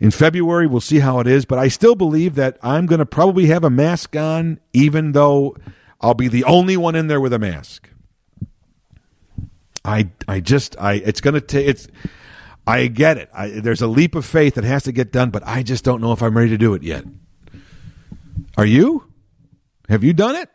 in 0.00 0.10
February, 0.12 0.66
we'll 0.66 0.80
see 0.80 1.00
how 1.00 1.18
it 1.18 1.26
is, 1.26 1.44
but 1.44 1.58
I 1.58 1.68
still 1.68 1.96
believe 1.96 2.36
that 2.36 2.56
I'm 2.62 2.86
going 2.86 3.00
to 3.00 3.06
probably 3.06 3.46
have 3.46 3.64
a 3.64 3.70
mask 3.70 4.14
on, 4.14 4.60
even 4.72 5.12
though 5.12 5.56
I'll 6.00 6.14
be 6.14 6.28
the 6.28 6.44
only 6.44 6.76
one 6.76 6.94
in 6.94 7.08
there 7.08 7.20
with 7.20 7.32
a 7.32 7.38
mask. 7.38 7.90
I, 9.84 10.10
I 10.28 10.40
just, 10.40 10.76
I, 10.78 10.94
it's 10.94 11.20
going 11.20 11.34
to 11.34 11.40
take, 11.40 11.66
it's, 11.66 11.88
I 12.66 12.86
get 12.86 13.16
it. 13.16 13.28
I, 13.34 13.48
there's 13.48 13.82
a 13.82 13.88
leap 13.88 14.14
of 14.14 14.24
faith 14.24 14.54
that 14.54 14.64
has 14.64 14.84
to 14.84 14.92
get 14.92 15.10
done, 15.10 15.30
but 15.30 15.42
I 15.46 15.62
just 15.62 15.84
don't 15.84 16.00
know 16.00 16.12
if 16.12 16.22
I'm 16.22 16.36
ready 16.36 16.50
to 16.50 16.58
do 16.58 16.74
it 16.74 16.82
yet. 16.82 17.04
Are 18.56 18.66
you? 18.66 19.04
Have 19.88 20.04
you 20.04 20.12
done 20.12 20.36
it? 20.36 20.48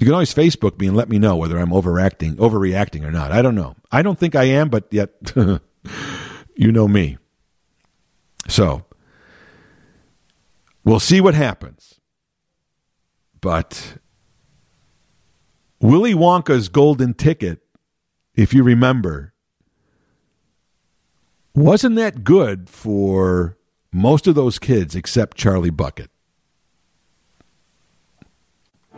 You 0.00 0.06
can 0.06 0.14
always 0.14 0.34
Facebook 0.34 0.78
me 0.78 0.88
and 0.88 0.96
let 0.96 1.08
me 1.08 1.18
know 1.18 1.36
whether 1.36 1.58
I'm 1.58 1.72
overacting, 1.72 2.36
overreacting 2.36 3.04
or 3.04 3.12
not. 3.12 3.30
I 3.30 3.40
don't 3.40 3.54
know. 3.54 3.76
I 3.92 4.02
don't 4.02 4.18
think 4.18 4.34
I 4.34 4.44
am, 4.44 4.68
but 4.68 4.86
yet, 4.90 5.10
you 6.56 6.72
know 6.72 6.88
me. 6.88 7.18
So 8.48 8.84
we'll 10.84 11.00
see 11.00 11.20
what 11.20 11.34
happens. 11.34 12.00
But 13.40 13.98
Willy 15.80 16.14
Wonka's 16.14 16.68
golden 16.68 17.14
ticket, 17.14 17.60
if 18.34 18.52
you 18.54 18.62
remember, 18.62 19.34
wasn't 21.54 21.96
that 21.96 22.24
good 22.24 22.68
for 22.68 23.56
most 23.92 24.26
of 24.26 24.34
those 24.34 24.58
kids 24.58 24.94
except 24.94 25.36
Charlie 25.36 25.70
Bucket. 25.70 26.10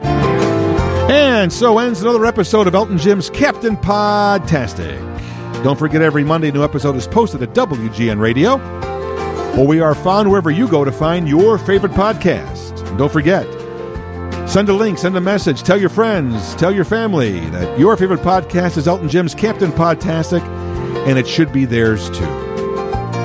And 0.00 1.52
so 1.52 1.78
ends 1.78 2.02
another 2.02 2.26
episode 2.26 2.66
of 2.66 2.74
Elton 2.74 2.98
Jim's 2.98 3.30
Captain 3.30 3.76
Podtastic. 3.76 4.98
Don't 5.62 5.78
forget 5.78 6.02
every 6.02 6.24
Monday 6.24 6.50
new 6.50 6.64
episode 6.64 6.96
is 6.96 7.06
posted 7.06 7.42
at 7.42 7.54
WGN 7.54 8.20
Radio. 8.20 8.56
We 9.58 9.80
are 9.80 9.94
found 9.94 10.30
wherever 10.30 10.52
you 10.52 10.68
go 10.68 10.84
to 10.84 10.92
find 10.92 11.28
your 11.28 11.58
favorite 11.58 11.90
podcast. 11.90 12.86
And 12.86 12.96
don't 12.96 13.10
forget, 13.10 13.44
send 14.48 14.68
a 14.68 14.72
link, 14.72 14.98
send 14.98 15.16
a 15.16 15.20
message, 15.20 15.64
tell 15.64 15.78
your 15.78 15.88
friends, 15.88 16.54
tell 16.54 16.72
your 16.72 16.84
family 16.84 17.40
that 17.50 17.76
your 17.76 17.96
favorite 17.96 18.20
podcast 18.20 18.76
is 18.78 18.86
Elton 18.86 19.08
Jim's 19.08 19.34
Captain 19.34 19.72
Podtastic, 19.72 20.42
and 21.08 21.18
it 21.18 21.26
should 21.26 21.52
be 21.52 21.64
theirs 21.64 22.08
too. 22.10 22.24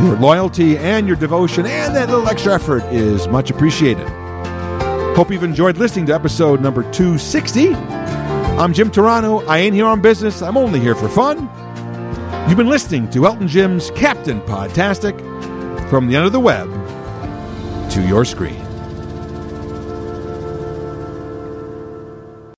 Your 0.04 0.18
loyalty 0.18 0.76
and 0.76 1.06
your 1.06 1.18
devotion 1.18 1.68
and 1.68 1.96
that 1.96 2.10
little 2.10 2.28
extra 2.28 2.56
effort 2.56 2.84
is 2.86 3.28
much 3.28 3.52
appreciated. 3.52 4.08
Hope 5.16 5.30
you've 5.30 5.44
enjoyed 5.44 5.78
listening 5.78 6.08
to 6.08 6.16
episode 6.16 6.62
number 6.62 6.82
260. 6.92 7.76
I'm 7.76 8.74
Jim 8.74 8.90
Turano. 8.90 9.48
I 9.48 9.60
ain't 9.60 9.76
here 9.76 9.86
on 9.86 10.02
business. 10.02 10.42
I'm 10.42 10.58
only 10.58 10.80
here 10.80 10.96
for 10.96 11.08
fun. 11.08 11.48
You've 12.50 12.58
been 12.58 12.70
listening 12.70 13.08
to 13.12 13.28
Elton 13.28 13.48
Jim's 13.48 13.92
Captain 13.92 14.42
Podtastic 14.42 15.22
from 15.94 16.08
the 16.08 16.16
end 16.16 16.26
of 16.26 16.32
the 16.32 16.40
web 16.40 16.68
to 17.92 18.02
your 18.02 18.26
screen. 18.26 18.63